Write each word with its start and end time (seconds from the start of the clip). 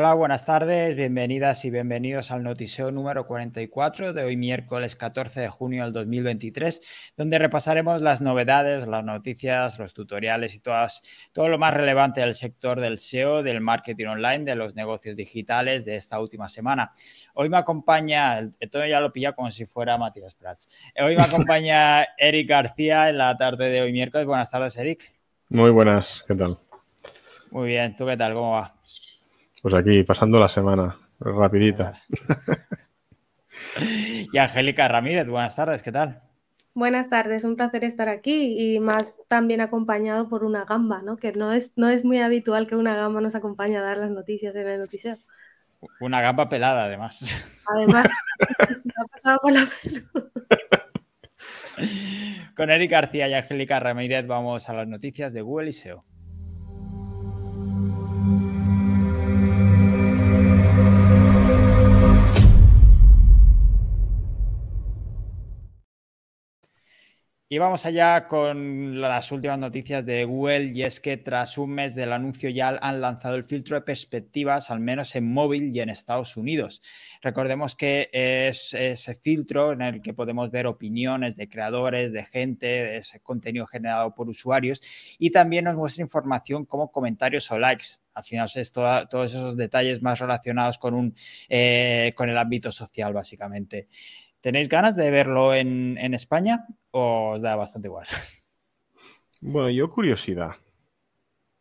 Hola, 0.00 0.14
buenas 0.14 0.44
tardes, 0.44 0.94
bienvenidas 0.94 1.64
y 1.64 1.72
bienvenidos 1.72 2.30
al 2.30 2.44
noticiero 2.44 2.92
número 2.92 3.26
44 3.26 4.12
de 4.12 4.22
hoy 4.22 4.36
miércoles 4.36 4.94
14 4.94 5.40
de 5.40 5.48
junio 5.48 5.82
del 5.82 5.92
2023, 5.92 7.12
donde 7.16 7.36
repasaremos 7.36 8.00
las 8.00 8.20
novedades, 8.20 8.86
las 8.86 9.02
noticias, 9.02 9.76
los 9.80 9.94
tutoriales 9.94 10.54
y 10.54 10.60
todas, 10.60 11.02
todo 11.32 11.48
lo 11.48 11.58
más 11.58 11.74
relevante 11.74 12.20
del 12.20 12.34
sector 12.34 12.78
del 12.78 12.98
SEO, 12.98 13.42
del 13.42 13.60
marketing 13.60 14.06
online, 14.06 14.44
de 14.44 14.54
los 14.54 14.76
negocios 14.76 15.16
digitales 15.16 15.84
de 15.84 15.96
esta 15.96 16.20
última 16.20 16.48
semana. 16.48 16.92
Hoy 17.34 17.48
me 17.48 17.56
acompaña, 17.56 18.48
esto 18.60 18.86
ya 18.86 19.00
lo 19.00 19.12
pilla 19.12 19.32
como 19.32 19.50
si 19.50 19.66
fuera 19.66 19.98
Matías 19.98 20.36
Prats, 20.36 20.68
hoy 21.02 21.16
me 21.16 21.24
acompaña 21.24 22.04
Eric 22.18 22.48
García 22.48 23.08
en 23.08 23.18
la 23.18 23.36
tarde 23.36 23.68
de 23.68 23.82
hoy 23.82 23.92
miércoles. 23.92 24.28
Buenas 24.28 24.48
tardes, 24.48 24.76
Eric. 24.76 25.12
Muy 25.48 25.70
buenas, 25.70 26.24
¿qué 26.28 26.36
tal? 26.36 26.56
Muy 27.50 27.70
bien, 27.70 27.96
¿tú 27.96 28.06
qué 28.06 28.16
tal? 28.16 28.34
¿Cómo 28.34 28.52
va? 28.52 28.77
Pues 29.60 29.74
aquí, 29.74 30.04
pasando 30.04 30.38
la 30.38 30.48
semana, 30.48 30.96
rapidita. 31.18 31.92
y 34.32 34.38
Angélica 34.38 34.86
Ramírez, 34.86 35.26
buenas 35.26 35.56
tardes, 35.56 35.82
¿qué 35.82 35.90
tal? 35.90 36.22
Buenas 36.74 37.10
tardes, 37.10 37.42
un 37.42 37.56
placer 37.56 37.82
estar 37.82 38.08
aquí 38.08 38.54
y 38.56 38.78
más 38.78 39.16
también 39.26 39.60
acompañado 39.60 40.28
por 40.28 40.44
una 40.44 40.64
gamba, 40.64 41.00
¿no? 41.02 41.16
Que 41.16 41.32
no 41.32 41.52
es, 41.52 41.72
no 41.76 41.88
es 41.88 42.04
muy 42.04 42.20
habitual 42.20 42.68
que 42.68 42.76
una 42.76 42.94
gamba 42.94 43.20
nos 43.20 43.34
acompañe 43.34 43.76
a 43.76 43.82
dar 43.82 43.96
las 43.96 44.12
noticias 44.12 44.54
en 44.54 44.68
el 44.68 44.78
noticiero. 44.78 45.18
Una 46.00 46.20
gamba 46.20 46.48
pelada, 46.48 46.84
además. 46.84 47.34
Además, 47.66 48.06
se 48.68 48.88
ha 48.90 49.04
pasado 49.06 49.38
por 49.42 49.52
la 49.52 49.66
Con 52.54 52.70
Eric 52.70 52.92
García 52.92 53.26
y 53.26 53.34
Angélica 53.34 53.80
Ramírez 53.80 54.24
vamos 54.28 54.68
a 54.68 54.72
las 54.72 54.86
noticias 54.86 55.32
de 55.32 55.42
Google 55.42 55.70
y 55.70 55.72
SEO. 55.72 56.04
Y 67.50 67.56
vamos 67.56 67.86
allá 67.86 68.28
con 68.28 69.00
las 69.00 69.32
últimas 69.32 69.58
noticias 69.58 70.04
de 70.04 70.26
Google 70.26 70.64
y 70.74 70.82
es 70.82 71.00
que 71.00 71.16
tras 71.16 71.56
un 71.56 71.70
mes 71.70 71.94
del 71.94 72.12
anuncio 72.12 72.50
ya 72.50 72.78
han 72.82 73.00
lanzado 73.00 73.36
el 73.36 73.44
filtro 73.44 73.74
de 73.74 73.80
perspectivas, 73.80 74.70
al 74.70 74.80
menos 74.80 75.16
en 75.16 75.32
móvil 75.32 75.74
y 75.74 75.80
en 75.80 75.88
Estados 75.88 76.36
Unidos. 76.36 76.82
Recordemos 77.22 77.74
que 77.74 78.10
es 78.12 78.74
ese 78.74 79.14
filtro 79.14 79.72
en 79.72 79.80
el 79.80 80.02
que 80.02 80.12
podemos 80.12 80.50
ver 80.50 80.66
opiniones 80.66 81.36
de 81.36 81.48
creadores, 81.48 82.12
de 82.12 82.26
gente, 82.26 82.98
ese 82.98 83.20
contenido 83.20 83.66
generado 83.66 84.14
por 84.14 84.28
usuarios 84.28 84.82
y 85.18 85.30
también 85.30 85.64
nos 85.64 85.74
muestra 85.74 86.02
información 86.02 86.66
como 86.66 86.92
comentarios 86.92 87.50
o 87.50 87.58
likes. 87.58 87.86
Al 88.12 88.24
final 88.24 88.50
es 88.54 88.72
todos 88.72 89.30
esos 89.30 89.56
detalles 89.56 90.02
más 90.02 90.18
relacionados 90.18 90.76
con, 90.76 90.92
un, 90.92 91.14
eh, 91.48 92.12
con 92.14 92.28
el 92.28 92.36
ámbito 92.36 92.72
social, 92.72 93.14
básicamente. 93.14 93.86
¿Tenéis 94.40 94.68
ganas 94.68 94.96
de 94.96 95.10
verlo 95.10 95.54
en, 95.54 96.14
España 96.14 96.66
o 96.90 97.32
os 97.34 97.42
da 97.42 97.56
bastante 97.56 97.88
igual? 97.88 98.06
Bueno, 99.40 99.70
yo 99.70 99.90
curiosidad 99.90 100.56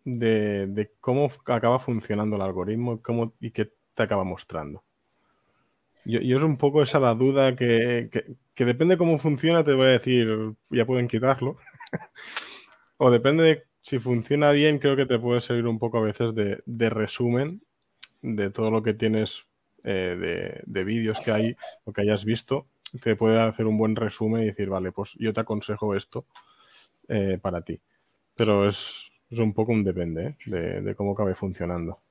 de, 0.03 0.89
cómo 0.99 1.29
acaba 1.45 1.77
funcionando 1.77 2.35
el 2.35 2.41
algoritmo 2.41 3.01
cómo, 3.03 3.33
y 3.39 3.51
qué 3.51 3.71
te 3.93 4.03
acaba 4.03 4.23
mostrando. 4.23 4.83
Yo, 6.05 6.19
es 6.19 6.41
un 6.41 6.57
poco 6.57 6.81
esa 6.81 6.99
la 6.99 7.13
duda 7.13 7.55
que, 7.55 8.09
que, 8.55 8.65
depende 8.65 8.97
cómo 8.97 9.19
funciona, 9.19 9.63
te 9.63 9.73
voy 9.73 9.87
a 9.87 9.89
decir, 9.89 10.27
ya 10.69 10.85
pueden 10.85 11.07
quitarlo. 11.07 11.57
o 12.97 13.11
depende 13.11 13.43
de 13.43 13.63
si 13.81 13.99
funciona 13.99 14.51
bien, 14.51 14.79
creo 14.79 14.95
que 14.95 15.05
te 15.05 15.19
puede 15.19 15.41
servir 15.41 15.67
un 15.67 15.79
poco 15.79 15.97
a 15.97 16.01
veces 16.01 16.33
de, 16.33 16.63
de 16.65 16.89
resumen 16.89 17.61
de 18.21 18.49
todo 18.49 18.71
lo 18.71 18.83
que 18.83 18.93
tienes 18.93 19.46
eh, 19.89 20.61
de, 20.65 20.83
vídeos 20.83 21.21
que 21.23 21.31
hay 21.31 21.55
o 21.85 21.93
que 21.93 22.01
hayas 22.01 22.25
visto, 22.25 22.67
te 23.01 23.15
puede 23.15 23.39
hacer 23.39 23.65
un 23.65 23.77
buen 23.77 23.95
resumen 23.95 24.43
y 24.43 24.47
decir, 24.47 24.67
vale, 24.67 24.91
pues 24.91 25.13
yo 25.17 25.31
te 25.33 25.39
aconsejo 25.39 25.95
esto 25.95 26.25
eh, 27.07 27.39
para 27.41 27.61
ti. 27.61 27.79
Pero 28.35 28.67
es, 28.67 29.05
un 29.31 29.53
poco 29.53 29.71
un 29.71 29.85
depende 29.85 30.35
¿eh? 30.45 30.81
de, 30.83 30.93
cómo 30.95 31.13
acabe 31.13 31.35
funcionando. 31.35 32.01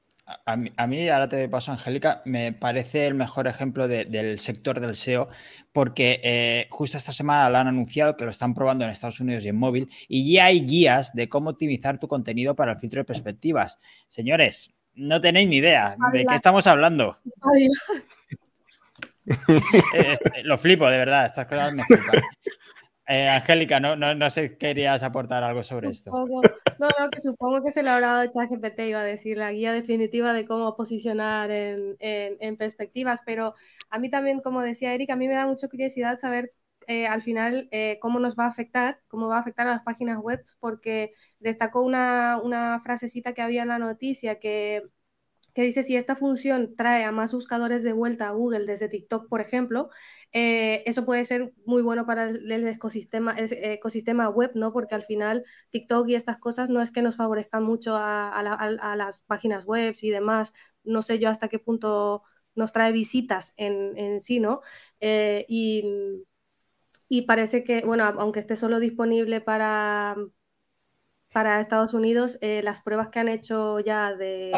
A 0.47 0.57
mí, 0.57 1.09
ahora 1.09 1.29
te 1.29 1.49
paso, 1.51 1.71
Angélica, 1.71 2.23
me 2.25 2.55
parece 2.55 3.07
el 3.07 3.15
mejor 3.15 3.47
ejemplo 3.47 3.87
del 3.87 4.39
sector 4.39 4.81
del 4.81 4.97
SEO 4.97 5.29
porque 5.71 6.67
justo 6.71 6.97
esta 6.97 7.13
semana 7.13 7.49
lo 7.49 7.59
han 7.59 7.69
anunciado 7.69 8.17
que 8.17 8.25
lo 8.25 8.33
están 8.33 8.53
probando 8.53 8.85
en 8.85 8.91
Estados 8.91 9.21
Unidos 9.21 9.45
y 9.45 9.51
en 9.51 9.57
móvil 9.57 9.89
y 10.09 10.33
ya 10.33 10.47
hay 10.47 10.63
guías 10.67 11.13
de 11.13 11.29
cómo 11.29 11.51
optimizar 11.51 12.01
tu 12.01 12.09
contenido 12.09 12.57
para 12.57 12.73
el 12.73 12.81
filtro 12.81 13.01
de 13.01 13.05
perspectivas. 13.05 13.79
Señores, 14.09 14.76
no 14.97 15.21
tenéis 15.21 15.49
ni 15.49 15.57
idea 15.57 15.97
de 16.13 16.25
qué 16.27 16.35
estamos 16.35 16.67
hablando. 16.67 17.17
lo 20.45 20.59
flipo, 20.59 20.89
de 20.89 20.99
verdad, 20.99 21.27
estas 21.27 21.47
cosas 21.47 21.73
me 21.75 21.85
flipan. 21.85 22.23
Eh, 23.09 23.29
Angélica, 23.29 23.79
no, 23.79 23.95
no, 23.95 24.17
no 24.17 24.31
sé, 24.31 24.57
querías 24.57 25.05
aportar 25.05 25.45
algo 25.45 25.63
sobre 25.63 25.91
esto. 25.91 26.11
No, 26.11 26.89
no, 26.89 27.11
que 27.11 27.21
supongo 27.21 27.63
que 27.63 27.71
se 27.71 27.85
lo 27.85 27.93
habrá 27.93 28.09
dado 28.09 28.31
ChatGPT, 28.31 28.81
iba 28.81 29.01
a 29.01 29.05
decir, 29.05 29.39
la 29.39 29.53
guía 29.53 29.73
definitiva 29.73 30.33
de 30.33 30.45
cómo 30.45 30.75
posicionar 30.75 31.53
en, 31.53 31.97
en, 32.01 32.57
perspectivas, 32.57 33.21
pero 33.25 33.55
a 33.91 34.01
mí 34.01 34.11
también, 34.11 34.41
como 34.41 34.61
decía 34.61 34.93
Erika, 34.93 35.13
a 35.13 35.17
mí 35.17 35.29
me 35.29 35.35
da 35.35 35.47
mucha 35.47 35.69
curiosidad 35.69 36.19
saber 36.19 36.53
eh, 36.89 37.07
al 37.07 37.23
final 37.23 37.69
eh, 37.73 37.99
cómo 38.01 38.21
nos 38.21 38.37
va 38.37 38.45
a 38.45 38.49
afectar, 38.49 39.01
cómo 39.09 39.29
va 39.29 39.37
a 39.39 39.41
afectar 39.41 39.67
a 39.67 39.73
las 39.73 39.83
páginas 39.83 40.19
web, 40.19 40.45
porque 40.61 41.13
destacó 41.41 41.83
una, 41.83 42.41
una 42.43 42.81
frasecita 42.83 43.35
que 43.35 43.43
había 43.43 43.63
en 43.63 43.69
la 43.69 43.79
noticia 43.79 44.39
que, 44.39 44.83
que, 45.55 45.63
dice 45.63 45.83
si 45.83 45.97
esta 45.97 46.17
función 46.17 46.77
trae 46.77 47.05
a 47.05 47.13
más 47.13 47.33
buscadores 47.33 47.83
de 47.83 47.93
vuelta 47.93 48.29
a 48.29 48.33
Google 48.33 48.67
desde 48.67 48.89
TikTok, 48.89 49.29
por 49.29 49.41
ejemplo, 49.41 49.91
eh, 50.33 50.83
eso 50.87 51.05
puede 51.05 51.25
ser 51.25 51.55
muy 51.65 51.83
bueno 51.83 52.07
para 52.07 52.29
el, 52.31 52.67
ecosistema, 52.69 53.35
ecosistema 53.39 54.29
web, 54.29 54.53
¿no? 54.55 54.73
Porque 54.73 54.95
al 54.95 55.05
final 55.05 55.45
TikTok 55.71 56.09
y 56.09 56.15
estas 56.15 56.39
cosas 56.39 56.71
no 56.71 56.83
es 56.83 56.93
que 56.93 57.03
nos 57.03 57.17
favorezcan 57.17 57.65
mucho 57.65 57.97
a, 57.97 58.31
a, 58.31 58.97
las 58.97 59.23
páginas 59.23 59.65
web 59.65 59.95
y 60.01 60.11
demás, 60.11 60.53
no 60.85 61.03
sé 61.03 61.19
yo 61.19 61.31
hasta 61.31 61.49
qué 61.49 61.59
punto 61.59 62.23
nos 62.55 62.73
trae 62.73 62.93
visitas 62.93 63.55
en, 63.57 63.97
en 63.99 64.21
sí, 64.21 64.41
¿no? 64.41 64.61
y 65.01 66.25
y 67.09 67.23
parece 67.23 67.65
que, 67.65 67.83
bueno, 67.83 68.05
aunque 68.05 68.41
esté 68.41 68.57
solo 68.57 68.81
disponible 68.81 69.41
para, 69.41 70.17
para 71.33 71.61
Estados 71.61 71.93
Unidos, 71.95 72.39
eh, 72.41 72.63
las 72.63 72.81
pruebas 72.81 73.09
que 73.11 73.19
han 73.19 73.29
hecho 73.29 73.81
ya 73.81 74.15
de, 74.15 74.53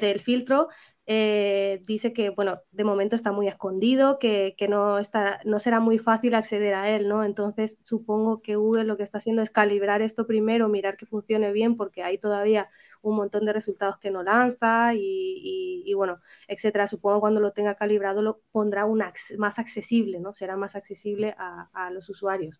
del 0.00 0.20
filtro 0.20 0.68
eh, 1.08 1.80
dice 1.86 2.12
que, 2.12 2.30
bueno, 2.30 2.62
de 2.72 2.82
momento 2.84 3.14
está 3.14 3.30
muy 3.30 3.46
escondido, 3.46 4.18
que, 4.18 4.54
no, 4.68 4.98
está, 4.98 5.38
no 5.44 5.60
será 5.60 5.78
muy 5.78 5.98
fácil 5.98 6.34
acceder 6.34 6.74
a 6.74 6.90
él, 6.90 7.08
¿no? 7.08 7.24
Entonces, 7.24 7.78
supongo 7.84 8.42
que 8.42 8.56
Google 8.56 8.84
lo 8.84 8.96
que 8.96 9.04
está 9.04 9.18
haciendo 9.18 9.42
es 9.42 9.50
calibrar 9.50 10.02
esto 10.02 10.26
primero, 10.26 10.68
mirar 10.68 10.96
que 10.96 11.06
funcione 11.06 11.52
bien, 11.52 11.76
porque 11.76 12.02
hay 12.02 12.18
todavía 12.18 12.68
un 13.02 13.16
montón 13.16 13.44
de 13.46 13.52
resultados 13.52 13.98
que 13.98 14.10
no 14.10 14.24
lanza 14.24 14.92
y, 14.94 15.92
bueno, 15.94 16.20
etcétera. 16.48 16.86
Supongo 16.88 17.20
cuando 17.20 17.40
lo 17.40 17.52
tenga 17.52 17.76
calibrado 17.76 18.22
lo 18.22 18.40
pondrá 18.50 18.84
un 18.84 19.02
más 19.38 19.58
accesible, 19.58 20.18
¿no? 20.20 20.34
Será 20.34 20.56
más 20.56 20.74
accesible 20.74 21.34
a, 21.38 21.70
a 21.72 21.90
los 21.90 22.08
usuarios 22.08 22.58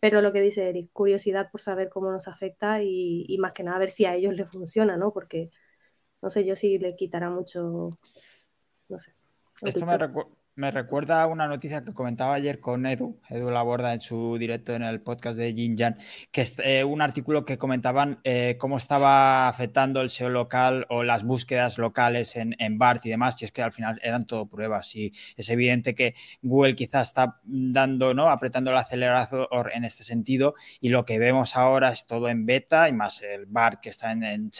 pero 0.00 0.20
lo 0.20 0.32
que 0.32 0.40
dice 0.40 0.68
Eric, 0.68 0.90
curiosidad 0.92 1.48
por 1.52 1.60
saber 1.60 1.88
cómo 1.88 2.10
nos 2.10 2.26
afecta 2.26 2.82
y, 2.82 3.24
y, 3.28 3.38
más 3.38 3.52
que 3.52 3.62
nada 3.62 3.78
ver 3.78 3.88
si 3.88 4.04
a 4.04 4.16
ellos 4.16 4.34
les 4.34 4.50
funciona, 4.50 4.96
¿no? 4.96 5.12
Porque 5.12 5.50
no 6.22 6.30
sé 6.30 6.44
yo 6.44 6.56
si 6.56 6.78
le 6.78 6.94
quitará 6.96 7.28
mucho, 7.28 7.96
no 8.88 8.98
sé. 8.98 9.14
Esto 9.62 9.84
me, 9.84 9.98
me 10.54 10.70
recuerda 10.70 11.26
una 11.26 11.48
noticia 11.48 11.82
que 11.82 11.94
comentaba 11.94 12.34
ayer 12.34 12.60
con 12.60 12.84
Edu, 12.84 13.18
Edu 13.30 13.50
Laborda 13.50 13.94
en 13.94 14.00
su 14.00 14.36
directo 14.38 14.74
en 14.74 14.82
el 14.82 15.00
podcast 15.00 15.38
de 15.38 15.54
Jin 15.54 15.78
Jan, 15.78 15.96
que 16.30 16.42
es 16.42 16.56
eh, 16.62 16.84
un 16.84 17.00
artículo 17.00 17.44
que 17.46 17.56
comentaban 17.56 18.20
eh, 18.24 18.56
cómo 18.58 18.76
estaba 18.76 19.48
afectando 19.48 20.02
el 20.02 20.10
SEO 20.10 20.28
local 20.28 20.86
o 20.90 21.04
las 21.04 21.24
búsquedas 21.24 21.78
locales 21.78 22.36
en, 22.36 22.54
en 22.58 22.78
BART 22.78 23.06
y 23.06 23.10
demás, 23.10 23.40
y 23.40 23.46
es 23.46 23.52
que 23.52 23.62
al 23.62 23.72
final 23.72 23.98
eran 24.02 24.24
todo 24.24 24.46
pruebas 24.46 24.94
y 24.94 25.12
es 25.36 25.48
evidente 25.48 25.94
que 25.94 26.14
Google 26.42 26.74
quizás 26.74 27.08
está 27.08 27.40
dando, 27.44 28.12
¿no? 28.12 28.30
apretando 28.30 28.70
el 28.70 28.76
acelerador 28.76 29.70
en 29.72 29.84
este 29.84 30.04
sentido 30.04 30.54
y 30.80 30.90
lo 30.90 31.06
que 31.06 31.18
vemos 31.18 31.56
ahora 31.56 31.88
es 31.88 32.06
todo 32.06 32.28
en 32.28 32.44
beta 32.44 32.88
y 32.88 32.92
más 32.92 33.22
el 33.22 33.46
BART 33.46 33.80
que 33.80 33.88
está 33.88 34.12
en, 34.12 34.22
en 34.22 34.50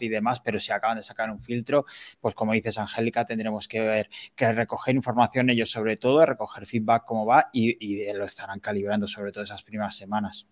y 0.00 0.08
demás, 0.08 0.40
pero 0.40 0.60
si 0.60 0.72
acaban 0.72 0.96
de 0.98 1.02
sacar 1.02 1.30
un 1.30 1.40
filtro, 1.40 1.84
pues 2.20 2.34
como 2.34 2.52
dices 2.52 2.78
Angélica, 2.78 3.24
tendremos 3.24 3.66
que 3.66 3.80
ver, 3.80 4.10
que 4.36 4.52
recoger 4.52 4.94
información 4.94 5.37
ellos 5.50 5.70
sobre 5.70 5.96
todo, 5.96 6.24
recoger 6.24 6.66
feedback 6.66 7.04
cómo 7.04 7.26
va 7.26 7.50
y, 7.52 8.12
lo 8.12 8.24
estarán 8.24 8.60
calibrando 8.60 9.06
sobre 9.06 9.32
todo 9.32 9.44
esas 9.44 9.62
primeras 9.62 9.96
semanas. 9.96 10.46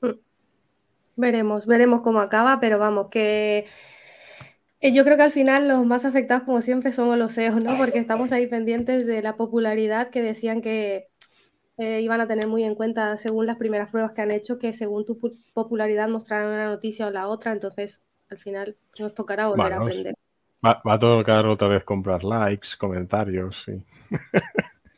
Mm. 0.00 0.10
Veremos, 1.16 1.66
veremos 1.66 2.00
cómo 2.00 2.20
acaba, 2.20 2.60
pero 2.60 2.78
vamos, 2.78 3.10
que 3.10 3.66
eh, 4.80 4.92
yo 4.92 5.04
creo 5.04 5.16
que 5.16 5.22
al 5.22 5.32
final 5.32 5.68
los 5.68 5.84
más 5.84 6.04
afectados, 6.04 6.44
como 6.44 6.62
siempre, 6.62 6.92
somos 6.92 7.18
los 7.18 7.34
CEOs, 7.34 7.62
¿no? 7.62 7.76
Porque 7.76 7.98
estamos 7.98 8.32
ahí 8.32 8.46
pendientes 8.46 9.06
de 9.06 9.20
la 9.22 9.36
popularidad 9.36 10.10
que 10.10 10.22
decían 10.22 10.62
que 10.62 11.08
eh, 11.76 12.00
iban 12.00 12.20
a 12.20 12.26
tener 12.26 12.46
muy 12.46 12.64
en 12.64 12.74
cuenta 12.74 13.16
según 13.16 13.46
las 13.46 13.56
primeras 13.56 13.90
pruebas 13.90 14.12
que 14.12 14.22
han 14.22 14.30
hecho, 14.30 14.58
que 14.58 14.72
según 14.72 15.04
tu 15.04 15.18
popularidad 15.52 16.08
mostrarán 16.08 16.48
una 16.48 16.68
noticia 16.68 17.06
o 17.06 17.10
la 17.10 17.28
otra, 17.28 17.52
entonces 17.52 18.02
al 18.30 18.38
final 18.38 18.76
nos 18.98 19.14
tocará 19.14 19.48
volver 19.48 19.72
a 19.72 19.76
aprender 19.76 20.14
Va, 20.64 20.80
va 20.86 20.94
a 20.94 20.98
tocar 20.98 21.46
otra 21.46 21.68
vez 21.68 21.84
comprar 21.84 22.22
likes, 22.24 22.70
comentarios, 22.78 23.62
sí. 23.64 23.82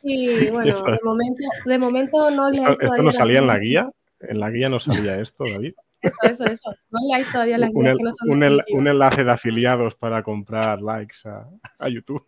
Sí, 0.01 0.49
bueno, 0.51 0.83
de 0.83 0.99
momento, 1.03 1.43
de 1.65 1.77
momento 1.79 2.31
no 2.31 2.49
le 2.49 2.57
¿Esto, 2.57 2.83
esto 2.83 3.03
no 3.03 3.11
salía 3.11 3.39
en 3.39 3.47
la 3.47 3.57
guía? 3.59 3.89
¿En 4.19 4.39
la 4.39 4.49
guía 4.49 4.69
no 4.69 4.79
salía 4.79 5.19
esto, 5.19 5.45
David? 5.49 5.73
Eso, 6.01 6.17
eso, 6.23 6.45
eso. 6.45 6.69
No 6.91 6.99
leáis 7.09 7.31
todavía 7.31 7.57
las 7.57 7.69
Un, 7.71 7.83
guías 7.83 7.97
que 7.97 8.03
no 8.03 8.13
son 8.13 8.29
un 8.31 8.43
el- 8.43 8.57
definitivas. 8.57 8.79
un 8.81 8.87
enlace 8.87 9.23
de 9.23 9.31
afiliados 9.31 9.95
para 9.95 10.21
comprar 10.23 10.81
likes 10.81 11.17
a, 11.25 11.47
a 11.79 11.89
YouTube. 11.89 12.25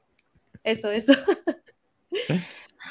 Eso, 0.63 0.89
eso. 0.91 1.13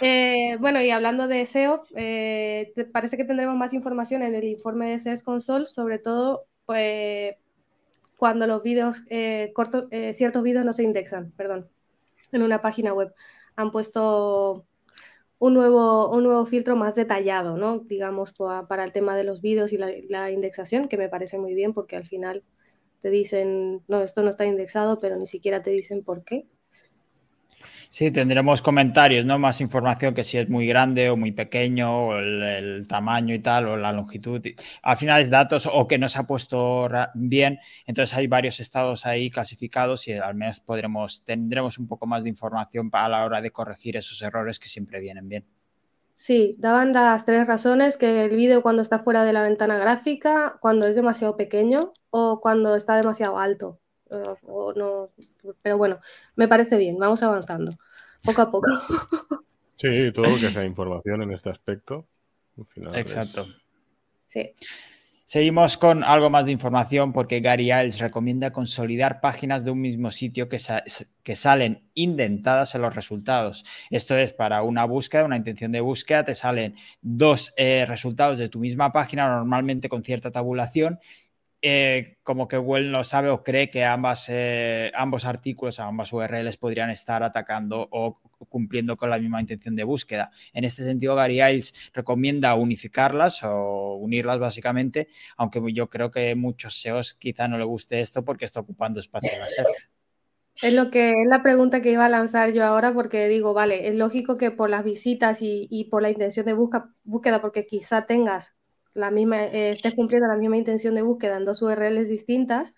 Eh, 0.00 0.56
bueno, 0.58 0.82
y 0.82 0.90
hablando 0.90 1.28
de 1.28 1.42
SEO, 1.42 1.84
eh, 1.94 2.72
te- 2.74 2.84
parece 2.84 3.16
que 3.16 3.24
tendremos 3.24 3.56
más 3.56 3.72
información 3.72 4.22
en 4.22 4.34
el 4.34 4.44
informe 4.44 4.90
de 4.90 4.94
SEO 4.98 5.14
Console, 5.24 5.66
sobre 5.66 5.98
todo 6.00 6.46
pues, 6.66 7.36
cuando 8.24 8.46
los 8.46 8.62
vídeos 8.62 9.02
eh, 9.10 9.52
cortos, 9.54 9.84
eh, 9.90 10.14
ciertos 10.14 10.42
vídeos 10.42 10.64
no 10.64 10.72
se 10.72 10.82
indexan, 10.82 11.32
perdón, 11.36 11.68
en 12.32 12.42
una 12.42 12.60
página 12.60 12.94
web. 12.94 13.14
Han 13.56 13.70
puesto 13.72 14.66
un 15.38 15.54
nuevo, 15.54 16.10
un 16.10 16.24
nuevo 16.24 16.46
filtro 16.46 16.76
más 16.76 16.96
detallado, 16.96 17.56
¿no? 17.58 17.80
Digamos, 17.80 18.32
pa- 18.32 18.68
para 18.68 18.84
el 18.84 18.92
tema 18.92 19.16
de 19.16 19.24
los 19.24 19.40
vídeos 19.42 19.72
y 19.72 19.78
la 19.78 20.30
indexación, 20.30 20.88
que 20.88 20.98
me 20.98 21.08
parece 21.10 21.38
muy 21.38 21.54
bien 21.54 21.72
porque 21.74 21.96
al 21.96 22.06
final 22.06 22.44
te 23.00 23.10
dicen, 23.10 23.82
no, 23.88 24.02
esto 24.02 24.22
no 24.22 24.30
está 24.30 24.46
indexado, 24.46 25.00
pero 25.00 25.16
ni 25.16 25.26
siquiera 25.26 25.62
te 25.62 25.70
dicen 25.70 26.04
por 26.04 26.24
qué. 26.24 26.48
Sí, 27.94 28.10
tendremos 28.10 28.60
comentarios, 28.60 29.24
¿no? 29.24 29.38
Más 29.38 29.60
información 29.60 30.14
que 30.14 30.24
si 30.24 30.36
es 30.36 30.48
muy 30.50 30.66
grande 30.66 31.10
o 31.10 31.16
muy 31.16 31.30
pequeño, 31.30 32.08
o 32.08 32.16
el, 32.16 32.88
tamaño 32.88 33.32
y 33.32 33.38
tal, 33.38 33.68
o 33.68 33.76
la 33.76 33.92
longitud. 33.92 34.42
Al 34.82 34.96
final 34.96 35.20
es 35.20 35.30
datos 35.30 35.68
o 35.72 35.86
que 35.86 35.96
no 35.96 36.08
se 36.08 36.18
ha 36.18 36.24
puesto 36.24 36.88
bien. 37.14 37.60
Entonces 37.86 38.16
hay 38.16 38.26
varios 38.26 38.58
estados 38.58 39.06
ahí 39.06 39.30
clasificados 39.30 40.08
y 40.08 40.14
al 40.14 40.34
menos 40.34 40.58
podremos, 40.58 41.22
tendremos 41.22 41.78
un 41.78 41.86
poco 41.86 42.08
más 42.08 42.24
de 42.24 42.30
información 42.30 42.90
para 42.90 43.08
la 43.10 43.24
hora 43.24 43.40
de 43.40 43.52
corregir 43.52 43.96
esos 43.96 44.20
errores 44.22 44.58
que 44.58 44.66
siempre 44.66 44.98
vienen 44.98 45.28
bien. 45.28 45.46
Sí, 46.14 46.56
daban 46.58 46.92
las 46.92 47.24
tres 47.24 47.46
razones, 47.46 47.96
que 47.96 48.24
el 48.24 48.34
vídeo 48.34 48.60
cuando 48.62 48.82
está 48.82 48.98
fuera 48.98 49.22
de 49.22 49.32
la 49.32 49.44
ventana 49.44 49.78
gráfica, 49.78 50.58
cuando 50.60 50.88
es 50.88 50.96
demasiado 50.96 51.36
pequeño 51.36 51.92
o 52.10 52.40
cuando 52.40 52.74
está 52.74 52.96
demasiado 52.96 53.38
alto. 53.38 53.78
Eh, 54.10 54.34
o 54.42 54.72
no, 54.72 55.10
pero 55.62 55.78
bueno, 55.78 55.98
me 56.36 56.48
parece 56.48 56.76
bien, 56.76 56.98
vamos 56.98 57.22
avanzando, 57.22 57.72
poco 58.24 58.42
a 58.42 58.50
poco. 58.50 58.66
Sí, 59.76 59.88
todo 60.14 60.24
lo 60.30 60.36
que 60.40 60.50
sea 60.50 60.64
información 60.64 61.20
en 61.22 61.32
este 61.32 61.50
aspecto. 61.50 62.06
al 62.56 62.64
final 62.66 62.94
es- 62.94 63.00
Exacto. 63.02 63.44
Sí, 64.24 64.52
Seguimos 65.26 65.78
con 65.78 66.04
algo 66.04 66.28
más 66.28 66.44
de 66.44 66.52
información 66.52 67.12
porque 67.14 67.40
Gary 67.40 67.72
Iles 67.72 67.98
recomienda 67.98 68.52
consolidar 68.52 69.20
páginas 69.22 69.64
de 69.64 69.70
un 69.70 69.80
mismo 69.80 70.10
sitio 70.10 70.50
que, 70.50 70.58
sa- 70.58 70.84
que 71.22 71.34
salen 71.34 71.88
indentadas 71.94 72.74
en 72.74 72.82
los 72.82 72.94
resultados. 72.94 73.64
Esto 73.90 74.16
es 74.18 74.34
para 74.34 74.62
una 74.62 74.84
búsqueda, 74.84 75.24
una 75.24 75.38
intención 75.38 75.72
de 75.72 75.80
búsqueda, 75.80 76.24
te 76.26 76.34
salen 76.34 76.74
dos 77.00 77.54
eh, 77.56 77.86
resultados 77.88 78.38
de 78.38 78.50
tu 78.50 78.58
misma 78.60 78.92
página, 78.92 79.28
normalmente 79.28 79.88
con 79.88 80.04
cierta 80.04 80.30
tabulación. 80.30 80.98
Eh, 81.66 82.18
como 82.22 82.46
que 82.46 82.58
Google 82.58 82.90
no 82.90 83.04
sabe 83.04 83.30
o 83.30 83.42
cree 83.42 83.70
que 83.70 83.86
ambas, 83.86 84.26
eh, 84.28 84.92
ambos 84.94 85.24
artículos, 85.24 85.80
ambas 85.80 86.12
URLs 86.12 86.58
podrían 86.58 86.90
estar 86.90 87.22
atacando 87.22 87.88
o 87.90 88.20
cumpliendo 88.50 88.98
con 88.98 89.08
la 89.08 89.18
misma 89.18 89.40
intención 89.40 89.74
de 89.74 89.84
búsqueda. 89.84 90.30
En 90.52 90.64
este 90.64 90.84
sentido, 90.84 91.14
Gary 91.14 91.40
Iles 91.40 91.72
recomienda 91.94 92.54
unificarlas 92.54 93.42
o 93.44 93.94
unirlas 93.94 94.38
básicamente, 94.38 95.08
aunque 95.38 95.62
yo 95.72 95.88
creo 95.88 96.10
que 96.10 96.34
muchos 96.34 96.78
SEOs 96.78 97.14
quizá 97.14 97.48
no 97.48 97.56
le 97.56 97.64
guste 97.64 97.98
esto 98.02 98.22
porque 98.22 98.44
está 98.44 98.60
ocupando 98.60 99.00
espacio 99.00 99.30
en 99.32 99.40
la 99.40 99.48
SERP. 99.48 99.68
es 100.60 100.74
lo 100.74 100.90
que 100.90 101.12
es 101.12 101.26
la 101.26 101.42
pregunta 101.42 101.80
que 101.80 101.92
iba 101.92 102.04
a 102.04 102.10
lanzar 102.10 102.52
yo 102.52 102.62
ahora 102.66 102.92
porque 102.92 103.26
digo, 103.28 103.54
vale, 103.54 103.88
es 103.88 103.94
lógico 103.94 104.36
que 104.36 104.50
por 104.50 104.68
las 104.68 104.84
visitas 104.84 105.40
y, 105.40 105.66
y 105.70 105.84
por 105.84 106.02
la 106.02 106.10
intención 106.10 106.44
de 106.44 106.52
busca, 106.52 106.92
búsqueda, 107.04 107.40
porque 107.40 107.64
quizá 107.64 108.04
tengas 108.04 108.54
la 108.94 109.10
misma, 109.10 109.44
eh, 109.44 109.78
cumpliendo 109.96 110.28
la 110.28 110.36
misma 110.36 110.56
intención 110.56 110.94
de 110.94 111.02
búsqueda 111.02 111.36
en 111.36 111.44
dos 111.44 111.62
URLs 111.62 112.08
distintas, 112.08 112.74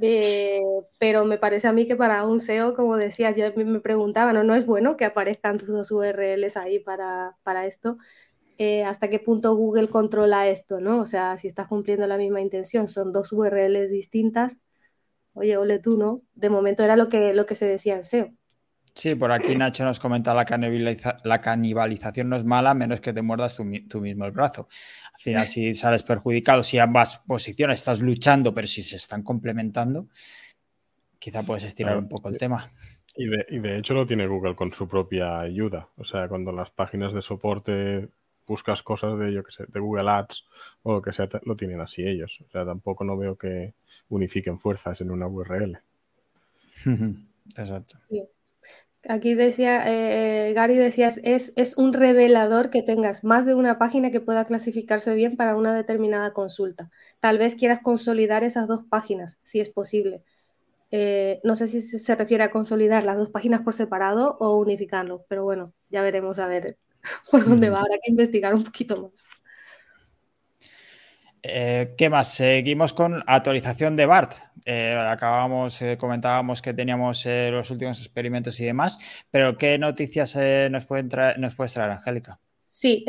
eh, 0.00 0.60
pero 0.98 1.24
me 1.24 1.38
parece 1.38 1.68
a 1.68 1.72
mí 1.72 1.86
que 1.86 1.96
para 1.96 2.24
un 2.24 2.40
SEO, 2.40 2.74
como 2.74 2.96
decía, 2.96 3.30
yo 3.30 3.46
me, 3.56 3.64
me 3.64 3.80
preguntaba, 3.80 4.32
¿no? 4.32 4.42
¿no 4.44 4.54
es 4.54 4.66
bueno 4.66 4.96
que 4.96 5.04
aparezcan 5.04 5.58
tus 5.58 5.68
dos 5.68 5.90
URLs 5.90 6.56
ahí 6.56 6.78
para, 6.80 7.36
para 7.42 7.66
esto? 7.66 7.98
Eh, 8.58 8.84
¿Hasta 8.84 9.08
qué 9.10 9.18
punto 9.18 9.54
Google 9.56 9.88
controla 9.88 10.48
esto, 10.48 10.80
no? 10.80 11.00
O 11.00 11.06
sea, 11.06 11.38
si 11.38 11.48
estás 11.48 11.68
cumpliendo 11.68 12.06
la 12.06 12.16
misma 12.18 12.40
intención, 12.40 12.88
son 12.88 13.12
dos 13.12 13.32
URLs 13.32 13.90
distintas, 13.90 14.58
oye, 15.34 15.56
ole 15.56 15.78
tú, 15.80 15.98
¿no? 15.98 16.22
De 16.34 16.50
momento 16.50 16.84
era 16.84 16.96
lo 16.96 17.08
que, 17.08 17.34
lo 17.34 17.46
que 17.46 17.56
se 17.56 17.66
decía 17.66 17.94
en 17.96 18.04
SEO. 18.04 18.32
Sí, 18.94 19.16
por 19.16 19.32
aquí 19.32 19.56
Nacho 19.56 19.84
nos 19.84 19.98
comenta 19.98 20.32
la, 20.34 20.44
canibaliza 20.44 21.16
la 21.24 21.40
canibalización 21.40 22.28
no 22.28 22.36
es 22.36 22.44
mala, 22.44 22.70
a 22.70 22.74
menos 22.74 23.00
que 23.00 23.12
te 23.12 23.22
muerdas 23.22 23.56
tú, 23.56 23.64
mi- 23.64 23.80
tú 23.80 24.00
mismo 24.00 24.24
el 24.24 24.30
brazo. 24.30 24.68
Al 25.12 25.20
final, 25.20 25.46
si 25.46 25.74
sales 25.74 26.04
perjudicado, 26.04 26.62
si 26.62 26.78
ambas 26.78 27.18
posiciones 27.18 27.80
estás 27.80 28.00
luchando, 28.00 28.54
pero 28.54 28.66
si 28.68 28.82
se 28.84 28.96
están 28.96 29.22
complementando, 29.22 30.06
quizá 31.18 31.42
puedes 31.42 31.64
estirar 31.64 31.96
un 31.96 32.08
poco 32.08 32.28
el 32.28 32.38
tema. 32.38 32.70
Y 33.16 33.26
de, 33.26 33.46
y 33.48 33.58
de 33.58 33.78
hecho 33.78 33.94
lo 33.94 34.06
tiene 34.06 34.26
Google 34.26 34.54
con 34.56 34.72
su 34.72 34.88
propia 34.88 35.40
ayuda. 35.40 35.88
O 35.96 36.04
sea, 36.04 36.28
cuando 36.28 36.52
las 36.52 36.70
páginas 36.70 37.12
de 37.12 37.22
soporte 37.22 38.08
buscas 38.46 38.82
cosas 38.82 39.18
de, 39.18 39.32
yo 39.32 39.42
que 39.42 39.52
sé, 39.52 39.64
de 39.68 39.80
Google 39.80 40.10
Ads 40.10 40.44
o 40.82 40.92
lo 40.94 41.02
que 41.02 41.12
sea, 41.12 41.28
lo 41.44 41.56
tienen 41.56 41.80
así 41.80 42.02
ellos. 42.06 42.38
O 42.46 42.50
sea, 42.50 42.64
tampoco 42.64 43.04
no 43.04 43.16
veo 43.16 43.36
que 43.36 43.72
unifiquen 44.08 44.58
fuerzas 44.60 45.00
en 45.00 45.10
una 45.10 45.26
URL. 45.26 45.78
Exacto. 47.56 47.98
Aquí 49.06 49.34
decía, 49.34 49.82
eh, 49.86 50.54
Gary 50.54 50.76
decía, 50.76 51.08
es, 51.08 51.52
es 51.56 51.76
un 51.76 51.92
revelador 51.92 52.70
que 52.70 52.82
tengas 52.82 53.22
más 53.22 53.44
de 53.44 53.54
una 53.54 53.78
página 53.78 54.10
que 54.10 54.20
pueda 54.20 54.46
clasificarse 54.46 55.14
bien 55.14 55.36
para 55.36 55.56
una 55.56 55.74
determinada 55.74 56.32
consulta. 56.32 56.90
Tal 57.20 57.36
vez 57.36 57.54
quieras 57.54 57.80
consolidar 57.82 58.44
esas 58.44 58.66
dos 58.66 58.84
páginas, 58.88 59.38
si 59.42 59.60
es 59.60 59.68
posible. 59.68 60.22
Eh, 60.92 61.40
no 61.44 61.56
sé 61.56 61.68
si 61.68 61.82
se 61.82 61.98
se 62.00 62.16
refiere 62.16 62.44
a 62.44 62.50
consolidar 62.50 63.04
las 63.04 63.18
dos 63.18 63.30
páginas 63.30 63.62
por 63.62 63.74
separado 63.74 64.36
o 64.40 64.56
unificarlo, 64.58 65.24
pero 65.28 65.44
bueno, 65.44 65.74
ya 65.90 66.02
veremos 66.02 66.38
a 66.38 66.46
ver 66.48 66.78
por 67.30 67.44
dónde 67.48 67.70
va. 67.70 67.80
Habrá 67.80 67.96
que 68.02 68.10
investigar 68.10 68.54
un 68.54 68.64
poquito 68.64 69.02
más. 69.02 69.26
Eh, 71.46 71.94
¿Qué 71.98 72.08
más? 72.08 72.32
Seguimos 72.32 72.94
con 72.94 73.22
actualización 73.26 73.96
de 73.96 74.06
BART. 74.06 74.32
Eh, 74.64 74.96
acabamos, 74.98 75.82
eh, 75.82 75.98
comentábamos 75.98 76.62
que 76.62 76.72
teníamos 76.72 77.26
los 77.26 77.70
últimos 77.70 77.98
experimentos 77.98 78.58
y 78.60 78.64
demás, 78.64 78.96
pero 79.30 79.58
¿qué 79.58 79.78
noticias 79.78 80.36
nos, 80.70 80.86
pueden 80.86 81.10
puedes 81.54 81.74
traer, 81.74 81.90
Angélica? 81.90 82.40
Sí, 82.62 83.04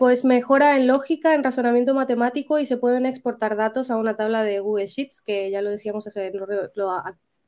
pues 0.00 0.24
mejora 0.24 0.76
en 0.76 0.88
lógica, 0.88 1.34
en 1.34 1.44
razonamiento 1.44 1.94
matemático 1.94 2.58
y 2.58 2.66
se 2.66 2.76
pueden 2.76 3.06
exportar 3.06 3.56
datos 3.56 3.92
a 3.92 3.96
una 3.96 4.16
tabla 4.16 4.42
de 4.42 4.58
Google 4.58 4.88
Sheets, 4.88 5.20
que 5.22 5.50
ya 5.50 5.62
lo 5.62 5.70
decíamos 5.70 6.08
hace, 6.08 6.32
lo, 6.32 7.02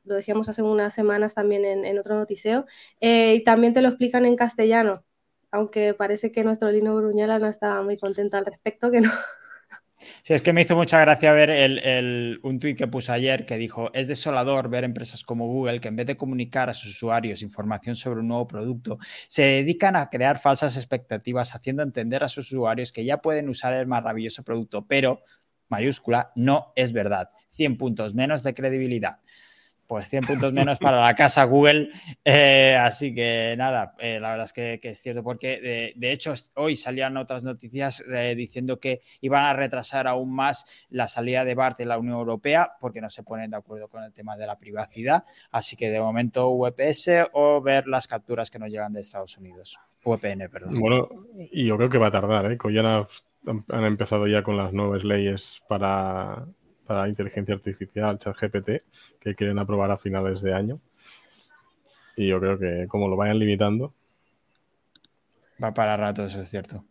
decíamos 0.05 0.49
hace 0.49 0.63
unas 0.63 0.95
semanas 0.95 1.35
también 1.35 1.65
en, 1.65 1.99
otro 1.99 2.15
noticeo, 2.15 2.67
y 3.01 3.43
también 3.43 3.75
te 3.75 3.83
lo 3.83 3.89
explican 3.89 4.25
en 4.25 4.37
castellano, 4.37 5.05
aunque 5.51 5.93
parece 5.93 6.31
que 6.31 6.45
nuestro 6.45 6.71
Lino 6.71 6.95
Gruñala 6.95 7.41
no 7.41 7.49
estaba 7.49 7.83
muy 7.83 7.99
contento 7.99 8.37
al 8.37 8.47
respecto, 8.47 8.93
que 8.93 9.01
no. 9.01 9.11
Sí, 10.23 10.33
es 10.35 10.41
que 10.43 10.53
me 10.55 10.63
hizo 10.63 10.77
mucha 10.77 10.99
gracia 11.01 11.33
ver 11.33 11.51
el, 11.51 11.79
el- 11.81 12.41
un 12.43 12.59
tuit 12.59 12.77
que 12.79 12.89
puse 12.89 13.13
ayer 13.13 13.45
que 13.45 13.57
dijo, 13.59 13.91
es 13.93 14.09
desolador 14.09 14.69
ver 14.71 14.85
empresas 14.85 15.25
como 15.25 15.47
Google 15.47 15.81
que 15.81 15.89
en 15.89 15.97
vez 15.97 16.07
de 16.07 16.17
comunicar 16.17 16.71
a 16.71 16.75
sus 16.75 16.93
usuarios 16.95 17.43
información 17.43 17.97
sobre 17.97 18.21
un 18.21 18.29
nuevo 18.29 18.47
producto, 18.47 18.99
se 19.29 19.43
dedican 19.43 19.97
a 19.97 20.09
crear 20.09 20.39
falsas 20.39 20.77
expectativas 20.77 21.55
haciendo 21.55 21.83
entender 21.83 22.25
a 22.25 22.29
sus 22.29 22.51
usuarios 22.53 22.93
que 22.93 23.05
ya 23.05 23.19
pueden 23.19 23.49
usar 23.51 23.75
el 23.75 23.87
maravilloso 23.87 24.43
producto, 24.43 24.87
pero, 24.87 25.23
mayúscula, 25.69 26.33
no 26.35 26.73
es 26.77 26.93
verdad. 26.93 27.29
100 27.51 27.77
puntos 27.77 28.15
menos 28.15 28.43
de 28.43 28.55
credibilidad. 28.55 29.19
Pues 29.91 30.09
100 30.09 30.25
puntos 30.25 30.53
menos 30.53 30.79
para 30.79 31.01
la 31.01 31.17
casa 31.17 31.43
Google. 31.43 31.91
Eh, 32.25 32.77
así 32.81 33.13
que 33.13 33.57
nada, 33.59 33.97
eh, 33.99 34.21
la 34.21 34.31
verdad 34.31 34.45
es 34.45 34.53
que, 34.53 34.79
es 34.81 35.03
cierto, 35.03 35.25
porque 35.25 35.93
de, 35.97 36.13
hecho 36.13 36.33
hoy 36.55 36.77
salían 36.77 37.17
otras 37.17 37.43
noticias 37.43 38.01
eh, 38.09 38.37
diciendo 38.37 38.79
que 38.79 39.01
iban 39.21 39.43
a 39.43 39.53
retrasar 39.53 40.07
aún 40.07 40.33
más 40.33 40.87
la 40.91 41.09
salida 41.09 41.45
de 41.45 41.57
BART 41.57 41.77
de 41.77 41.87
la 41.87 41.99
Unión 41.99 42.19
Europea 42.19 42.71
porque 42.79 43.01
no 43.01 43.09
se 43.09 43.25
ponen 43.25 43.51
de 43.51 43.57
acuerdo 43.57 43.89
con 43.89 44.05
el 44.05 44.13
tema 44.13 44.37
de 44.37 44.47
la 44.47 44.57
privacidad. 44.57 45.25
Así 45.51 45.75
que 45.75 45.91
de 45.91 45.99
momento 45.99 46.57
VPS 46.57 47.29
o 47.33 47.61
ver 47.61 47.89
las 47.89 48.07
capturas 48.07 48.49
que 48.49 48.61
nos 48.61 48.71
llegan 48.71 48.93
de 48.93 49.01
Estados 49.01 49.39
Unidos. 49.39 49.77
VPN, 50.05 50.49
perdón. 50.49 50.79
Bueno, 50.79 51.09
y 51.51 51.67
yo 51.67 51.77
creo 51.77 51.91
que 51.91 51.99
va 51.99 52.07
a 52.07 52.13
tardar, 52.13 52.53
¿eh? 52.53 52.57
Que 52.57 52.79
han 52.79 53.85
empezado 53.85 54.29
ya 54.29 54.45
con 54.45 54.57
las 54.57 54.73
nuevas 54.73 55.03
leyes 55.03 55.61
para, 55.69 56.47
para 56.91 57.09
inteligencia 57.09 57.55
artificial, 57.55 58.19
ChatGPT, 58.19 58.83
que 59.21 59.37
quieren 59.37 59.61
aprobar 59.61 59.93
a 59.93 59.97
finales 59.97 60.43
de 60.43 60.53
año. 60.53 60.81
Y 62.17 62.27
yo 62.27 62.41
creo 62.41 62.59
que 62.59 62.89
como 62.89 63.07
lo 63.07 63.15
vayan 63.15 63.39
limitando. 63.39 63.95
Va 65.63 65.73
para 65.73 65.97
rato, 65.97 66.25
eso 66.25 66.41
es 66.41 66.49
cierto. 66.49 66.85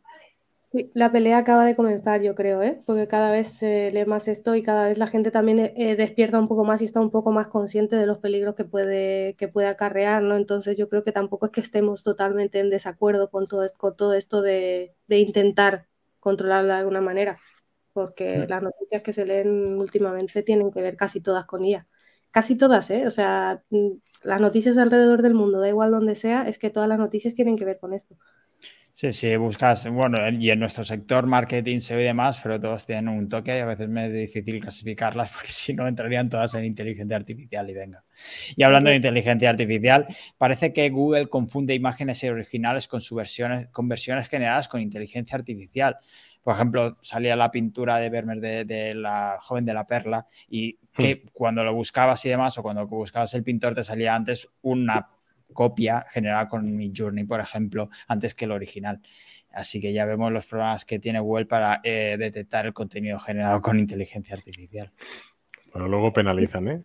la 0.93 1.11
pelea 1.11 1.39
acaba 1.39 1.65
de 1.65 1.75
comenzar, 1.75 2.21
yo 2.21 2.33
creo, 2.33 2.63
¿eh? 2.63 2.81
porque 2.85 3.09
cada 3.09 3.29
vez 3.29 3.49
se 3.49 3.91
lee 3.91 4.05
más 4.05 4.29
esto 4.29 4.55
y 4.55 4.61
cada 4.61 4.85
vez 4.85 4.97
la 4.97 5.07
gente 5.07 5.31
también 5.31 5.59
eh, 5.59 5.97
despierta 5.97 6.39
un 6.39 6.47
poco 6.47 6.63
más 6.63 6.81
y 6.81 6.85
está 6.85 7.01
un 7.01 7.11
poco 7.11 7.33
más 7.33 7.47
consciente 7.47 7.97
de 7.97 8.05
los 8.05 8.19
peligros 8.19 8.55
que 8.55 8.63
puede, 8.63 9.33
que 9.33 9.49
puede 9.49 9.67
acarrear, 9.67 10.23
¿no? 10.23 10.37
Entonces 10.37 10.77
yo 10.77 10.87
creo 10.87 11.03
que 11.03 11.11
tampoco 11.11 11.47
es 11.47 11.51
que 11.51 11.59
estemos 11.59 12.03
totalmente 12.03 12.59
en 12.59 12.69
desacuerdo 12.69 13.29
con 13.29 13.47
todo, 13.47 13.67
con 13.75 13.97
todo 13.97 14.13
esto 14.13 14.41
de, 14.41 14.93
de 15.07 15.19
intentar 15.19 15.87
controlarlo 16.21 16.71
de 16.71 16.79
alguna 16.79 17.01
manera, 17.01 17.37
porque 17.99 18.45
las 18.47 18.63
noticias 18.63 19.01
que 19.01 19.11
se 19.11 19.25
leen 19.25 19.77
últimamente 19.77 20.41
tienen 20.41 20.71
que 20.71 20.81
ver 20.81 20.95
casi 20.95 21.19
todas 21.19 21.43
con 21.45 21.65
ella. 21.65 21.85
Casi 22.31 22.57
todas, 22.57 22.89
¿eh? 22.91 23.05
O 23.05 23.11
sea, 23.11 23.61
mm, 23.71 23.89
las 24.23 24.39
noticias 24.39 24.77
alrededor 24.77 25.21
del 25.21 25.33
mundo, 25.33 25.59
da 25.59 25.67
igual 25.67 25.91
donde 25.91 26.15
sea, 26.15 26.47
es 26.47 26.57
que 26.57 26.69
todas 26.69 26.87
las 26.87 26.97
noticias 26.97 27.35
tienen 27.35 27.57
que 27.57 27.65
ver 27.65 27.77
con 27.77 27.93
esto. 27.93 28.15
Sí, 28.93 29.13
sí, 29.13 29.35
buscas, 29.37 29.89
bueno, 29.89 30.17
y 30.29 30.49
en 30.49 30.59
nuestro 30.59 30.83
sector 30.83 31.25
marketing 31.25 31.79
se 31.79 31.95
ve 31.95 32.03
demás, 32.03 32.39
pero 32.43 32.59
todos 32.59 32.85
tienen 32.85 33.07
un 33.07 33.29
toque 33.29 33.55
y 33.55 33.59
a 33.61 33.65
veces 33.65 33.87
me 33.87 34.07
es 34.07 34.13
difícil 34.13 34.59
clasificarlas 34.59 35.29
porque 35.33 35.51
si 35.51 35.73
no 35.73 35.87
entrarían 35.87 36.29
todas 36.29 36.53
en 36.55 36.65
inteligencia 36.65 37.15
artificial 37.15 37.69
y 37.69 37.73
venga. 37.73 38.03
Y 38.57 38.63
hablando 38.63 38.89
de 38.89 38.97
inteligencia 38.97 39.51
artificial, 39.51 40.05
parece 40.37 40.73
que 40.73 40.89
Google 40.89 41.27
confunde 41.29 41.73
imágenes 41.73 42.21
originales 42.25 42.89
con, 42.89 42.99
versiones, 43.11 43.67
con 43.67 43.87
versiones 43.87 44.27
generadas 44.27 44.67
con 44.67 44.81
inteligencia 44.81 45.37
artificial. 45.37 45.97
Por 46.43 46.55
ejemplo, 46.55 46.97
salía 47.01 47.35
la 47.35 47.51
pintura 47.51 47.97
de 47.97 48.09
Vermeer 48.09 48.39
de, 48.39 48.65
de 48.65 48.95
la 48.95 49.37
joven 49.39 49.65
de 49.65 49.73
la 49.73 49.85
perla 49.85 50.25
y 50.47 50.77
que 50.93 51.15
hmm. 51.15 51.29
cuando 51.33 51.63
lo 51.63 51.73
buscabas 51.73 52.23
y 52.25 52.29
demás, 52.29 52.57
o 52.57 52.63
cuando 52.63 52.87
buscabas 52.87 53.33
el 53.33 53.43
pintor, 53.43 53.75
te 53.75 53.83
salía 53.83 54.15
antes 54.15 54.47
una 54.61 55.09
copia 55.53 56.05
generada 56.09 56.47
con 56.47 56.75
mi 56.75 56.91
Journey, 56.95 57.25
por 57.25 57.39
ejemplo, 57.39 57.89
antes 58.07 58.35
que 58.35 58.45
el 58.45 58.51
original. 58.51 59.01
Así 59.51 59.81
que 59.81 59.93
ya 59.93 60.05
vemos 60.05 60.31
los 60.31 60.45
problemas 60.45 60.85
que 60.85 60.99
tiene 60.99 61.19
Google 61.19 61.45
para 61.45 61.81
eh, 61.83 62.15
detectar 62.19 62.65
el 62.65 62.73
contenido 62.73 63.19
generado 63.19 63.61
con 63.61 63.79
inteligencia 63.79 64.35
artificial. 64.35 64.91
Bueno, 65.71 65.87
luego 65.87 66.11
penalizan, 66.11 66.67
¿eh? 66.67 66.83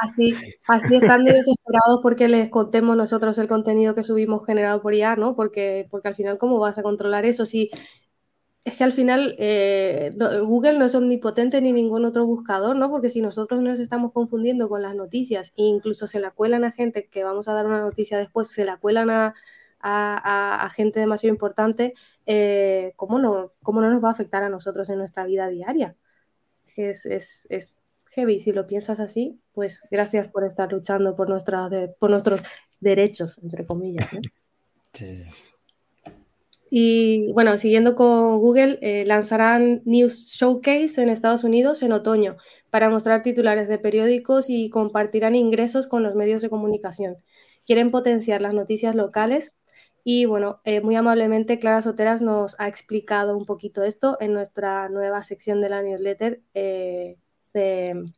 Así, 0.00 0.34
así 0.68 0.96
están 0.96 1.24
desesperados 1.24 2.00
porque 2.00 2.28
les 2.28 2.48
contemos 2.48 2.96
nosotros 2.96 3.36
el 3.38 3.48
contenido 3.48 3.94
que 3.96 4.04
subimos 4.04 4.46
generado 4.46 4.80
por 4.80 4.94
IA, 4.94 5.16
¿no? 5.16 5.34
Porque, 5.34 5.88
porque 5.90 6.08
al 6.08 6.14
final, 6.14 6.38
¿cómo 6.38 6.60
vas 6.60 6.78
a 6.78 6.82
controlar 6.82 7.24
eso? 7.24 7.44
Si 7.44 7.70
es 8.68 8.76
que 8.76 8.84
al 8.84 8.92
final 8.92 9.34
eh, 9.38 10.10
Google 10.44 10.78
no 10.78 10.84
es 10.84 10.94
omnipotente 10.94 11.60
ni 11.60 11.72
ningún 11.72 12.04
otro 12.04 12.26
buscador, 12.26 12.76
¿no? 12.76 12.90
Porque 12.90 13.08
si 13.08 13.20
nosotros 13.20 13.62
nos 13.62 13.80
estamos 13.80 14.12
confundiendo 14.12 14.68
con 14.68 14.82
las 14.82 14.94
noticias 14.94 15.52
e 15.56 15.62
incluso 15.62 16.06
se 16.06 16.20
la 16.20 16.30
cuelan 16.30 16.64
a 16.64 16.70
gente 16.70 17.08
que 17.08 17.24
vamos 17.24 17.48
a 17.48 17.54
dar 17.54 17.66
una 17.66 17.80
noticia 17.80 18.18
después, 18.18 18.48
se 18.48 18.64
la 18.64 18.76
cuelan 18.76 19.10
a, 19.10 20.70
gente 20.74 21.00
demasiado 21.00 21.32
importante, 21.32 21.94
eh, 22.26 22.92
¿cómo, 22.96 23.18
no, 23.18 23.52
¿cómo 23.62 23.80
no 23.80 23.90
nos 23.90 24.04
va 24.04 24.08
a 24.08 24.12
afectar 24.12 24.42
a 24.42 24.48
nosotros 24.48 24.88
en 24.90 24.98
nuestra 24.98 25.24
vida 25.24 25.48
diaria? 25.48 25.96
Es, 26.76 27.06
es, 27.06 27.76
heavy, 28.10 28.40
si 28.40 28.52
lo 28.52 28.66
piensas 28.66 29.00
así, 29.00 29.40
pues 29.52 29.82
gracias 29.90 30.28
por 30.28 30.44
estar 30.44 30.72
luchando 30.72 31.16
por, 31.16 31.28
nuestra, 31.28 31.68
por 31.98 32.10
nuestros 32.10 32.42
derechos, 32.80 33.38
entre 33.42 33.66
comillas. 33.66 34.08
Sí. 34.92 35.24
Y 36.70 37.32
bueno, 37.32 37.56
siguiendo 37.58 37.94
con 37.94 38.38
Google, 38.38 38.78
eh, 38.82 39.04
lanzarán 39.06 39.82
News 39.84 40.32
Showcase 40.38 41.00
en 41.02 41.08
Estados 41.08 41.44
Unidos 41.44 41.82
en 41.82 41.92
otoño 41.92 42.36
para 42.70 42.90
mostrar 42.90 43.22
titulares 43.22 43.68
de 43.68 43.78
periódicos 43.78 44.50
y 44.50 44.68
compartirán 44.70 45.34
ingresos 45.34 45.86
con 45.86 46.02
los 46.02 46.14
medios 46.14 46.42
de 46.42 46.50
comunicación. 46.50 47.16
Quieren 47.64 47.90
potenciar 47.90 48.42
las 48.42 48.54
noticias 48.54 48.94
locales 48.94 49.56
y 50.04 50.24
bueno, 50.26 50.60
eh, 50.64 50.80
muy 50.80 50.96
amablemente 50.96 51.58
Clara 51.58 51.82
Soteras 51.82 52.22
nos 52.22 52.58
ha 52.58 52.68
explicado 52.68 53.36
un 53.36 53.46
poquito 53.46 53.82
esto 53.84 54.16
en 54.20 54.32
nuestra 54.32 54.88
nueva 54.88 55.22
sección 55.22 55.60
de 55.60 55.68
la 55.68 55.82
newsletter 55.82 56.42
eh, 56.54 57.16
de 57.52 58.10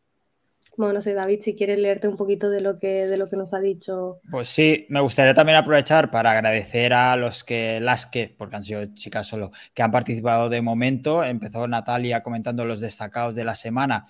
bueno, 0.81 0.95
no 0.95 1.03
sé, 1.03 1.15
David, 1.15 1.41
si 1.41 1.55
quieres 1.55 1.79
leerte 1.79 2.09
un 2.09 2.17
poquito 2.17 2.51
de 2.51 2.61
lo 2.61 2.79
que, 2.79 3.07
de 3.07 3.17
lo 3.17 3.29
que 3.29 3.37
nos 3.37 3.55
ha 3.55 3.61
dicho. 3.61 4.21
Pues 4.31 4.49
sí, 4.49 4.87
me 4.89 5.01
gustaría 5.01 5.35
también 5.35 5.59
aprovechar 5.59 6.11
para 6.11 6.33
agradecer 6.33 6.93
a 6.93 7.15
los 7.17 7.45
que, 7.45 7.81
las 7.81 8.07
que, 8.07 8.35
porque 8.37 8.57
han 8.57 8.65
sido 8.65 8.85
chicas 8.95 9.27
solo, 9.27 9.51
que 9.75 9.83
han 9.83 9.91
participado 9.91 10.49
de 10.49 10.63
momento. 10.63 11.23
Empezó 11.23 11.69
Natalia 11.69 12.23
comentando 12.23 12.65
los 12.65 12.81
destacados 12.81 13.35
de 13.35 13.45
la 13.45 13.55
semana 13.55 14.05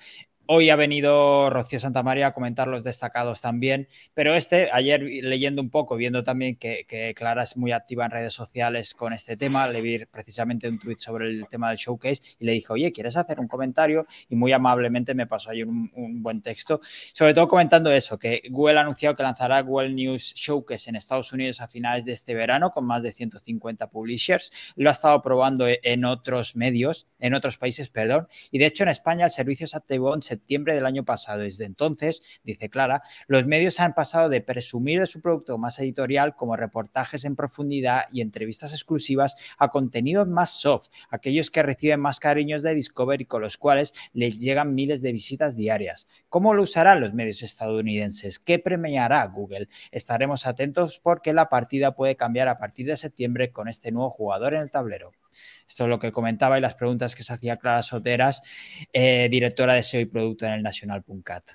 Hoy 0.52 0.68
ha 0.68 0.74
venido 0.74 1.48
Rocío 1.48 1.78
Santamaría 1.78 2.26
a 2.26 2.32
comentar 2.32 2.66
los 2.66 2.82
destacados 2.82 3.40
también, 3.40 3.86
pero 4.14 4.34
este, 4.34 4.68
ayer 4.72 5.00
leyendo 5.00 5.62
un 5.62 5.70
poco, 5.70 5.94
viendo 5.94 6.24
también 6.24 6.56
que, 6.56 7.14
Clara 7.14 7.44
es 7.44 7.56
muy 7.56 7.70
activa 7.70 8.04
en 8.04 8.10
redes 8.10 8.32
sociales 8.32 8.92
con 8.94 9.12
este 9.12 9.36
tema, 9.36 9.68
le 9.68 9.80
vi 9.80 10.04
precisamente 10.06 10.68
un 10.68 10.80
tweet 10.80 10.96
sobre 10.98 11.28
el 11.28 11.46
tema 11.46 11.68
del 11.68 11.78
showcase 11.78 12.20
y 12.40 12.46
le 12.46 12.52
dije, 12.54 12.66
oye, 12.72 12.90
¿quieres 12.90 13.16
hacer 13.16 13.38
un 13.38 13.46
comentario? 13.46 14.08
Y 14.28 14.34
muy 14.34 14.50
amablemente 14.52 15.14
me 15.14 15.28
pasó 15.28 15.50
ayer 15.50 15.68
un, 15.68 16.20
buen 16.20 16.42
texto, 16.42 16.80
sobre 16.82 17.32
todo 17.32 17.46
comentando 17.46 17.92
eso, 17.92 18.18
que 18.18 18.42
Google 18.50 18.78
ha 18.78 18.80
anunciado 18.80 19.14
que 19.14 19.22
lanzará 19.22 19.60
Google 19.60 19.90
News 19.90 20.34
Showcase 20.34 20.90
en 20.90 20.96
Estados 20.96 21.32
Unidos 21.32 21.60
a 21.60 21.68
finales 21.68 22.04
de 22.04 22.10
este 22.10 22.34
verano 22.34 22.72
con 22.72 22.86
más 22.86 23.04
de 23.04 23.12
150 23.12 23.88
publishers. 23.88 24.50
Lo 24.74 24.90
ha 24.90 24.92
estado 24.92 25.22
probando 25.22 25.66
en 25.68 26.04
otros 26.04 26.56
medios, 26.56 27.06
en 27.20 27.34
otros 27.34 27.56
países, 27.56 27.88
perdón, 27.88 28.26
y 28.50 28.58
de 28.58 28.66
hecho 28.66 28.82
en 28.82 28.88
España 28.88 29.26
el 29.26 29.30
servicio 29.30 29.68
se 29.68 30.39
septiembre 30.40 30.74
del 30.74 30.86
año 30.86 31.04
pasado. 31.04 31.40
Desde 31.40 31.66
entonces, 31.66 32.40
dice 32.42 32.70
Clara, 32.70 33.02
los 33.28 33.46
medios 33.46 33.78
han 33.78 33.92
pasado 33.92 34.28
de 34.28 34.40
presumir 34.40 35.00
de 35.00 35.06
su 35.06 35.20
producto 35.20 35.58
más 35.58 35.78
editorial 35.78 36.34
como 36.34 36.56
reportajes 36.56 37.24
en 37.24 37.36
profundidad 37.36 38.04
y 38.10 38.22
entrevistas 38.22 38.72
exclusivas 38.72 39.36
a 39.58 39.68
contenidos 39.68 40.26
más 40.28 40.50
soft, 40.50 40.88
aquellos 41.10 41.50
que 41.50 41.62
reciben 41.62 42.00
más 42.00 42.20
cariños 42.20 42.62
de 42.62 42.74
Discovery 42.74 43.26
con 43.26 43.42
los 43.42 43.58
cuales 43.58 43.92
les 44.14 44.40
llegan 44.40 44.74
miles 44.74 45.02
de 45.02 45.12
visitas 45.12 45.56
diarias. 45.56 46.08
¿Cómo 46.28 46.54
lo 46.54 46.62
usarán 46.62 47.00
los 47.00 47.12
medios 47.12 47.42
estadounidenses? 47.42 48.38
¿Qué 48.38 48.58
premiará 48.58 49.24
Google? 49.26 49.68
Estaremos 49.90 50.46
atentos 50.46 51.00
porque 51.02 51.34
la 51.34 51.48
partida 51.48 51.94
puede 51.94 52.16
cambiar 52.16 52.48
a 52.48 52.58
partir 52.58 52.86
de 52.86 52.96
septiembre 52.96 53.52
con 53.52 53.68
este 53.68 53.92
nuevo 53.92 54.10
jugador 54.10 54.54
en 54.54 54.62
el 54.62 54.70
tablero. 54.70 55.12
Esto 55.66 55.84
es 55.84 55.90
lo 55.90 55.98
que 55.98 56.12
comentaba 56.12 56.58
y 56.58 56.60
las 56.60 56.74
preguntas 56.74 57.14
que 57.14 57.22
se 57.22 57.32
hacía 57.32 57.56
Clara 57.56 57.82
Soteras, 57.82 58.42
eh, 58.92 59.28
directora 59.30 59.74
de 59.74 59.82
SEO 59.82 60.00
y 60.00 60.06
Producto 60.06 60.46
en 60.46 60.52
el 60.52 60.62
National.cat. 60.62 61.52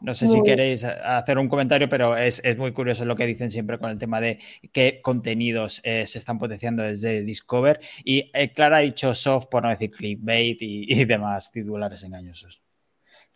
No 0.00 0.12
sé 0.12 0.26
si 0.26 0.42
queréis 0.42 0.84
hacer 0.84 1.38
un 1.38 1.48
comentario, 1.48 1.88
pero 1.88 2.16
es, 2.16 2.42
muy 2.58 2.72
curioso 2.72 3.04
lo 3.04 3.16
que 3.16 3.26
dicen 3.26 3.50
siempre 3.50 3.78
con 3.78 3.90
el 3.90 3.98
tema 3.98 4.20
de 4.20 4.38
qué 4.72 5.00
contenidos 5.02 5.80
eh, 5.84 6.06
se 6.06 6.18
están 6.18 6.38
potenciando 6.38 6.82
desde 6.82 7.22
Discover. 7.22 7.80
Y 8.04 8.30
eh, 8.34 8.50
Clara 8.50 8.78
ha 8.78 8.80
dicho 8.80 9.14
soft, 9.14 9.46
por 9.50 9.62
no 9.62 9.70
decir 9.70 9.90
clickbait 9.90 10.58
y 10.60 11.04
demás 11.04 11.52
titulares 11.52 12.02
engañosos. 12.02 12.63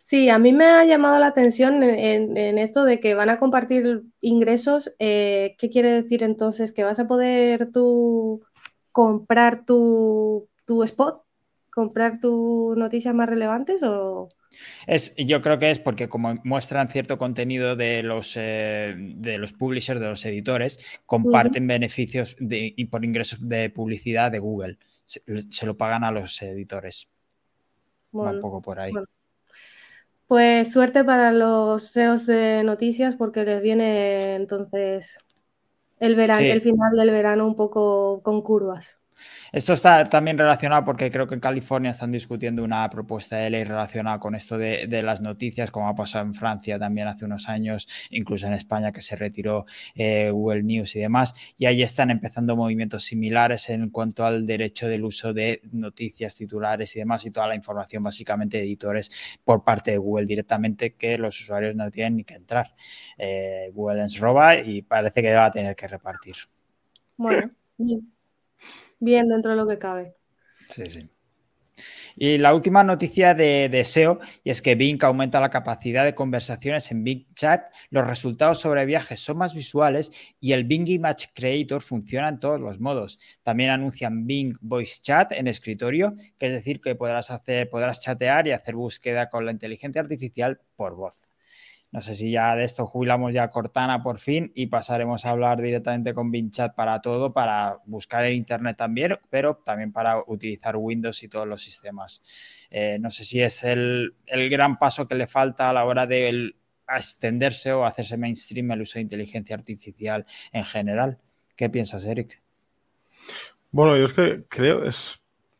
Sí, 0.01 0.29
a 0.29 0.39
mí 0.39 0.53
me 0.53 0.63
ha 0.63 0.85
llamado 0.85 1.19
la 1.19 1.27
atención 1.27 1.83
en, 1.83 2.57
esto 2.57 2.85
de 2.85 3.01
que 3.01 3.15
van 3.15 3.29
a 3.29 3.37
compartir 3.37 4.03
ingresos. 4.21 4.95
Eh, 4.97 5.55
¿Qué 5.59 5.69
quiere 5.69 5.91
decir 5.91 6.23
entonces? 6.23 6.71
¿Que 6.71 6.85
vas 6.85 6.99
a 6.99 7.07
poder 7.07 7.69
tú 7.73 8.41
comprar 8.93 9.65
tu, 9.65 10.47
spot? 10.85 11.25
¿Comprar 11.69 12.21
tus 12.21 12.77
noticias 12.77 13.13
más 13.13 13.27
relevantes 13.27 13.83
o...? 13.83 14.29
Es, 14.87 15.13
yo 15.17 15.41
creo 15.41 15.59
que 15.59 15.69
es 15.69 15.79
porque 15.79 16.07
como 16.07 16.35
muestran 16.45 16.87
cierto 16.87 17.17
contenido 17.17 17.75
de 17.75 18.01
los, 18.01 18.35
eh, 18.37 18.95
de 18.97 19.37
los 19.37 19.51
publishers, 19.51 19.99
de 19.99 20.07
los 20.07 20.25
editores, 20.25 21.01
comparten 21.05 21.67
beneficios 21.67 22.37
y 22.39 22.85
por 22.85 23.03
ingresos 23.03 23.47
de 23.47 23.69
publicidad 23.69 24.31
de 24.31 24.39
Google. 24.39 24.79
Se, 25.05 25.65
lo 25.65 25.75
pagan 25.75 26.05
a 26.05 26.11
los 26.11 26.41
editores. 26.41 27.09
Va 28.15 28.31
un 28.31 28.39
poco 28.39 28.61
por 28.61 28.79
ahí. 28.79 28.93
Pues 30.29 30.71
suerte 30.71 31.03
para 31.03 31.31
los 31.31 31.85
SEOs 31.85 32.27
de 32.27 32.61
noticias 32.63 33.15
porque 33.15 33.43
les 33.43 33.63
viene 33.63 34.35
entonces 34.35 35.17
el 35.99 36.13
verano, 36.13 36.41
el 36.41 36.61
final 36.61 36.95
del 36.95 37.09
verano 37.09 37.47
un 37.47 37.55
poco 37.55 38.21
con 38.21 38.43
curvas. 38.43 39.01
Esto 39.51 39.73
está 39.73 40.03
también 40.05 40.37
relacionado 40.37 40.83
porque 40.83 41.09
creo 41.11 41.27
que 41.27 41.35
en 41.35 41.39
California 41.39 41.91
están 41.91 42.11
discutiendo 42.11 42.63
una 42.63 42.87
propuesta 42.89 43.37
de 43.37 43.49
ley 43.49 43.63
relacionada 43.63 44.19
con 44.19 44.35
esto 44.35 44.57
de, 44.57 44.87
las 45.03 45.21
noticias, 45.21 45.71
como 45.71 45.87
ha 45.87 45.95
pasado 45.95 46.25
en 46.25 46.33
Francia 46.33 46.77
también 46.77 47.07
hace 47.07 47.25
unos 47.25 47.47
años, 47.49 47.87
incluso 48.11 48.47
en 48.47 48.53
España 48.53 48.91
que 48.91 49.01
se 49.01 49.15
retiró 49.15 49.65
eh, 49.95 50.29
Google 50.29 50.63
News 50.63 50.95
y 50.95 50.99
demás. 50.99 51.53
Y 51.57 51.65
ahí 51.65 51.81
están 51.81 52.11
empezando 52.11 52.55
movimientos 52.55 53.03
similares 53.03 53.69
en 53.69 53.89
cuanto 53.89 54.25
al 54.25 54.45
derecho 54.45 54.87
del 54.87 55.03
uso 55.03 55.33
de 55.33 55.61
noticias, 55.71 56.35
titulares 56.35 56.95
y 56.95 56.99
demás 56.99 57.25
y 57.25 57.31
toda 57.31 57.47
la 57.47 57.55
información 57.55 58.03
básicamente 58.03 58.57
de 58.57 58.63
editores 58.63 59.39
por 59.43 59.63
parte 59.63 59.91
de 59.91 59.97
Google 59.97 60.25
directamente 60.25 60.93
que 60.93 61.17
los 61.17 61.39
usuarios 61.39 61.75
no 61.75 61.89
tienen 61.89 62.17
ni 62.17 62.23
que 62.23 62.35
entrar. 62.35 62.75
Eh, 63.17 63.71
Google 63.73 64.03
les 64.03 64.19
roba 64.19 64.55
y 64.55 64.81
parece 64.81 65.21
que 65.21 65.33
va 65.33 65.45
a 65.45 65.51
tener 65.51 65.75
que 65.75 65.87
repartir. 65.87 66.35
Bueno, 67.17 67.51
bien 68.99 69.27
dentro 69.27 69.51
de 69.51 69.57
lo 69.57 69.67
que 69.67 69.77
cabe. 69.77 70.15
Sí, 70.67 70.89
sí. 70.89 71.09
Y 72.15 72.37
la 72.37 72.53
última 72.53 72.83
noticia 72.83 73.33
de, 73.33 73.83
SEO, 73.83 74.19
y 74.43 74.49
es 74.49 74.61
que 74.61 74.75
Bing 74.75 75.01
aumenta 75.03 75.39
la 75.39 75.49
capacidad 75.49 76.03
de 76.03 76.15
conversaciones 76.15 76.91
en 76.91 77.03
Bing 77.03 77.33
Chat, 77.33 77.69
los 77.89 78.05
resultados 78.05 78.59
sobre 78.59 78.85
viajes 78.85 79.19
son 79.19 79.37
más 79.37 79.53
visuales 79.53 80.11
y 80.39 80.51
el 80.53 80.65
Bing 80.65 80.87
Image 80.87 81.29
Creator 81.33 81.81
funciona 81.81 82.29
en 82.29 82.39
todos 82.39 82.59
los 82.59 82.79
modos. 82.79 83.19
También 83.43 83.69
anuncian 83.69 84.25
Bing 84.25 84.57
Voice 84.61 85.01
Chat 85.01 85.31
en 85.31 85.47
escritorio, 85.47 86.13
que 86.37 86.47
es 86.47 86.53
decir, 86.53 86.81
que 86.81 86.95
podrás 86.95 87.31
hacer, 87.31 87.69
podrás 87.69 88.01
chatear 88.01 88.47
y 88.47 88.51
hacer 88.51 88.75
búsqueda 88.75 89.29
con 89.29 89.45
la 89.45 89.51
inteligencia 89.51 90.01
artificial 90.01 90.59
por 90.75 90.95
voz. 90.95 91.28
No 91.91 92.01
sé 92.01 92.13
si 92.13 92.31
ya 92.31 92.55
de 92.55 92.63
esto 92.63 92.85
jubilamos 92.85 93.33
ya 93.33 93.49
Cortana 93.49 94.03
por 94.03 94.19
fin 94.19 94.51
y 94.53 94.67
pasaremos 94.67 95.25
a 95.25 95.31
hablar 95.31 95.59
directamente 95.59 96.13
con 96.13 96.31
Chat 96.51 96.75
para 96.75 97.01
todo, 97.01 97.33
para 97.33 97.79
buscar 97.85 98.25
en 98.25 98.33
Internet 98.33 98.77
también, 98.77 99.17
pero 99.31 99.55
también 99.55 99.91
para 99.91 100.23
utilizar 100.27 100.77
Windows 100.77 101.23
y 101.23 101.29
todos 101.29 101.47
los 101.47 101.63
sistemas. 101.63 102.21
Eh, 102.69 102.97
no 102.99 103.09
sé 103.09 103.23
si 103.23 103.41
es 103.41 103.63
el, 103.63 104.15
gran 104.27 104.77
paso 104.77 105.07
que 105.07 105.15
le 105.15 105.25
falta 105.25 105.69
a 105.69 105.73
la 105.73 105.85
hora 105.85 106.05
de 106.05 106.53
extenderse 106.87 107.73
o 107.73 107.85
hacerse 107.85 108.17
mainstream 108.17 108.71
el 108.71 108.81
uso 108.81 108.99
de 108.99 109.03
inteligencia 109.03 109.55
artificial 109.55 110.25
en 110.51 110.65
general. 110.65 111.17
¿Qué 111.55 111.69
piensas, 111.69 112.05
Eric? 112.05 112.39
Bueno, 113.71 113.97
yo 113.97 114.05
es 114.05 114.13
que 114.13 114.43
creo, 114.47 114.87
es, 114.87 115.19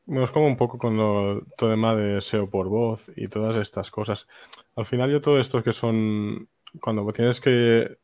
es 0.09 0.31
como 0.31 0.47
un 0.47 0.57
poco 0.57 0.77
con 0.77 0.97
todo 0.97 1.31
el 1.69 1.73
tema 1.73 1.95
de 1.95 2.21
SEO 2.21 2.49
por 2.49 2.67
voz 2.67 3.11
y 3.15 3.27
todas 3.27 3.55
estas 3.61 3.91
cosas. 3.91 4.27
Al 4.75 4.85
final 4.85 5.11
yo 5.11 5.21
todo 5.21 5.39
esto 5.39 5.63
que 5.63 5.73
son, 5.73 6.47
cuando 6.81 7.11
tienes 7.13 7.39
que, 7.39 7.97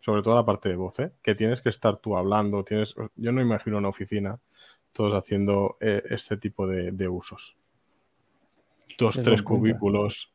sobre 0.00 0.22
todo 0.22 0.34
la 0.34 0.44
parte 0.44 0.68
de 0.68 0.76
voz, 0.76 0.98
¿eh? 0.98 1.12
que 1.22 1.34
tienes 1.34 1.60
que 1.62 1.68
estar 1.68 1.98
tú 1.98 2.16
hablando, 2.16 2.64
tienes, 2.64 2.94
yo 3.16 3.32
no 3.32 3.40
imagino 3.40 3.78
una 3.78 3.88
oficina 3.88 4.38
todos 4.92 5.14
haciendo 5.14 5.76
eh, 5.80 6.02
este 6.10 6.36
tipo 6.36 6.66
de, 6.66 7.08
usos. 7.08 7.54
Dos, 8.98 9.20
tres 9.22 9.42
cubículos 9.42 10.32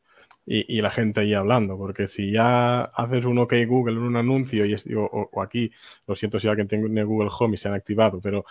y, 0.49 0.81
la 0.81 0.91
gente 0.91 1.19
ahí 1.19 1.33
hablando, 1.33 1.77
porque 1.77 2.07
si 2.07 2.31
ya 2.31 2.83
haces 2.83 3.25
un 3.25 3.37
OK 3.37 3.53
Google 3.67 3.95
en 3.95 4.03
un 4.03 4.15
anuncio 4.15 4.65
y 4.65 4.75
o, 4.95 5.41
aquí, 5.41 5.69
lo 6.07 6.15
siento 6.15 6.39
si 6.39 6.47
alguien 6.47 6.69
tiene 6.69 7.03
Google 7.03 7.29
Home 7.37 7.55
y 7.55 7.57
se 7.57 7.67
han 7.67 7.73
activado, 7.73 8.21
pero 8.21 8.45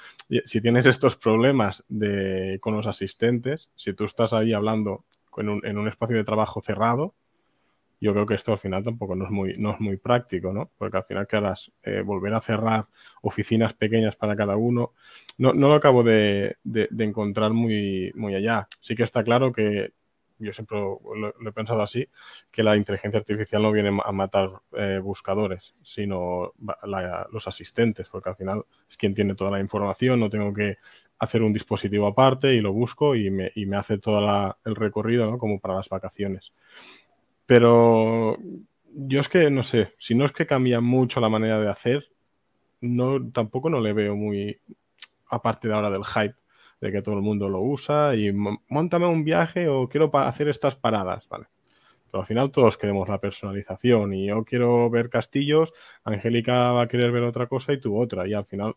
si 0.44 0.60
tienes 0.60 0.84
estos 0.84 1.16
problemas 1.16 1.84
de, 1.88 2.58
con 2.60 2.76
los 2.76 2.86
asistentes, 2.86 3.70
si 3.76 3.94
tú 3.94 4.04
estás 4.04 4.34
ahí 4.34 4.52
hablando 4.52 5.04
en 5.38 5.48
un, 5.48 5.66
en 5.66 5.78
un 5.78 5.88
espacio 5.88 6.16
de 6.16 6.24
trabajo 6.24 6.60
cerrado, 6.60 7.14
yo 7.98 8.12
creo 8.12 8.26
que 8.26 8.34
esto 8.34 8.52
al 8.52 8.58
final 8.58 8.84
tampoco 8.84 9.16
no 9.16 9.24
es 9.24 9.30
muy, 9.30 9.56
no 9.56 9.72
es 9.72 9.80
muy 9.80 9.96
práctico, 9.96 10.52
¿no? 10.52 10.70
Porque 10.76 10.98
al 10.98 11.04
final 11.04 11.26
que 11.26 11.40
eh, 11.84 12.02
volver 12.02 12.34
a 12.34 12.42
cerrar 12.42 12.86
oficinas 13.22 13.72
pequeñas 13.72 14.16
para 14.16 14.36
cada 14.36 14.56
uno, 14.56 14.92
no, 15.38 15.54
no 15.54 15.68
lo 15.68 15.74
acabo 15.74 16.02
de, 16.02 16.56
encontrar 16.98 17.52
muy, 17.52 18.12
muy 18.14 18.34
allá. 18.34 18.68
Sí 18.82 18.94
que 18.94 19.02
está 19.02 19.24
claro 19.24 19.50
que 19.52 19.92
yo 20.38 20.52
siempre 20.52 20.78
lo, 20.78 21.34
he 21.48 21.52
pensado 21.52 21.82
así, 21.82 22.08
que 22.50 22.62
la 22.62 22.76
inteligencia 22.76 23.20
artificial 23.20 23.62
no 23.62 23.72
viene 23.72 23.98
a 24.04 24.12
matar 24.12 24.50
eh, 24.72 25.00
buscadores, 25.02 25.74
sino 25.82 26.52
los 27.30 27.48
asistentes, 27.48 28.08
porque 28.08 28.30
al 28.30 28.36
final 28.36 28.64
es 28.88 28.96
quien 28.96 29.14
tiene 29.14 29.34
toda 29.34 29.50
la 29.50 29.60
información, 29.60 30.20
no 30.20 30.30
tengo 30.30 30.52
que 30.52 30.76
hacer 31.18 31.42
un 31.42 31.52
dispositivo 31.52 32.06
aparte 32.06 32.54
y 32.54 32.60
lo 32.60 32.72
busco 32.72 33.14
y 33.14 33.30
me, 33.30 33.50
y 33.54 33.66
me 33.66 33.76
hace 33.76 33.98
todo 33.98 34.56
el 34.64 34.76
recorrido, 34.76 35.30
¿no? 35.30 35.38
Como 35.38 35.60
para 35.60 35.74
las 35.74 35.88
vacaciones. 35.88 36.52
Pero 37.46 38.36
yo 38.92 39.20
es 39.20 39.28
que 39.28 39.50
no 39.50 39.62
sé, 39.64 39.94
si 39.98 40.14
no 40.14 40.26
es 40.26 40.32
que 40.32 40.46
cambia 40.46 40.80
mucho 40.80 41.20
la 41.20 41.28
manera 41.28 41.60
de 41.60 41.70
hacer, 41.70 42.08
no, 42.80 43.30
tampoco 43.30 43.70
no 43.70 43.80
le 43.80 43.92
veo 43.92 44.16
muy, 44.16 44.60
aparte 45.28 45.68
de 45.68 45.74
ahora 45.74 45.90
del 45.90 46.04
hype, 46.04 46.34
de 46.80 46.92
que 46.92 47.02
todo 47.02 47.14
el 47.14 47.22
mundo 47.22 47.48
lo 47.48 47.60
usa 47.60 48.14
y 48.14 48.32
montame 48.32 49.06
un 49.06 49.24
viaje 49.24 49.68
o 49.68 49.88
quiero 49.88 50.10
hacer 50.18 50.48
estas 50.48 50.76
paradas, 50.76 51.28
¿vale? 51.28 51.46
Pero 52.10 52.20
al 52.20 52.26
final 52.26 52.50
todos 52.50 52.76
queremos 52.78 53.08
la 53.08 53.18
personalización 53.18 54.14
y 54.14 54.26
yo 54.26 54.44
quiero 54.44 54.88
ver 54.90 55.10
castillos, 55.10 55.72
Angélica 56.04 56.72
va 56.72 56.82
a 56.82 56.88
querer 56.88 57.10
ver 57.12 57.24
otra 57.24 57.46
cosa 57.46 57.72
y 57.72 57.80
tú 57.80 58.00
otra. 58.00 58.26
Y 58.28 58.34
al 58.34 58.44
final, 58.44 58.76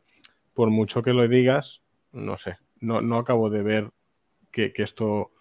por 0.53 0.69
mucho 0.69 1.03
que 1.03 1.13
lo 1.13 1.27
digas, 1.27 1.81
no 2.11 2.37
sé, 2.37 2.57
no, 2.79 3.01
no 3.01 3.17
acabo 3.17 3.49
de 3.49 3.61
ver 3.61 3.91
que, 4.51 4.73
que 4.73 4.83
esto 4.83 5.31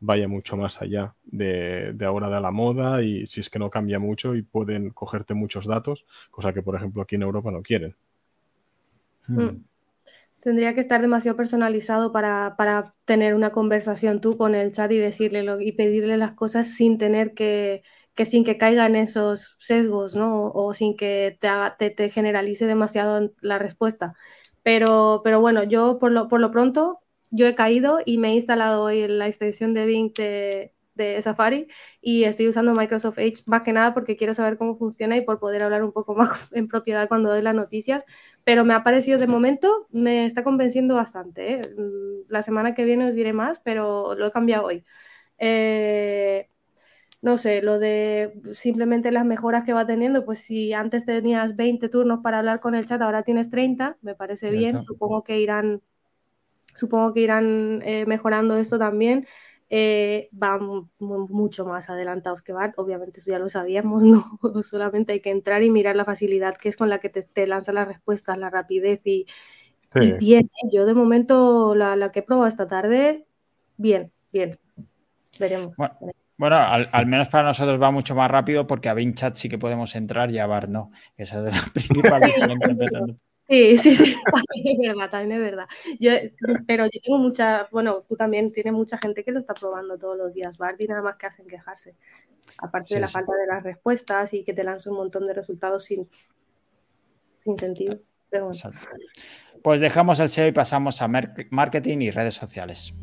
vaya 0.00 0.28
mucho 0.28 0.56
más 0.56 0.80
allá 0.80 1.14
de, 1.24 1.96
ahora 2.04 2.28
de 2.30 2.40
la 2.40 2.50
moda 2.50 3.02
y 3.02 3.26
si 3.26 3.40
es 3.40 3.50
que 3.50 3.58
no 3.58 3.70
cambia 3.70 3.98
mucho 3.98 4.34
y 4.34 4.42
pueden 4.42 4.90
cogerte 4.90 5.34
muchos 5.34 5.66
datos, 5.66 6.04
cosa 6.30 6.52
que 6.52 6.62
por 6.62 6.76
ejemplo 6.76 7.02
aquí 7.02 7.16
en 7.16 7.22
Europa 7.22 7.50
no 7.50 7.62
quieren. 7.62 7.96
Hmm. 9.26 9.64
Tendría 10.40 10.74
que 10.74 10.80
estar 10.80 11.02
demasiado 11.02 11.36
personalizado 11.36 12.12
para, 12.12 12.94
tener 13.04 13.34
una 13.34 13.50
conversación 13.50 14.20
tú 14.20 14.36
con 14.36 14.54
el 14.54 14.72
chat 14.72 14.90
y 14.92 14.98
decirle 14.98 15.44
y 15.60 15.72
pedirle 15.72 16.16
las 16.16 16.32
cosas 16.32 16.68
sin 16.68 16.98
tener 16.98 17.34
que, 17.34 17.82
que 18.14 18.26
sin 18.26 18.44
que 18.44 18.58
caigan 18.58 18.96
esos 18.96 19.56
sesgos, 19.58 20.14
¿no? 20.14 20.50
O 20.50 20.74
sin 20.74 20.96
que 20.96 21.38
te, 21.78 21.90
te, 21.90 22.10
generalice 22.10 22.66
demasiado 22.66 23.32
la 23.40 23.58
respuesta. 23.58 24.14
Pero, 24.62 25.22
pero 25.24 25.40
bueno, 25.40 25.64
yo 25.64 25.98
por 25.98 26.12
lo, 26.12 26.28
por 26.28 26.40
lo 26.40 26.50
pronto 26.50 27.00
yo 27.30 27.46
he 27.46 27.54
caído 27.54 27.98
y 28.04 28.18
me 28.18 28.28
he 28.28 28.34
instalado 28.34 28.84
hoy 28.84 29.00
en 29.02 29.18
la 29.18 29.26
extensión 29.26 29.74
de 29.74 29.86
Bing 29.86 30.12
de, 30.14 30.74
Safari 31.22 31.68
y 32.00 32.24
estoy 32.24 32.48
usando 32.48 32.74
Microsoft 32.74 33.18
Edge 33.18 33.42
más 33.46 33.62
que 33.62 33.72
nada 33.72 33.94
porque 33.94 34.16
quiero 34.16 34.34
saber 34.34 34.56
cómo 34.58 34.76
funciona 34.76 35.16
y 35.16 35.22
por 35.22 35.38
poder 35.38 35.62
hablar 35.62 35.84
un 35.84 35.92
poco 35.92 36.14
más 36.16 36.50
en 36.52 36.68
propiedad 36.68 37.08
cuando 37.08 37.28
doy 37.30 37.42
las 37.42 37.54
noticias. 37.54 38.04
Pero 38.44 38.64
me 38.64 38.74
ha 38.74 38.84
parecido 38.84 39.18
de 39.18 39.26
momento, 39.26 39.86
me 39.90 40.26
está 40.26 40.44
convenciendo 40.44 40.94
bastante. 40.94 41.54
¿eh? 41.54 41.74
Mm, 41.76 42.30
la 42.30 42.42
semana 42.42 42.74
que 42.74 42.84
viene 42.84 43.06
os 43.06 43.14
diré 43.14 43.32
más, 43.32 43.60
pero 43.60 44.14
lo 44.14 44.26
he 44.26 44.32
cambiado 44.32 44.64
hoy. 44.66 44.84
Eh, 45.38 46.48
no 47.20 47.36
sé, 47.36 47.62
lo 47.62 47.78
de 47.78 48.40
simplemente 48.52 49.10
las 49.10 49.24
mejoras 49.24 49.64
que 49.64 49.72
va 49.72 49.86
teniendo, 49.86 50.24
pues 50.24 50.38
si 50.38 50.72
antes 50.72 51.04
tenías 51.04 51.56
20 51.56 51.88
turnos 51.88 52.20
para 52.22 52.38
hablar 52.38 52.60
con 52.60 52.74
el 52.76 52.86
chat, 52.86 53.02
ahora 53.02 53.24
tienes 53.24 53.50
30, 53.50 53.98
me 54.02 54.14
parece 54.14 54.50
bien. 54.50 54.82
Supongo 54.82 55.24
que 55.24 55.40
irán 55.40 55.82
supongo 56.74 57.12
que 57.12 57.20
irán 57.20 57.82
eh, 57.84 58.06
mejorando 58.06 58.56
esto 58.56 58.78
también. 58.78 59.26
Eh, 59.70 60.30
van 60.32 60.88
mucho 60.98 61.66
más 61.66 61.90
adelantados 61.90 62.40
que 62.40 62.54
van, 62.54 62.72
obviamente 62.78 63.20
eso 63.20 63.30
ya 63.30 63.38
lo 63.38 63.50
sabíamos, 63.50 64.02
no 64.42 64.62
solamente 64.62 65.12
hay 65.12 65.20
que 65.20 65.30
entrar 65.30 65.62
y 65.62 65.70
mirar 65.70 65.94
la 65.94 66.06
facilidad 66.06 66.56
que 66.56 66.70
es 66.70 66.76
con 66.78 66.88
la 66.88 66.98
que 66.98 67.10
te, 67.10 67.22
te 67.22 67.46
lanza 67.46 67.72
las 67.74 67.86
respuestas, 67.86 68.38
la 68.38 68.48
rapidez 68.48 69.02
y, 69.04 69.26
bien, 70.18 70.50
yo 70.72 70.86
de 70.86 70.94
momento 70.94 71.74
la, 71.74 72.10
que 72.10 72.20
he 72.20 72.22
probado 72.22 72.48
esta 72.48 72.66
tarde, 72.66 73.26
bien, 73.76 74.10
bien, 74.32 74.58
veremos. 75.38 75.76
Bueno. 76.38 76.56
al, 76.56 77.06
menos 77.06 77.28
para 77.28 77.48
nosotros 77.48 77.80
va 77.82 77.90
mucho 77.90 78.14
más 78.14 78.30
rápido 78.30 78.66
porque 78.66 78.88
a 78.88 78.96
Chat 79.14 79.34
sí 79.34 79.50
que 79.50 79.58
podemos 79.58 79.94
entrar 79.96 80.30
y 80.30 80.38
a 80.38 80.46
Bar 80.46 80.70
no, 80.70 80.92
que 81.14 81.24
esa 81.24 81.46
es 81.46 81.54
la 81.54 81.62
principal 81.74 82.22
diferencia. 82.22 83.18
Sí, 83.48 83.78
sí, 83.78 83.94
sí, 83.94 84.14
también 84.32 84.82
es 84.82 84.88
verdad, 84.88 85.10
también 85.10 85.40
es 85.40 85.50
verdad. 85.50 85.66
Yo, 85.98 86.10
pero 86.66 86.84
yo 86.84 87.00
tengo 87.02 87.18
mucha, 87.18 87.66
bueno, 87.72 88.04
tú 88.06 88.14
también 88.14 88.52
tienes 88.52 88.74
mucha 88.74 88.98
gente 88.98 89.24
que 89.24 89.32
lo 89.32 89.38
está 89.38 89.54
probando 89.54 89.96
todos 89.96 90.18
los 90.18 90.34
días, 90.34 90.58
Bardi, 90.58 90.86
nada 90.86 91.00
más 91.00 91.16
que 91.16 91.26
hacen 91.26 91.46
quejarse. 91.46 91.96
Aparte 92.58 92.94
de 92.94 93.00
la 93.00 93.08
falta 93.08 93.32
de 93.34 93.46
las 93.46 93.62
respuestas 93.62 94.34
y 94.34 94.44
que 94.44 94.52
te 94.52 94.64
lanza 94.64 94.90
un 94.90 94.96
montón 94.96 95.26
de 95.26 95.32
resultados 95.32 95.84
sin, 95.84 96.08
sin 97.38 97.58
sentido. 97.58 98.00
Pues 99.62 99.80
dejamos 99.80 100.20
el 100.20 100.28
SEO 100.28 100.48
y 100.48 100.52
pasamos 100.52 101.00
a 101.00 101.08
marketing 101.08 101.98
y 102.00 102.10
redes 102.10 102.34
sociales. 102.34 102.94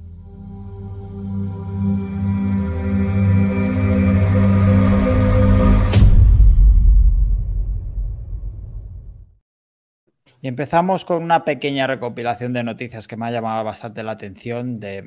Y 10.46 10.48
empezamos 10.48 11.06
con 11.06 11.24
una 11.24 11.44
pequeña 11.44 11.88
recopilación 11.88 12.54
de 12.54 12.64
noticias 12.64 13.08
que 13.08 13.18
me 13.18 13.26
ha 13.26 13.32
llamado 13.32 13.64
bastante 13.64 14.04
la 14.04 14.12
atención 14.12 14.80
de, 14.80 15.02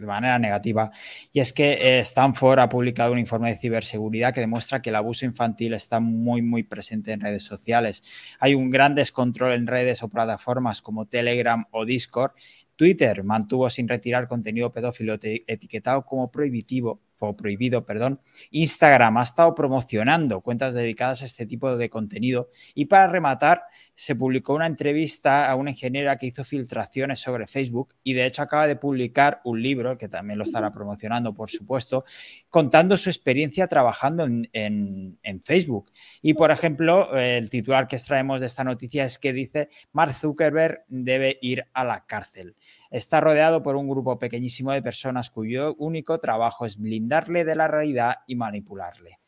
manera 0.00 0.40
negativa. 0.40 0.90
Y 1.32 1.38
es 1.38 1.52
que 1.52 1.74
eh, 1.74 1.98
Stanford 2.00 2.58
ha 2.58 2.68
publicado 2.68 3.12
un 3.12 3.20
informe 3.20 3.50
de 3.50 3.58
ciberseguridad 3.58 4.34
que 4.34 4.40
demuestra 4.40 4.82
que 4.82 4.90
el 4.90 4.96
abuso 4.96 5.24
infantil 5.24 5.74
está 5.74 6.00
muy, 6.00 6.42
muy 6.42 6.64
presente 6.64 7.12
en 7.12 7.20
redes 7.20 7.44
sociales. 7.44 8.02
Hay 8.40 8.56
un 8.56 8.70
gran 8.70 8.96
descontrol 8.96 9.52
en 9.52 9.68
redes 9.68 10.02
o 10.02 10.08
plataformas 10.08 10.82
como 10.82 11.06
Telegram 11.06 11.64
o 11.70 11.84
Discord. 11.84 12.32
Twitter 12.74 13.22
mantuvo 13.22 13.70
sin 13.70 13.86
retirar 13.86 14.26
contenido 14.26 14.72
pedófilo 14.72 15.14
etiquetado 15.22 16.04
como 16.04 16.32
prohibitivo 16.32 17.00
o 17.28 17.36
prohibido, 17.36 17.84
perdón, 17.84 18.20
Instagram 18.50 19.18
ha 19.18 19.22
estado 19.22 19.54
promocionando 19.54 20.40
cuentas 20.40 20.74
dedicadas 20.74 21.22
a 21.22 21.24
este 21.24 21.46
tipo 21.46 21.76
de 21.76 21.90
contenido 21.90 22.48
y 22.74 22.86
para 22.86 23.06
rematar 23.06 23.62
se 23.94 24.16
publicó 24.16 24.54
una 24.54 24.66
entrevista 24.66 25.50
a 25.50 25.56
una 25.56 25.70
ingeniera 25.70 26.16
que 26.16 26.26
hizo 26.26 26.44
filtraciones 26.44 27.20
sobre 27.20 27.46
Facebook 27.46 27.94
y 28.02 28.14
de 28.14 28.26
hecho 28.26 28.42
acaba 28.42 28.66
de 28.66 28.76
publicar 28.76 29.40
un 29.44 29.62
libro, 29.62 29.96
que 29.98 30.08
también 30.08 30.38
lo 30.38 30.44
estará 30.44 30.72
promocionando 30.72 31.34
por 31.34 31.50
supuesto, 31.50 32.04
contando 32.50 32.96
su 32.96 33.10
experiencia 33.10 33.66
trabajando 33.66 34.24
en, 34.24 35.18
Facebook. 35.42 35.90
Y 36.20 36.34
por 36.34 36.50
ejemplo, 36.50 37.16
el 37.16 37.48
titular 37.50 37.88
que 37.88 37.96
extraemos 37.96 38.40
de 38.40 38.46
esta 38.46 38.64
noticia 38.64 39.04
es 39.04 39.18
que 39.18 39.32
dice 39.32 39.68
Mark 39.92 40.14
Zuckerberg 40.14 40.84
debe 40.88 41.38
ir 41.40 41.66
a 41.72 41.84
la 41.84 42.04
cárcel. 42.06 42.56
Está 42.92 43.20
rodeado 43.20 43.62
por 43.62 43.74
un 43.74 43.88
grupo 43.88 44.18
pequeñísimo 44.18 44.70
de 44.70 44.82
personas 44.82 45.30
cuyo 45.30 45.74
único 45.78 46.20
trabajo 46.20 46.66
es 46.66 46.78
blindarle 46.78 47.44
de 47.44 47.56
la 47.56 47.66
realidad 47.66 48.16
y 48.26 48.36
manipularle. 48.36 49.18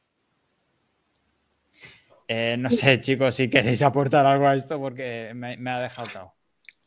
Eh, 2.29 2.57
no 2.59 2.71
sé, 2.71 3.01
chicos, 3.01 3.35
si 3.35 3.49
queréis 3.49 3.83
aportar 3.83 4.27
algo 4.27 4.47
a 4.47 4.55
esto 4.55 4.79
porque 4.79 5.33
me, 5.35 5.71
ha 5.71 5.81
dejado 5.81 6.09
cao. 6.13 6.35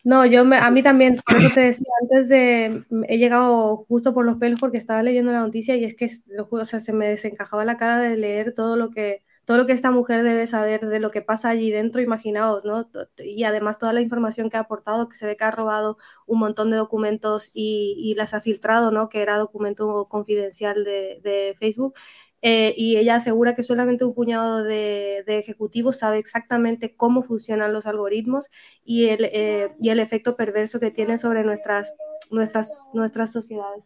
No, 0.03 0.25
yo 0.25 0.41
a 0.41 0.71
mí 0.71 0.83
también, 0.83 1.19
por 1.25 1.37
eso 1.37 1.49
te 1.53 1.61
decía, 1.61 1.91
antes 2.01 2.29
de, 2.29 2.83
he 3.07 3.17
llegado 3.17 3.85
justo 3.89 4.13
por 4.13 4.25
los 4.25 4.37
pelos 4.37 4.59
porque 4.59 4.77
estaba 4.77 5.03
leyendo 5.03 5.31
la 5.31 5.41
noticia 5.41 5.75
y 5.75 5.83
es 5.83 5.95
que, 5.95 6.09
o 6.49 6.65
sea, 6.65 6.79
se 6.79 6.93
me 6.93 7.07
desencajaba 7.07 7.65
la 7.65 7.77
cara 7.77 7.99
de 7.99 8.15
leer 8.15 8.53
todo 8.53 8.77
lo 8.77 8.91
que, 8.91 9.23
todo 9.47 9.59
lo 9.59 9.65
que 9.65 9.71
esta 9.71 9.91
mujer 9.91 10.23
debe 10.23 10.45
saber 10.45 10.87
de 10.87 10.99
lo 10.99 11.09
que 11.09 11.21
pasa 11.21 11.47
allí 11.47 11.71
dentro, 11.71 12.01
imaginaos, 12.01 12.65
¿no? 12.65 12.89
Y 13.17 13.45
además 13.45 13.77
toda 13.77 13.93
la 13.93 14.01
información 14.01 14.49
que 14.49 14.57
ha 14.57 14.59
aportado, 14.59 15.07
que 15.07 15.15
se 15.15 15.25
ve 15.25 15.37
que 15.37 15.45
ha 15.45 15.51
robado 15.51 15.97
un 16.25 16.39
montón 16.39 16.69
de 16.69 16.75
documentos 16.75 17.49
y, 17.53 18.13
las 18.17 18.33
ha 18.33 18.41
filtrado, 18.41 18.91
¿no? 18.91 19.07
Que 19.07 19.21
era 19.21 19.37
documento 19.37 20.09
confidencial 20.09 20.83
de, 20.83 21.21
de 21.23 21.55
Facebook. 21.57 21.93
Eh, 22.41 22.73
y 22.75 22.97
ella 22.97 23.15
asegura 23.15 23.55
que 23.55 23.63
solamente 23.63 24.03
un 24.03 24.13
puñado 24.13 24.63
de, 24.63 25.23
ejecutivos 25.27 25.97
sabe 25.97 26.17
exactamente 26.17 26.93
cómo 26.93 27.23
funcionan 27.23 27.71
los 27.71 27.87
algoritmos 27.87 28.49
y 28.83 29.07
el, 29.07 29.29
eh, 29.31 29.71
y 29.79 29.89
el 29.91 29.99
efecto 30.01 30.35
perverso 30.35 30.81
que 30.81 30.91
tiene 30.91 31.17
sobre 31.17 31.43
nuestras, 31.45 31.95
nuestras, 32.31 32.89
nuestras 32.93 33.31
sociedades. 33.31 33.85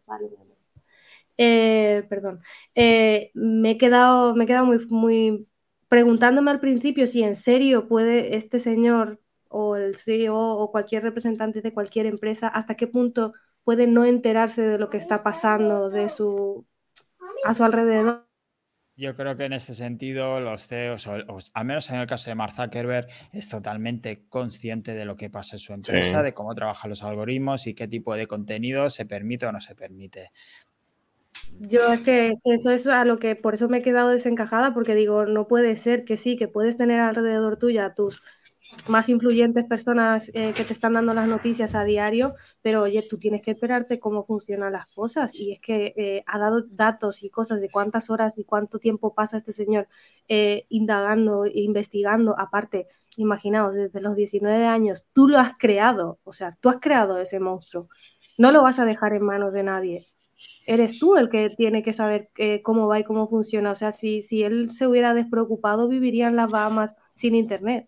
Eh, 1.37 2.03
perdón. 2.09 2.41
me 2.75 3.69
he 3.71 3.77
quedado, 3.77 4.35
me 4.35 4.45
he 4.45 4.47
quedado 4.47 4.65
muy 4.65 5.47
preguntándome 5.91 6.51
al 6.51 6.61
principio 6.61 7.05
si 7.05 7.21
en 7.21 7.35
serio 7.35 7.89
puede 7.89 8.37
este 8.37 8.59
señor 8.59 9.19
o 9.49 9.75
el 9.75 9.97
CEO 9.97 10.37
o 10.37 10.71
cualquier 10.71 11.03
representante 11.03 11.61
de 11.61 11.73
cualquier 11.73 12.05
empresa, 12.05 12.47
hasta 12.47 12.75
qué 12.75 12.87
punto 12.87 13.33
puede 13.65 13.87
no 13.87 14.05
enterarse 14.05 14.61
de 14.61 14.79
lo 14.79 14.89
que 14.89 14.95
está 14.95 15.21
pasando 15.21 15.89
de 15.89 16.07
su, 16.07 16.65
a 17.43 17.53
su 17.53 17.65
alrededor 17.65 18.25
yo 19.01 19.15
creo 19.15 19.35
que 19.35 19.45
en 19.45 19.53
este 19.53 19.73
sentido 19.73 20.39
los 20.39 20.67
CEOs, 20.67 21.07
o, 21.07 21.17
al 21.53 21.65
menos 21.65 21.89
en 21.89 21.95
el 21.95 22.05
caso 22.05 22.29
de 22.29 22.35
Mark 22.35 22.53
Zuckerberg, 22.55 23.07
es 23.33 23.49
totalmente 23.49 24.27
consciente 24.27 24.93
de 24.93 25.05
lo 25.05 25.15
que 25.15 25.31
pasa 25.31 25.55
en 25.55 25.59
su 25.59 25.73
empresa, 25.73 26.21
de 26.21 26.35
cómo 26.35 26.53
trabajan 26.53 26.91
los 26.91 27.03
algoritmos 27.03 27.65
y 27.65 27.73
qué 27.73 27.87
tipo 27.87 28.15
de 28.15 28.27
contenido 28.27 28.91
se 28.91 29.07
permite 29.07 29.47
o 29.47 29.51
no 29.51 29.59
se 29.59 29.73
permite. 29.73 30.29
Yo 31.59 31.93
es 31.93 32.01
que 32.01 32.33
eso 32.43 32.71
es 32.71 32.87
a 32.87 33.05
lo 33.05 33.17
que 33.17 33.35
por 33.35 33.53
eso 33.53 33.69
me 33.69 33.77
he 33.77 33.81
quedado 33.81 34.09
desencajada, 34.09 34.73
porque 34.73 34.95
digo, 34.95 35.25
no 35.25 35.47
puede 35.47 35.77
ser 35.77 36.05
que 36.05 36.17
sí, 36.17 36.35
que 36.35 36.47
puedes 36.47 36.77
tener 36.77 36.99
alrededor 36.99 37.57
tuya 37.57 37.93
tus 37.93 38.21
más 38.87 39.09
influyentes 39.09 39.65
personas 39.65 40.31
eh, 40.33 40.53
que 40.55 40.63
te 40.63 40.73
están 40.73 40.93
dando 40.93 41.13
las 41.13 41.27
noticias 41.27 41.75
a 41.75 41.83
diario, 41.83 42.35
pero 42.61 42.83
oye, 42.83 43.05
tú 43.07 43.17
tienes 43.17 43.41
que 43.41 43.51
enterarte 43.51 43.99
cómo 43.99 44.25
funcionan 44.25 44.73
las 44.73 44.87
cosas. 44.87 45.35
Y 45.35 45.51
es 45.51 45.59
que 45.59 45.93
eh, 45.97 46.23
ha 46.25 46.39
dado 46.39 46.63
datos 46.69 47.23
y 47.23 47.29
cosas 47.29 47.61
de 47.61 47.69
cuántas 47.69 48.09
horas 48.09 48.37
y 48.37 48.43
cuánto 48.43 48.79
tiempo 48.79 49.13
pasa 49.13 49.37
este 49.37 49.51
señor 49.51 49.87
eh, 50.27 50.65
indagando 50.69 51.45
e 51.45 51.61
investigando, 51.61 52.35
aparte, 52.39 52.87
imaginaos, 53.17 53.75
desde 53.75 54.01
los 54.01 54.15
19 54.15 54.65
años, 54.65 55.05
tú 55.13 55.27
lo 55.27 55.37
has 55.39 55.53
creado, 55.57 56.19
o 56.23 56.33
sea, 56.33 56.57
tú 56.61 56.69
has 56.69 56.77
creado 56.81 57.17
ese 57.17 57.39
monstruo, 57.39 57.89
no 58.37 58.51
lo 58.51 58.63
vas 58.63 58.79
a 58.79 58.85
dejar 58.85 59.13
en 59.13 59.23
manos 59.23 59.53
de 59.53 59.63
nadie. 59.63 60.10
Eres 60.65 60.99
tú 60.99 61.17
el 61.17 61.29
que 61.29 61.49
tiene 61.49 61.83
que 61.83 61.93
saber 61.93 62.29
cómo 62.63 62.87
va 62.87 62.99
y 62.99 63.03
cómo 63.03 63.27
funciona. 63.27 63.71
O 63.71 63.75
sea, 63.75 63.91
si, 63.91 64.21
si 64.21 64.43
él 64.43 64.71
se 64.71 64.87
hubiera 64.87 65.13
despreocupado, 65.13 65.87
viviría 65.87 66.27
en 66.27 66.35
las 66.35 66.51
Bahamas 66.51 66.95
sin 67.13 67.35
internet 67.35 67.87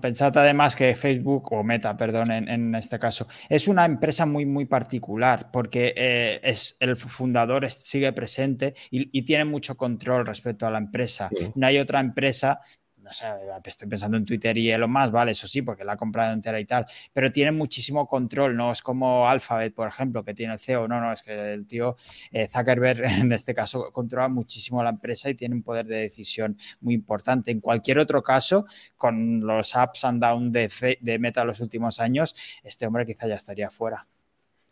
pensad 0.00 0.36
además 0.36 0.74
que 0.74 0.94
Facebook, 0.94 1.52
o 1.52 1.62
Meta, 1.62 1.96
perdón, 1.96 2.32
en, 2.32 2.74
este 2.74 2.98
caso, 2.98 3.26
es 3.48 3.68
una 3.68 3.84
empresa 3.84 4.26
muy, 4.26 4.44
muy 4.44 4.64
particular 4.64 5.50
porque 5.52 5.94
eh, 5.96 6.40
es, 6.42 6.76
el 6.80 6.96
fundador 6.96 7.68
sigue 7.70 8.12
presente 8.12 8.74
y, 8.90 9.22
tiene 9.22 9.44
mucho 9.44 9.76
control 9.76 10.26
respecto 10.26 10.66
a 10.66 10.70
la 10.70 10.78
empresa. 10.78 11.28
No 11.54 11.66
hay 11.66 11.78
otra 11.78 12.00
empresa 12.00 12.60
no 13.08 13.14
sé, 13.14 13.26
estoy 13.64 13.88
pensando 13.88 14.18
en 14.18 14.26
Twitter 14.26 14.56
y 14.58 14.76
lo 14.76 14.86
más, 14.86 15.10
vale, 15.10 15.32
eso 15.32 15.48
sí, 15.48 15.62
porque 15.62 15.82
la 15.82 15.94
ha 15.94 15.96
comprado 15.96 16.34
entera 16.34 16.60
y 16.60 16.66
tal, 16.66 16.84
pero 17.10 17.32
tiene 17.32 17.52
muchísimo 17.52 18.06
control, 18.06 18.54
no 18.54 18.70
es 18.70 18.82
como 18.82 19.26
Alphabet, 19.26 19.74
por 19.74 19.88
ejemplo, 19.88 20.22
que 20.22 20.34
tiene 20.34 20.52
el 20.52 20.58
CEO, 20.60 20.86
no, 20.86 21.00
no, 21.00 21.10
es 21.10 21.22
que 21.22 21.54
el 21.54 21.66
tío 21.66 21.96
eh, 22.30 22.46
Zuckerberg 22.46 23.02
en 23.04 23.32
este 23.32 23.54
caso 23.54 23.90
controla 23.92 24.28
muchísimo 24.28 24.82
la 24.82 24.90
empresa 24.90 25.30
y 25.30 25.34
tiene 25.34 25.54
un 25.54 25.62
poder 25.62 25.86
de 25.86 26.00
decisión 26.00 26.58
muy 26.80 26.92
importante. 26.94 27.50
En 27.50 27.60
cualquier 27.60 27.98
otro 27.98 28.22
caso, 28.22 28.66
con 28.98 29.40
los 29.40 29.74
ups 29.74 30.04
and 30.04 30.22
downs 30.22 30.52
de, 30.52 30.98
de 31.00 31.18
Meta 31.18 31.44
los 31.44 31.60
últimos 31.60 32.00
años, 32.00 32.34
este 32.62 32.86
hombre 32.86 33.06
quizá 33.06 33.26
ya 33.26 33.36
estaría 33.36 33.70
fuera. 33.70 34.06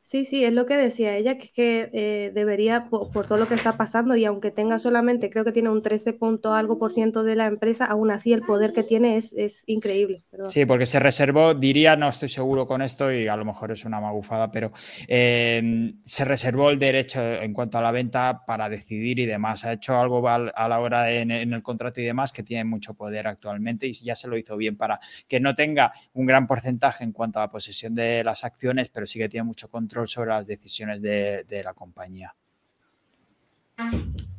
Sí, 0.08 0.24
sí, 0.24 0.44
es 0.44 0.52
lo 0.52 0.66
que 0.66 0.76
decía 0.76 1.16
ella, 1.16 1.36
que, 1.36 1.90
eh, 1.92 2.30
debería, 2.32 2.84
por, 2.84 3.26
todo 3.26 3.38
lo 3.38 3.48
que 3.48 3.54
está 3.54 3.76
pasando, 3.76 4.14
y 4.14 4.24
aunque 4.24 4.52
tenga 4.52 4.78
solamente, 4.78 5.30
creo 5.30 5.44
que 5.44 5.50
tiene 5.50 5.68
un 5.68 5.82
13 5.82 6.12
punto 6.12 6.54
algo 6.54 6.78
por 6.78 6.92
ciento 6.92 7.24
de 7.24 7.34
la 7.34 7.46
empresa, 7.46 7.86
aún 7.86 8.12
así 8.12 8.32
el 8.32 8.42
poder 8.42 8.72
que 8.72 8.84
tiene 8.84 9.16
es, 9.16 9.32
es 9.32 9.64
increíble. 9.66 10.18
Sí, 10.44 10.64
porque 10.64 10.86
se 10.86 11.00
reservó, 11.00 11.54
diría, 11.54 11.96
no 11.96 12.08
estoy 12.08 12.28
seguro 12.28 12.68
con 12.68 12.82
esto 12.82 13.10
y 13.10 13.26
a 13.26 13.34
lo 13.34 13.44
mejor 13.44 13.72
es 13.72 13.84
una 13.84 14.00
magufada, 14.00 14.48
pero 14.52 14.70
em, 15.08 16.00
se 16.04 16.24
reservó 16.24 16.70
el 16.70 16.78
derecho 16.78 17.20
en 17.20 17.52
cuanto 17.52 17.78
a 17.78 17.80
la 17.80 17.90
venta 17.90 18.44
para 18.46 18.68
decidir 18.68 19.18
y 19.18 19.26
demás. 19.26 19.64
Ha 19.64 19.72
hecho 19.72 19.98
algo 19.98 20.28
a, 20.28 20.38
la 20.38 20.78
hora 20.78 21.10
en, 21.10 21.32
en 21.32 21.52
el 21.52 21.64
contrato 21.64 22.00
y 22.00 22.04
demás 22.04 22.32
que 22.32 22.44
tiene 22.44 22.62
mucho 22.62 22.94
poder 22.94 23.26
actualmente 23.26 23.88
y 23.88 23.92
ya 23.92 24.14
se 24.14 24.28
lo 24.28 24.38
hizo 24.38 24.56
bien 24.56 24.76
para 24.76 25.00
que 25.26 25.40
no 25.40 25.56
tenga 25.56 25.90
un 26.12 26.26
gran 26.26 26.46
porcentaje 26.46 27.02
en 27.02 27.10
cuanto 27.10 27.40
a 27.40 27.42
la 27.42 27.50
posesión 27.50 27.96
de 27.96 28.22
las 28.22 28.44
acciones, 28.44 28.88
pero 28.88 29.04
sí 29.04 29.18
que 29.18 29.28
tiene 29.28 29.42
mucho 29.42 29.68
control 29.68 29.95
sobre 30.04 30.30
las 30.30 30.46
decisiones 30.46 31.00
de, 31.00 31.62
la 31.64 31.74
compañía. 31.74 32.34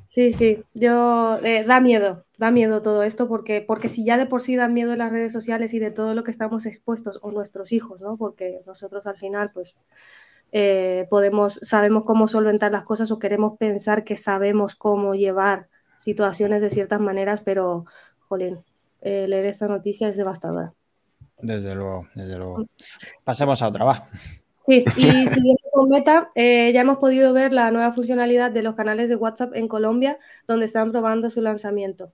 Sí, 0.05 0.31
sí, 0.31 0.63
yo 0.73 1.37
eh, 1.43 1.63
da 1.63 1.81
miedo, 1.81 2.25
da 2.37 2.49
miedo 2.49 2.81
todo 2.81 3.03
esto 3.03 3.27
porque, 3.27 3.61
porque 3.61 3.89
si 3.89 4.05
ya 4.05 4.17
de 4.17 4.25
por 4.25 4.41
sí 4.41 4.55
dan 4.55 4.73
miedo 4.73 4.95
las 4.95 5.11
redes 5.11 5.33
sociales 5.33 5.73
y 5.73 5.79
de 5.79 5.91
todo 5.91 6.13
lo 6.13 6.23
que 6.23 6.31
estamos 6.31 6.65
expuestos, 6.65 7.19
o 7.21 7.31
nuestros 7.31 7.71
hijos, 7.71 8.01
¿no? 8.01 8.17
Porque 8.17 8.61
nosotros 8.65 9.05
al 9.05 9.17
final, 9.17 9.51
pues, 9.51 9.75
eh, 10.51 11.07
podemos, 11.09 11.59
sabemos 11.61 12.03
cómo 12.05 12.27
solventar 12.27 12.71
las 12.71 12.83
cosas 12.83 13.11
o 13.11 13.19
queremos 13.19 13.57
pensar 13.57 14.03
que 14.03 14.15
sabemos 14.15 14.75
cómo 14.75 15.13
llevar 15.13 15.67
situaciones 15.97 16.61
de 16.61 16.69
ciertas 16.69 17.01
maneras, 17.01 17.41
pero, 17.41 17.85
jolín, 18.19 18.63
eh, 19.01 19.27
leer 19.27 19.45
esta 19.45 19.67
noticia 19.67 20.07
es 20.07 20.15
devastadora. 20.15 20.73
Desde 21.39 21.75
luego, 21.75 22.07
desde 22.15 22.37
luego. 22.37 22.65
Pasemos 23.23 23.61
a 23.61 23.67
otra, 23.67 23.85
va. 23.85 24.07
Sí, 24.67 24.83
y 24.97 25.27
siguiendo 25.27 25.63
con 25.71 25.87
Meta, 25.87 26.29
eh, 26.35 26.71
ya 26.73 26.81
hemos 26.81 26.97
podido 26.97 27.31
ver 27.31 27.53
la 27.53 27.71
nueva 27.71 27.93
funcionalidad 27.93 28.51
de 28.51 28.63
los 28.63 28.75
canales 28.75 29.07
de 29.07 29.15
WhatsApp 29.15 29.55
en 29.55 29.69
Colombia, 29.69 30.17
donde 30.45 30.65
están 30.65 30.91
probando 30.91 31.29
su 31.29 31.41
lanzamiento. 31.41 32.11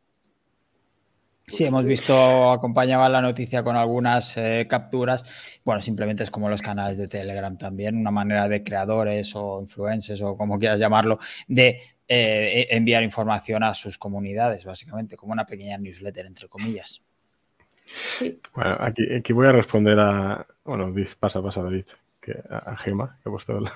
Sí, 1.48 1.66
hemos 1.66 1.84
visto, 1.84 2.52
acompañaba 2.52 3.10
la 3.10 3.24
noticia 3.24 3.63
con 3.63 3.76
algunas 3.76 4.38
eh, 4.38 4.68
capturas. 4.70 5.60
Bueno, 5.66 5.82
simplemente 5.82 6.24
es 6.24 6.30
como 6.30 6.48
los 6.48 6.62
canales 6.62 7.00
de 7.00 7.08
Telegram 7.08 7.58
también, 7.58 7.98
una 7.98 8.12
manera 8.12 8.48
de 8.48 8.63
creadores 8.63 9.36
o 9.36 9.60
influencers 9.60 10.22
o 10.22 10.38
como 10.38 10.60
quieras 10.60 10.80
llamarlo, 10.80 11.18
de 11.48 11.82
eh, 12.08 12.68
e, 12.70 12.76
enviar 12.78 13.02
información 13.02 13.63
a 13.63 13.74
sus 13.74 13.98
comunidades, 13.98 14.63
básicamente, 14.63 15.18
como 15.18 15.34
una 15.34 15.48
pequeña 15.48 15.80
newsletter, 15.80 16.28
entre 16.28 16.48
comillas. 16.48 17.02
Bueno, 18.54 18.78
aquí, 18.80 19.02
aquí 19.12 19.34
voy 19.34 19.48
a 19.48 19.52
responder 19.52 20.00
a. 20.00 20.46
Bueno, 20.63 20.94
pasa, 21.20 21.42
pasa, 21.42 21.63
David 21.63 21.86
que 22.24 22.42
a 22.50 22.76
Gema, 22.78 23.18
que 23.22 23.30
ha 23.30 23.32
puesto 23.32 23.60
la... 23.60 23.74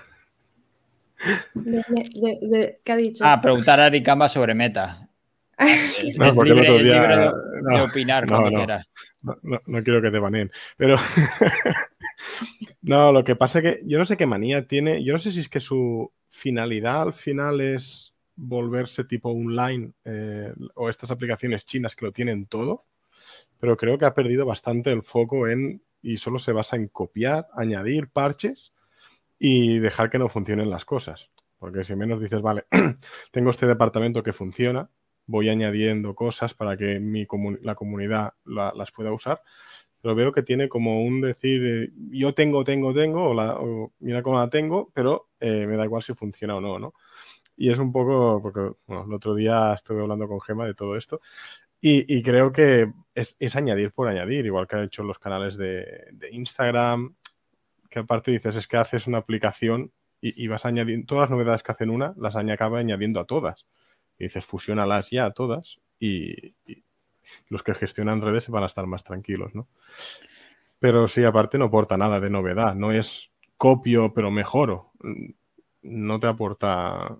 ¿Qué 2.84 2.92
ha 2.92 2.96
dicho? 2.96 3.24
Ah, 3.26 3.42
preguntar 3.42 3.80
a 3.80 3.86
Aricamba 3.86 4.30
sobre 4.30 4.54
meta. 4.54 5.10
no, 6.20 6.34
porque 6.36 6.54
libre, 6.54 6.68
el 6.68 6.74
otro 6.74 6.84
día, 6.84 7.34
de, 7.72 7.82
opinar 7.82 8.28
no, 8.28 8.42
cuando 8.42 8.68
no, 9.24 9.62
No, 9.66 9.84
quiero 9.84 10.02
que 10.02 10.12
te 10.12 10.20
baneen, 10.20 10.52
pero 10.78 10.98
no, 12.84 13.12
lo 13.12 13.24
que 13.24 13.36
pasa 13.36 13.60
es 13.60 13.64
que 13.64 13.82
yo 13.84 13.98
no 13.98 14.06
sé 14.06 14.18
qué 14.18 14.28
manía 14.28 14.68
tiene, 14.68 15.04
yo 15.04 15.14
no 15.14 15.20
sé 15.20 15.32
si 15.32 15.40
es 15.40 15.50
que 15.50 15.60
su 15.60 16.12
finalidad 16.30 17.02
al 17.02 17.14
final 17.14 17.60
es 17.62 18.14
volverse 18.36 19.04
tipo 19.06 19.32
online 19.32 19.94
eh, 20.06 20.54
o 20.76 20.90
estas 20.90 21.10
aplicaciones 21.10 21.66
chinas 21.66 21.96
que 21.96 22.06
lo 22.06 22.12
tienen 22.12 22.46
todo, 22.46 22.86
pero 23.60 23.78
creo 23.78 23.98
que 23.98 24.06
ha 24.06 24.14
perdido 24.14 24.46
bastante 24.46 24.92
el 24.92 25.02
foco 25.02 25.48
en 25.48 25.82
y 26.02 26.18
solo 26.18 26.40
se 26.40 26.52
basa 26.52 26.76
en 26.76 26.88
copiar, 26.88 27.48
añadir 27.56 28.10
parches 28.10 28.74
y 29.40 29.80
dejar 29.80 30.10
que 30.10 30.20
no 30.20 30.30
funcionen 30.30 30.70
las 30.70 30.86
cosas. 30.86 31.30
Porque 31.60 31.84
si 31.84 31.96
menos 31.96 32.22
dices, 32.22 32.42
vale, 32.42 32.66
tengo 33.32 33.52
este 33.52 33.66
departamento 33.66 34.24
que 34.24 34.34
funciona, 34.34 34.90
voy 35.26 35.50
añadiendo 35.50 36.16
cosas 36.16 36.54
para 36.54 36.78
que 36.78 37.00
mi 37.00 37.28
la 37.62 37.76
comunidad 37.76 38.34
las 38.46 38.92
pueda 38.92 39.12
usar, 39.12 39.42
pero 40.02 40.16
veo 40.16 40.32
que 40.32 40.44
tiene 40.44 40.70
como 40.70 41.04
un 41.04 41.22
decir, 41.22 41.92
yo 42.12 42.34
tengo, 42.34 42.64
tengo, 42.64 42.94
tengo, 42.94 43.32
o, 43.32 43.94
mira 44.00 44.24
cómo 44.24 44.40
la 44.40 44.50
tengo, 44.50 44.92
pero 44.94 45.30
eh, 45.40 45.66
me 45.68 45.76
da 45.76 45.86
igual 45.86 46.04
si 46.04 46.14
funciona 46.14 46.56
o 46.56 46.62
no, 46.62 46.80
¿no? 46.80 46.94
Y 47.58 47.72
es 47.72 47.80
un 47.80 47.92
poco, 47.92 48.40
porque 48.42 48.60
el 48.88 49.14
otro 49.14 49.34
día 49.34 49.74
estuve 49.74 50.02
hablando 50.02 50.28
con 50.28 50.40
Gema 50.40 50.66
de 50.66 50.76
todo 50.76 50.96
esto, 50.96 51.22
y, 51.80 52.24
creo 52.24 52.52
que 52.52 52.92
es, 53.14 53.56
añadir 53.56 53.92
por 53.92 54.08
añadir, 54.08 54.46
igual 54.46 54.68
que 54.68 54.76
ha 54.76 54.84
hecho 54.84 55.04
los 55.04 55.20
canales 55.20 55.58
de, 55.58 56.14
Instagram. 56.32 57.16
que 57.90 58.00
aparte 58.00 58.32
dices, 58.32 58.56
es 58.56 58.68
que 58.68 58.78
haces 58.78 59.08
una 59.08 59.20
aplicación 59.20 59.92
y, 60.20 60.48
vas 60.48 60.66
añadiendo, 60.66 61.06
todas 61.06 61.30
las 61.30 61.38
novedades 61.38 61.64
que 61.64 61.72
hacen 61.72 61.90
una, 61.90 62.14
las 62.18 62.36
acaba 62.36 62.80
añadiendo 62.80 63.20
a 63.20 63.26
todas. 63.26 63.66
Y 64.18 64.26
dices, 64.26 64.46
fusionalas 64.46 65.12
ya 65.12 65.26
a 65.26 65.32
todas 65.32 65.78
y, 66.00 66.56
los 67.50 67.64
que 67.64 67.76
gestionan 67.76 68.22
redes 68.22 68.50
van 68.50 68.64
a 68.64 68.68
estar 68.68 68.86
más 68.88 69.04
tranquilos, 69.04 69.54
¿no? 69.54 69.68
Pero 70.80 71.08
sí, 71.08 71.24
aparte 71.24 71.58
no 71.58 71.66
aporta 71.66 71.98
nada 71.98 72.20
de 72.20 72.30
novedad, 72.30 72.76
no 72.76 72.92
es 72.92 73.32
copio 73.58 74.14
pero 74.14 74.32
mejoro, 74.32 74.92
no 75.82 76.20
te 76.20 76.28
aporta 76.28 77.18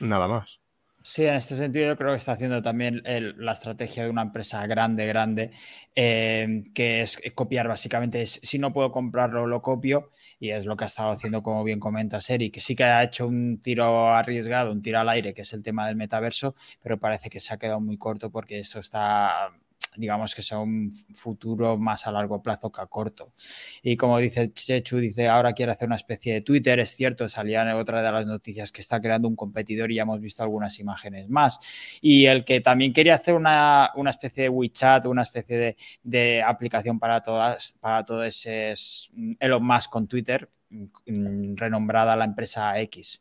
nada 0.00 0.28
más. 0.28 0.60
Sí, 1.06 1.26
en 1.26 1.34
este 1.34 1.54
sentido 1.54 1.86
yo 1.88 1.96
creo 1.98 2.10
que 2.12 2.16
está 2.16 2.32
haciendo 2.32 2.62
también 2.62 3.02
la 3.04 3.52
estrategia 3.52 4.04
de 4.04 4.08
una 4.10 4.22
empresa 4.22 4.66
grande, 4.66 5.04
grande, 5.06 5.50
eh, 5.94 6.62
que 6.74 7.02
es 7.02 7.20
copiar 7.34 7.68
básicamente, 7.68 8.22
es, 8.22 8.40
si 8.42 8.58
no 8.58 8.72
puedo 8.72 8.90
comprarlo, 8.90 9.46
lo 9.46 9.60
copio, 9.60 10.10
y 10.40 10.48
es 10.48 10.64
lo 10.64 10.78
que 10.78 10.84
ha 10.84 10.86
estado 10.86 11.10
haciendo, 11.10 11.42
como 11.42 11.62
bien 11.62 11.78
comenta 11.78 12.22
Seri, 12.22 12.50
que 12.50 12.60
sí 12.60 12.74
que 12.74 12.84
ha 12.84 13.02
hecho 13.04 13.26
un 13.26 13.60
tiro 13.60 14.08
arriesgado, 14.14 14.72
un 14.72 14.80
tiro 14.80 14.98
al 14.98 15.10
aire, 15.10 15.34
que 15.34 15.42
es 15.42 15.52
el 15.52 15.62
tema 15.62 15.86
del 15.86 15.96
metaverso, 15.96 16.54
pero 16.82 16.98
parece 16.98 17.28
que 17.28 17.38
se 17.38 17.52
ha 17.52 17.58
quedado 17.58 17.80
muy 17.80 17.98
corto 17.98 18.30
porque 18.30 18.58
esto 18.58 18.78
está 18.78 19.50
digamos 19.96 20.34
que 20.34 20.42
sea 20.42 20.58
un 20.58 20.92
futuro 21.14 21.76
más 21.78 22.06
a 22.06 22.12
largo 22.12 22.42
plazo 22.42 22.70
que 22.70 22.80
a 22.80 22.86
corto. 22.86 23.32
Y 23.82 23.96
como 23.96 24.18
dice 24.18 24.52
Chechu, 24.52 24.98
dice, 24.98 25.28
ahora 25.28 25.52
quiere 25.52 25.72
hacer 25.72 25.86
una 25.86 25.96
especie 25.96 26.34
de 26.34 26.40
Twitter, 26.40 26.80
es 26.80 26.90
cierto, 26.90 27.28
salía 27.28 27.62
en 27.62 27.76
otra 27.76 28.02
de 28.02 28.10
las 28.10 28.26
noticias 28.26 28.72
que 28.72 28.80
está 28.80 29.00
creando 29.00 29.28
un 29.28 29.36
competidor 29.36 29.90
y 29.90 29.96
ya 29.96 30.02
hemos 30.02 30.20
visto 30.20 30.42
algunas 30.42 30.78
imágenes 30.78 31.28
más. 31.28 31.58
Y 32.00 32.26
el 32.26 32.44
que 32.44 32.60
también 32.60 32.92
quería 32.92 33.14
hacer 33.14 33.34
una, 33.34 33.92
especie 34.08 34.44
de 34.44 34.48
WeChat, 34.48 35.06
una 35.06 35.22
especie 35.22 35.76
de, 36.02 36.42
aplicación 36.42 36.98
para 36.98 37.22
todas, 37.22 37.76
para 37.80 38.04
todo 38.04 38.24
ese 38.24 38.72
es 38.72 39.10
Elon 39.38 39.64
Musk 39.64 39.90
con 39.90 40.06
Twitter, 40.06 40.50
mm, 40.70 41.56
renombrada 41.56 42.16
la 42.16 42.24
empresa 42.24 42.78
X. 42.80 43.20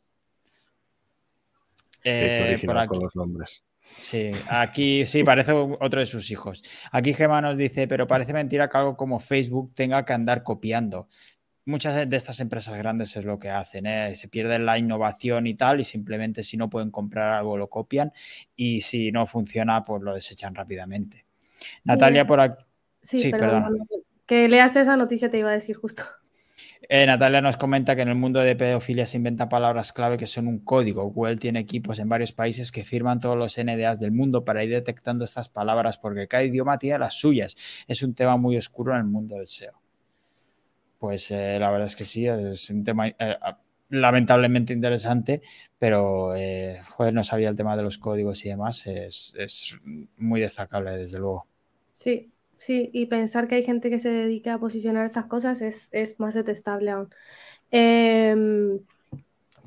Eh, 2.03 2.61
por 2.65 2.85
con 2.87 2.99
los 3.03 3.15
nombres. 3.15 3.63
Sí, 3.97 4.31
aquí 4.49 5.05
sí, 5.05 5.23
parece 5.23 5.51
otro 5.53 5.99
de 5.99 6.05
sus 6.05 6.29
hijos. 6.31 6.63
Aquí 6.91 7.13
Gemma 7.13 7.41
nos 7.41 7.57
dice, 7.57 7.87
pero 7.87 8.07
parece 8.07 8.33
mentira 8.33 8.69
que 8.69 8.77
algo 8.77 8.97
como 8.97 9.19
Facebook 9.19 9.73
tenga 9.75 10.03
que 10.05 10.13
andar 10.13 10.43
copiando. 10.43 11.07
Muchas 11.65 12.09
de 12.09 12.17
estas 12.17 12.41
empresas 12.41 12.77
grandes 12.77 13.15
es 13.15 13.23
lo 13.23 13.39
que 13.39 13.49
hacen, 13.49 13.85
¿eh? 13.85 14.15
se 14.15 14.27
pierden 14.27 14.65
la 14.65 14.77
innovación 14.77 15.47
y 15.47 15.53
tal, 15.53 15.79
y 15.79 15.85
simplemente 15.85 16.43
si 16.43 16.57
no 16.57 16.69
pueden 16.69 16.91
comprar 16.91 17.33
algo 17.33 17.57
lo 17.57 17.69
copian, 17.69 18.11
y 18.55 18.81
si 18.81 19.11
no 19.13 19.25
funciona, 19.27 19.85
pues 19.85 20.01
lo 20.01 20.13
desechan 20.13 20.53
rápidamente. 20.53 21.25
Natalia, 21.85 22.25
por 22.25 22.41
aquí. 22.41 22.63
Sí, 23.01 23.31
perdón. 23.31 23.87
Que 24.25 24.49
leas 24.49 24.75
esa 24.75 24.97
noticia, 24.97 25.29
te 25.29 25.37
iba 25.37 25.49
a 25.49 25.53
decir 25.53 25.77
justo. 25.77 26.03
Eh, 26.89 27.05
Natalia 27.05 27.39
nos 27.39 27.55
comenta 27.55 27.95
que 27.95 28.01
en 28.01 28.09
el 28.09 28.15
mundo 28.15 28.41
de 28.41 28.55
pedofilia 28.55 29.05
se 29.05 29.17
inventan 29.17 29.47
palabras 29.47 29.93
clave 29.93 30.17
que 30.17 30.27
son 30.27 30.47
un 30.47 30.59
código. 30.59 31.03
Google 31.05 31.37
tiene 31.37 31.59
equipos 31.59 31.97
en 31.99 32.09
varios 32.09 32.33
países 32.33 32.71
que 32.71 32.83
firman 32.83 33.19
todos 33.19 33.37
los 33.37 33.57
NDAs 33.57 33.99
del 33.99 34.11
mundo 34.11 34.43
para 34.43 34.63
ir 34.63 34.71
detectando 34.71 35.23
estas 35.23 35.47
palabras 35.47 35.97
porque 35.97 36.27
cada 36.27 36.43
idioma 36.43 36.77
tiene 36.77 36.99
las 36.99 37.13
suyas. 37.13 37.55
Es 37.87 38.03
un 38.03 38.13
tema 38.13 38.35
muy 38.37 38.57
oscuro 38.57 38.93
en 38.93 38.99
el 38.99 39.05
mundo 39.05 39.35
del 39.35 39.47
SEO. 39.47 39.79
Pues 40.99 41.31
eh, 41.31 41.57
la 41.59 41.71
verdad 41.71 41.87
es 41.87 41.95
que 41.95 42.05
sí, 42.05 42.27
es 42.27 42.69
un 42.69 42.83
tema 42.83 43.07
eh, 43.07 43.37
lamentablemente 43.89 44.73
interesante, 44.73 45.41
pero 45.79 46.33
joder, 46.89 47.13
no 47.13 47.23
sabía 47.23 47.49
el 47.49 47.55
tema 47.55 47.77
de 47.77 47.83
los 47.83 47.97
códigos 47.97 48.43
y 48.45 48.49
demás. 48.49 48.87
Es, 48.87 49.33
es 49.37 49.77
muy 50.17 50.41
destacable, 50.41 50.91
desde 50.91 51.19
luego. 51.19 51.47
Sí, 51.93 52.32
Sí, 52.63 52.89
y 52.93 53.07
pensar 53.07 53.49
que 53.49 53.55
hay 53.55 53.63
gente 53.63 53.89
que 53.89 53.99
se 53.99 54.09
dedica 54.09 54.53
a 54.53 54.59
posicionar 54.59 55.05
estas 55.05 55.25
cosas 55.25 55.61
es, 55.61 55.91
más 56.17 56.33
detestable 56.33 56.91
aún. 56.91 57.09
Em, 57.71 58.79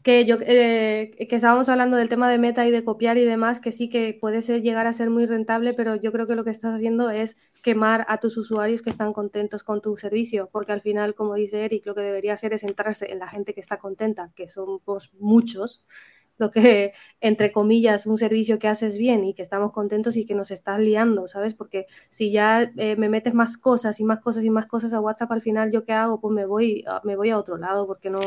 que 0.02 0.24
yo 0.24 0.36
eh, 0.40 1.10
que 1.28 1.36
estábamos 1.36 1.68
hablando 1.68 1.98
del 1.98 2.08
tema 2.08 2.30
de 2.30 2.38
meta 2.38 2.66
y 2.66 2.70
de 2.70 2.84
copiar 2.84 3.18
y 3.18 3.24
demás, 3.26 3.60
que 3.60 3.70
sí 3.70 3.90
que 3.90 4.16
puede 4.18 4.40
ser, 4.40 4.62
llegar 4.62 4.86
a 4.86 4.94
ser 4.94 5.10
muy 5.10 5.26
rentable, 5.26 5.74
pero 5.74 5.96
yo 5.96 6.10
creo 6.10 6.26
que 6.26 6.36
lo 6.36 6.44
que 6.44 6.50
estás 6.50 6.74
haciendo 6.74 7.10
es 7.10 7.36
quemar 7.62 8.06
a 8.08 8.18
tus 8.18 8.38
usuarios 8.38 8.80
que 8.80 8.90
están 8.90 9.12
contentos 9.12 9.62
con 9.62 9.82
tu 9.82 9.96
servicio, 9.96 10.48
porque 10.50 10.72
al 10.72 10.80
final, 10.80 11.14
como 11.14 11.34
dice 11.34 11.66
Eric, 11.66 11.84
lo 11.84 11.94
que 11.94 12.00
debería 12.00 12.32
hacer 12.32 12.54
es 12.54 12.62
centrarse 12.62 13.12
en 13.12 13.18
la 13.18 13.28
gente 13.28 13.52
que 13.52 13.60
está 13.60 13.76
contenta, 13.76 14.32
que 14.34 14.48
somos 14.48 15.12
muchos, 15.18 15.84
lo 16.38 16.50
que, 16.50 16.92
entre 17.20 17.52
comillas, 17.52 18.06
un 18.06 18.18
servicio 18.18 18.58
que 18.58 18.68
haces 18.68 18.98
bien 18.98 19.24
y 19.24 19.34
que 19.34 19.42
estamos 19.42 19.72
contentos 19.72 20.16
y 20.16 20.26
que 20.26 20.34
nos 20.34 20.50
estás 20.50 20.80
liando, 20.80 21.26
¿sabes? 21.26 21.54
Porque 21.54 21.86
si 22.08 22.30
ya 22.32 22.70
eh, 22.76 22.96
me 22.96 23.08
metes 23.08 23.34
más 23.34 23.56
cosas 23.56 24.00
y 24.00 24.04
más 24.04 24.20
cosas 24.20 24.44
y 24.44 24.50
más 24.50 24.66
cosas 24.66 24.92
a 24.92 25.00
WhatsApp, 25.00 25.32
al 25.32 25.42
final, 25.42 25.72
¿yo 25.72 25.84
qué 25.84 25.92
hago? 25.92 26.20
Pues 26.20 26.32
me 26.34 26.46
voy, 26.46 26.84
me 27.04 27.16
voy 27.16 27.30
a 27.30 27.38
otro 27.38 27.56
lado 27.56 27.86
porque 27.86 28.10
no 28.10 28.20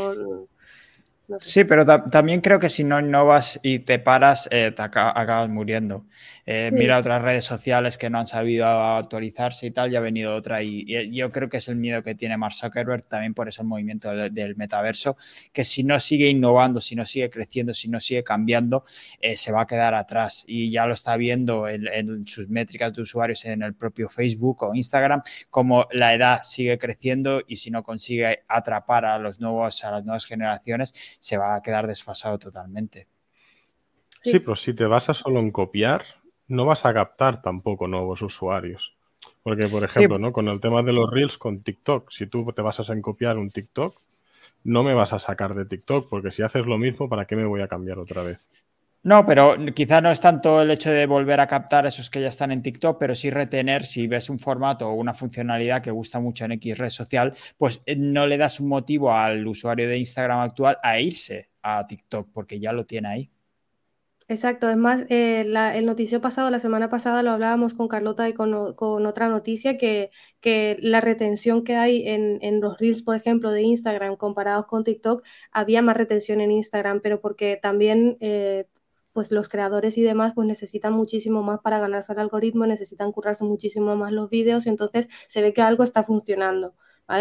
Sí, 1.38 1.64
pero 1.64 1.86
también 1.86 2.42
creo 2.42 2.60
que 2.60 2.70
si 2.70 2.84
no 2.84 3.00
innovas 3.00 3.60
y 3.62 3.80
te 3.80 4.00
paras, 4.00 4.48
eh, 4.52 4.72
te 4.76 4.82
acabas 4.82 5.50
muriendo. 5.50 6.06
Eh, 6.52 6.72
mira 6.74 6.98
otras 6.98 7.22
redes 7.22 7.46
sociales 7.46 7.96
que 8.00 8.10
no 8.10 8.18
han 8.18 8.26
sabido 8.26 8.66
actualizarse 8.66 9.68
y 9.68 9.72
tal, 9.72 9.94
y 9.94 9.96
ha 9.96 10.00
venido 10.00 10.34
otra. 10.36 10.64
Y, 10.64 11.12
yo 11.12 11.32
creo 11.32 11.48
que 11.48 11.58
es 11.58 11.68
el 11.68 11.76
miedo 11.76 12.02
que 12.02 12.16
tiene 12.16 12.38
Mark 12.38 12.56
Zuckerberg 12.56 13.04
también 13.04 13.36
por 13.36 13.48
ese 13.48 13.62
movimiento 13.62 14.10
del, 14.10 14.56
metaverso, 14.56 15.16
que 15.54 15.64
si 15.64 15.84
no 15.84 16.00
sigue 16.00 16.28
innovando, 16.28 16.82
si 16.82 16.96
no 16.96 17.06
sigue 17.06 17.30
creciendo, 17.30 17.76
si 17.76 17.88
no 17.88 18.00
sigue 18.00 18.24
cambiando, 18.24 18.84
eh, 19.22 19.38
se 19.38 19.52
va 19.52 19.62
a 19.62 19.68
quedar 19.68 19.94
atrás. 19.94 20.44
Y 20.48 20.72
ya 20.72 20.88
lo 20.88 20.94
está 20.94 21.16
viendo 21.18 21.68
en, 21.68 21.88
en, 21.88 22.26
sus 22.26 22.50
métricas 22.50 22.94
de 22.94 23.04
usuarios 23.04 23.46
en 23.46 23.62
el 23.62 23.76
propio 23.76 24.10
Facebook 24.10 24.64
o 24.64 24.74
Instagram, 24.74 25.22
como 25.52 25.88
la 25.92 26.16
edad 26.16 26.42
sigue 26.42 26.80
creciendo 26.80 27.44
y 27.48 27.58
si 27.58 27.70
no 27.70 27.84
consigue 27.84 28.40
atrapar 28.48 29.06
a 29.06 29.20
los 29.20 29.40
nuevos, 29.40 29.84
a 29.84 29.92
las 29.92 30.04
nuevas 30.04 30.26
generaciones, 30.26 31.18
se 31.20 31.38
va 31.38 31.56
a 31.56 31.62
quedar 31.62 31.86
desfasado 31.86 32.40
totalmente. 32.40 33.08
Sí, 34.22 34.40
pero 34.40 34.56
si 34.56 34.74
te 34.74 34.86
basas 34.86 35.18
solo 35.18 35.40
en 35.40 35.52
copiar, 35.52 36.04
no 36.48 36.66
vas 36.66 36.86
a 36.86 36.94
captar 36.94 37.42
tampoco 37.42 37.88
nuevos 37.88 38.22
usuarios. 38.22 38.94
Porque, 39.44 39.68
por 39.68 39.84
ejemplo, 39.84 40.18
¿no? 40.18 40.34
con 40.34 40.48
el 40.48 40.60
tema 40.60 40.84
de 40.84 40.94
los 40.94 41.10
reels 41.10 41.38
con 41.38 41.62
TikTok, 41.62 42.12
si 42.12 42.28
tú 42.28 42.52
te 42.54 42.62
basas 42.62 42.90
en 42.90 43.02
copiar 43.02 43.38
un 43.38 43.52
TikTok, 43.52 43.96
no 44.64 44.84
me 44.84 44.94
vas 44.94 45.14
a 45.14 45.20
sacar 45.20 45.56
de 45.56 45.66
TikTok, 45.66 46.10
porque 46.10 46.32
si 46.32 46.42
haces 46.42 46.66
lo 46.66 46.78
mismo, 46.78 47.08
¿para 47.08 47.26
qué 47.26 47.36
me 47.36 47.46
voy 47.46 47.62
a 47.62 47.68
cambiar 47.68 48.00
otra 48.00 48.24
vez? 48.24 48.50
No, 49.02 49.26
pero 49.26 49.56
quizá 49.74 50.02
no 50.02 50.12
es 50.12 50.20
tanto 50.20 50.62
el 50.62 50.72
hecho 50.72 50.92
de 50.92 51.06
volver 51.06 51.40
a 51.40 51.48
captar 51.48 51.86
esos 51.86 52.10
que 52.10 52.20
ya 52.22 52.28
están 52.28 52.52
en 52.52 52.62
TikTok, 52.62 53.00
pero 53.00 53.16
sí 53.16 53.30
retener, 53.30 53.86
si 53.86 54.08
ves 54.08 54.30
un 54.30 54.40
formato 54.40 54.90
o 54.90 54.94
una 54.94 55.14
funcionalidad 55.14 55.82
que 55.82 55.92
gusta 55.92 56.20
mucho 56.20 56.44
en 56.44 56.52
X 56.54 56.78
red 56.78 56.90
social, 56.90 57.34
pues 57.58 57.82
eh, 57.86 57.96
no 57.96 58.28
le 58.28 58.38
das 58.38 58.60
un 58.60 58.68
motivo 58.68 59.14
al 59.14 59.48
usuario 59.48 59.88
de 59.88 59.98
Instagram 59.98 60.40
actual 60.42 60.78
a 60.84 61.00
irse 61.00 61.50
a 61.62 61.88
TikTok, 61.88 62.30
porque 62.34 62.60
ya 62.60 62.74
lo 62.74 62.86
tiene 62.86 63.08
ahí. 63.08 63.32
Exacto, 64.32 64.70
es 64.70 64.78
más, 64.78 65.08
eh, 65.10 65.42
el 65.42 65.86
noticio 65.88 66.22
pasado, 66.22 66.52
la 66.52 66.60
semana 66.60 66.88
pasada 66.88 67.24
lo 67.24 67.32
hablábamos 67.32 67.74
con 67.74 67.88
Carlota 67.88 68.30
y 68.30 68.34
con, 68.34 68.54
otra 68.54 69.28
noticia, 69.28 69.76
que, 69.80 70.12
que, 70.40 70.78
la 70.82 71.02
retención 71.02 71.64
que 71.64 71.76
hay 71.76 72.08
en, 72.08 72.62
los 72.62 72.78
reels, 72.78 73.02
por 73.02 73.16
ejemplo, 73.16 73.50
de 73.52 73.64
Instagram 73.64 74.18
comparados 74.18 74.68
con 74.68 74.84
TikTok, 74.84 75.24
había 75.52 75.82
más 75.82 75.98
retención 75.98 76.42
en 76.42 76.52
Instagram, 76.52 77.00
pero 77.02 77.22
porque 77.22 77.58
también 77.60 78.18
eh, 78.20 78.68
pues 79.14 79.32
los 79.32 79.50
creadores 79.50 79.98
y 79.98 80.04
demás 80.04 80.34
pues 80.36 80.48
necesitan 80.48 80.94
muchísimo 80.94 81.44
más 81.44 81.60
para 81.62 81.80
ganarse 81.80 82.14
el 82.14 82.20
algoritmo, 82.20 82.66
necesitan 82.66 83.12
currarse 83.12 83.44
muchísimo 83.44 83.96
más 83.96 84.12
los 84.12 84.30
vídeos, 84.30 84.68
entonces 84.68 85.08
se 85.28 85.42
ve 85.42 85.54
que 85.54 85.62
algo 85.62 85.84
está 85.84 86.04
funcionando. 86.04 86.76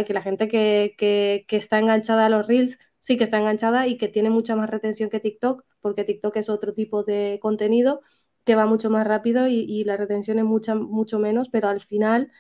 Que 0.07 0.13
la 0.13 0.21
gente 0.23 0.49
que, 0.49 0.95
que, 0.99 1.57
está 1.57 1.79
enganchada 1.79 2.27
a 2.27 2.29
los 2.29 2.47
reels 2.47 2.79
sí 2.99 3.17
que 3.17 3.25
está 3.25 3.39
enganchada 3.39 3.87
y 3.87 3.97
que 3.97 4.09
tiene 4.09 4.29
mucha 4.29 4.55
más 4.55 4.69
retención 4.69 5.09
que 5.09 5.19
TikTok, 5.19 5.65
porque 5.81 6.05
TikTok 6.05 6.37
es 6.37 6.51
otro 6.51 6.75
tipo 6.75 7.05
de 7.05 7.39
contenido 7.41 8.03
que 8.45 8.55
va 8.55 8.67
mucho 8.67 8.91
más 8.91 9.07
rápido 9.07 9.49
y, 9.49 9.85
la 9.85 9.97
retención 9.97 10.39
es 10.39 10.45
mucha, 10.45 10.75
mucho 10.75 11.19
menos, 11.19 11.49
pero 11.49 11.69
al 11.69 11.81
final, 11.81 12.31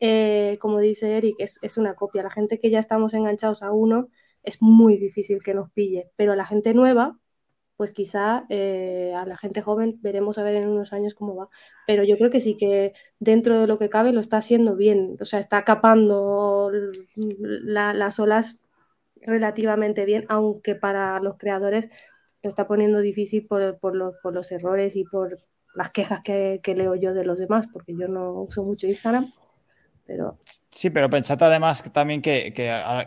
eh, 0.00 0.58
como 0.60 0.80
dice 0.80 1.16
Eric, 1.16 1.36
es, 1.38 1.58
es 1.62 1.76
una 1.76 1.94
copia. 1.94 2.22
La 2.24 2.30
gente 2.30 2.58
que 2.60 2.70
ya 2.70 2.80
estamos 2.80 3.14
enganchados 3.14 3.62
a 3.62 3.70
uno 3.72 4.08
es 4.42 4.60
muy 4.60 4.96
difícil 4.98 5.42
que 5.42 5.54
nos 5.54 5.70
pille, 5.72 6.10
pero 6.16 6.34
la 6.34 6.46
gente 6.46 6.74
nueva 6.74 7.18
pues 7.76 7.90
quizá 7.90 8.46
eh, 8.48 9.12
a 9.16 9.26
la 9.26 9.36
gente 9.36 9.62
joven 9.62 9.98
veremos 10.02 10.38
a 10.38 10.42
ver 10.42 10.56
en 10.56 10.68
unos 10.68 10.92
años 10.92 11.14
cómo 11.14 11.36
va. 11.36 11.48
Pero 11.86 12.04
yo 12.04 12.16
creo 12.16 12.30
que 12.30 12.40
sí 12.40 12.56
que 12.56 12.94
dentro 13.18 13.60
de 13.60 13.66
lo 13.66 13.78
que 13.78 13.90
cabe 13.90 14.12
lo 14.12 14.20
está 14.20 14.38
haciendo 14.38 14.76
bien, 14.76 15.16
o 15.20 15.24
sea, 15.24 15.40
está 15.40 15.62
capando 15.64 16.70
las 17.14 18.18
olas 18.18 18.58
relativamente 19.20 20.04
bien, 20.04 20.24
aunque 20.28 20.74
para 20.74 21.20
los 21.20 21.36
creadores 21.36 21.88
lo 22.42 22.48
está 22.48 22.66
poniendo 22.66 23.00
difícil 23.00 23.46
por, 23.46 23.78
por, 23.78 23.96
los, 23.96 24.52
errores 24.52 24.96
y 24.96 25.04
por 25.04 25.38
las 25.74 25.90
quejas 25.90 26.20
que, 26.22 26.60
que 26.62 26.74
leo 26.74 26.94
yo 26.94 27.12
de 27.12 27.24
los 27.24 27.38
demás, 27.38 27.66
porque 27.72 27.94
yo 27.96 28.08
no 28.08 28.42
uso 28.42 28.62
mucho 28.64 28.86
Instagram. 28.86 29.32
Sí, 30.70 30.90
pero 30.90 31.10
pensad 31.10 31.42
además 31.42 31.82
también 31.92 32.22
que, 32.22 32.52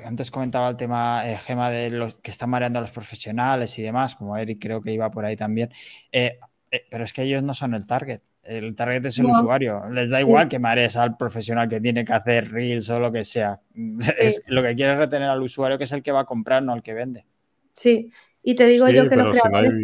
antes 0.03 0.31
comentaba 0.31 0.69
el 0.69 0.75
tema, 0.75 1.29
eh, 1.29 1.37
Gema, 1.37 1.69
de 1.69 1.89
los 1.89 2.17
que 2.17 2.31
están 2.31 2.49
mareando 2.49 2.79
a 2.79 2.81
los 2.81 2.91
profesionales 2.91 3.77
y 3.79 3.83
demás, 3.83 4.15
como 4.15 4.37
Eric 4.37 4.59
creo 4.61 4.81
que 4.81 4.91
iba 4.91 5.09
por 5.09 5.25
ahí 5.25 5.35
también, 5.35 5.69
eh, 6.11 6.39
eh, 6.71 6.85
pero 6.89 7.03
es 7.03 7.13
que 7.13 7.23
ellos 7.23 7.43
no 7.43 7.53
son 7.53 7.73
el 7.73 7.85
target. 7.85 8.21
El 8.43 8.75
target 8.75 9.05
es 9.05 9.19
el 9.19 9.27
usuario. 9.27 9.89
Les 9.89 10.09
da 10.09 10.19
igual 10.19 10.47
que 10.47 10.57
marees 10.57 10.97
al 10.97 11.15
profesional 11.17 11.69
que 11.69 11.79
tiene 11.79 12.03
que 12.03 12.13
hacer 12.13 12.51
reels 12.51 12.89
o 12.89 12.99
lo 12.99 13.11
que 13.11 13.23
sea. 13.23 13.61
Es, 14.17 14.43
lo 14.47 14.63
que 14.63 14.73
quiere 14.75 14.93
es 14.93 14.97
retener 14.97 15.29
al 15.29 15.41
usuario, 15.41 15.77
que 15.77 15.83
es 15.83 15.91
el 15.91 16.01
que 16.01 16.11
va 16.11 16.21
a 16.21 16.25
comprar, 16.25 16.63
no 16.63 16.73
al 16.73 16.81
que 16.81 16.93
vende. 16.93 17.25
Sí, 17.73 18.09
y 18.41 18.55
te 18.55 18.65
digo 18.65 18.89
yo 18.89 19.07
que 19.07 19.15
los 19.15 19.35
creadores. 19.35 19.77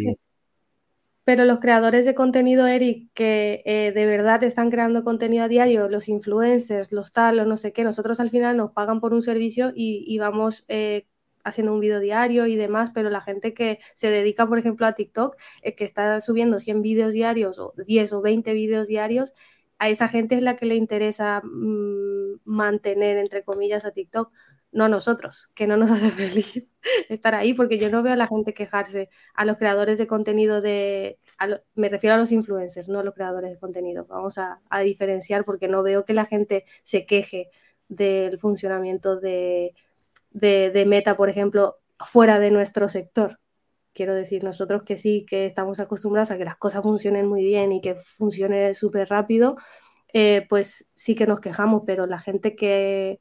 Pero 1.26 1.44
los 1.44 1.58
creadores 1.58 2.04
de 2.04 2.14
contenido, 2.14 2.68
Eric, 2.68 3.10
que 3.12 3.60
eh, 3.66 3.90
de 3.90 4.06
verdad 4.06 4.44
están 4.44 4.70
creando 4.70 5.02
contenido 5.02 5.42
a 5.42 5.48
diario, 5.48 5.88
los 5.88 6.08
influencers, 6.08 6.92
los 6.92 7.10
tal, 7.10 7.40
o 7.40 7.44
no 7.44 7.56
sé 7.56 7.72
qué, 7.72 7.82
nosotros 7.82 8.20
al 8.20 8.30
final 8.30 8.56
nos 8.56 8.70
pagan 8.70 9.00
por 9.00 9.12
un 9.12 9.22
servicio 9.22 9.72
y, 9.74 10.16
vamos 10.20 10.64
eh, 10.68 11.08
haciendo 11.42 11.74
un 11.74 11.80
vídeo 11.80 11.98
diario 11.98 12.46
y 12.46 12.54
demás, 12.54 12.92
pero 12.94 13.10
la 13.10 13.20
gente 13.20 13.54
que 13.54 13.80
se 13.94 14.08
dedica, 14.08 14.46
por 14.46 14.58
ejemplo, 14.58 14.86
a 14.86 14.92
TikTok, 14.92 15.34
eh, 15.62 15.74
que 15.74 15.82
está 15.82 16.20
subiendo 16.20 16.60
100 16.60 16.80
vídeos 16.80 17.12
diarios 17.12 17.58
o 17.58 17.74
10 17.76 18.12
o 18.12 18.22
20 18.22 18.52
vídeos 18.52 18.86
diarios, 18.86 19.34
a 19.80 19.88
esa 19.88 20.06
gente 20.06 20.36
es 20.36 20.42
la 20.42 20.54
que 20.54 20.66
le 20.66 20.76
interesa 20.76 21.42
mm, 21.42 22.40
mantener, 22.44 23.18
entre 23.18 23.42
comillas, 23.42 23.84
a 23.84 23.90
TikTok 23.90 24.30
no 24.76 24.84
a 24.84 24.88
nosotros, 24.88 25.50
que 25.54 25.66
no 25.66 25.76
nos 25.76 25.90
hace 25.90 26.10
feliz 26.10 26.64
estar 27.08 27.34
ahí, 27.34 27.54
porque 27.54 27.78
yo 27.78 27.90
no 27.90 28.02
veo 28.02 28.12
a 28.12 28.16
la 28.16 28.28
gente 28.28 28.54
quejarse, 28.54 29.08
a 29.34 29.44
los 29.44 29.56
creadores 29.56 29.98
de 29.98 30.06
contenido 30.06 30.60
de, 30.60 31.18
me 31.74 31.88
refiero 31.88 32.14
a 32.14 32.18
los 32.18 32.30
influencers, 32.30 32.88
no 32.88 33.00
a 33.00 33.02
los 33.04 33.14
creadores 33.14 33.50
de 33.50 33.58
contenido, 33.58 34.04
vamos 34.06 34.38
a, 34.38 34.60
diferenciar 34.84 35.44
porque 35.44 35.66
no 35.66 35.82
veo 35.82 36.04
que 36.04 36.12
la 36.12 36.26
gente 36.26 36.64
se 36.84 37.06
queje 37.06 37.48
del 37.88 38.38
funcionamiento 38.38 39.18
de, 39.18 39.74
de, 40.30 40.84
Meta, 40.86 41.16
por 41.16 41.30
ejemplo, 41.30 41.78
fuera 41.98 42.38
de 42.38 42.50
nuestro 42.50 42.88
sector. 42.88 43.40
Quiero 43.94 44.14
decir, 44.14 44.44
nosotros 44.44 44.82
que 44.82 44.98
sí, 44.98 45.24
que 45.26 45.46
estamos 45.46 45.80
acostumbrados 45.80 46.30
a 46.30 46.36
que 46.36 46.44
las 46.44 46.56
cosas 46.56 46.82
funcionen 46.82 47.26
muy 47.26 47.42
bien 47.42 47.72
y 47.72 47.80
que 47.80 47.94
funcione 47.94 48.74
súper 48.74 49.08
rápido, 49.08 49.56
eh, 50.12 50.46
pues 50.50 50.86
sí 50.94 51.14
que 51.14 51.26
nos 51.26 51.40
quejamos, 51.40 51.84
pero 51.86 52.06
la 52.06 52.18
gente 52.18 52.54
que, 52.54 53.20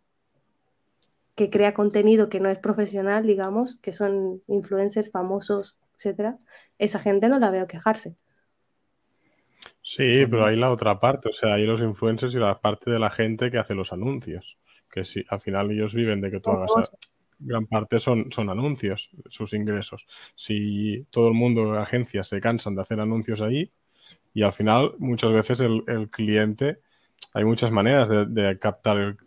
que 1.35 1.49
crea 1.49 1.73
contenido 1.73 2.29
que 2.29 2.39
no 2.39 2.49
es 2.49 2.59
profesional, 2.59 3.27
digamos, 3.27 3.75
que 3.81 3.91
son 3.91 4.41
influencers 4.47 5.11
famosos, 5.11 5.77
etcétera, 5.95 6.37
esa 6.79 6.99
gente 6.99 7.29
no 7.29 7.39
la 7.39 7.51
veo 7.51 7.67
quejarse. 7.67 8.15
Sí, 9.81 10.25
pero 10.25 10.45
hay 10.45 10.55
la 10.55 10.71
otra 10.71 10.99
parte, 10.99 11.29
o 11.29 11.33
sea, 11.33 11.55
hay 11.55 11.65
los 11.65 11.81
influencers 11.81 12.33
y 12.33 12.37
la 12.37 12.59
parte 12.59 12.89
de 12.89 12.99
la 12.99 13.11
gente 13.11 13.51
que 13.51 13.57
hace 13.57 13.75
los 13.75 13.91
anuncios, 13.93 14.57
que 14.89 15.05
si 15.05 15.23
al 15.29 15.41
final 15.41 15.71
ellos 15.71 15.93
viven 15.93 16.21
de 16.21 16.31
que 16.31 16.39
tú 16.39 16.49
hagas, 16.51 16.91
gran 17.37 17.67
parte 17.67 17.99
son, 17.99 18.31
son 18.31 18.49
anuncios, 18.49 19.09
sus 19.29 19.53
ingresos. 19.53 20.05
Si 20.35 21.05
todo 21.11 21.27
el 21.27 21.33
mundo, 21.33 21.77
agencias, 21.77 22.29
se 22.29 22.39
cansan 22.39 22.75
de 22.75 22.81
hacer 22.81 22.99
anuncios 22.99 23.41
ahí 23.41 23.71
y 24.33 24.41
al 24.41 24.53
final 24.53 24.95
muchas 24.97 25.33
veces 25.33 25.59
el, 25.59 26.09
cliente, 26.09 26.79
hay 27.33 27.43
muchas 27.43 27.71
maneras 27.71 28.09
de, 28.09 28.25
de 28.25 28.57
captar 28.57 28.97
el, 28.97 29.17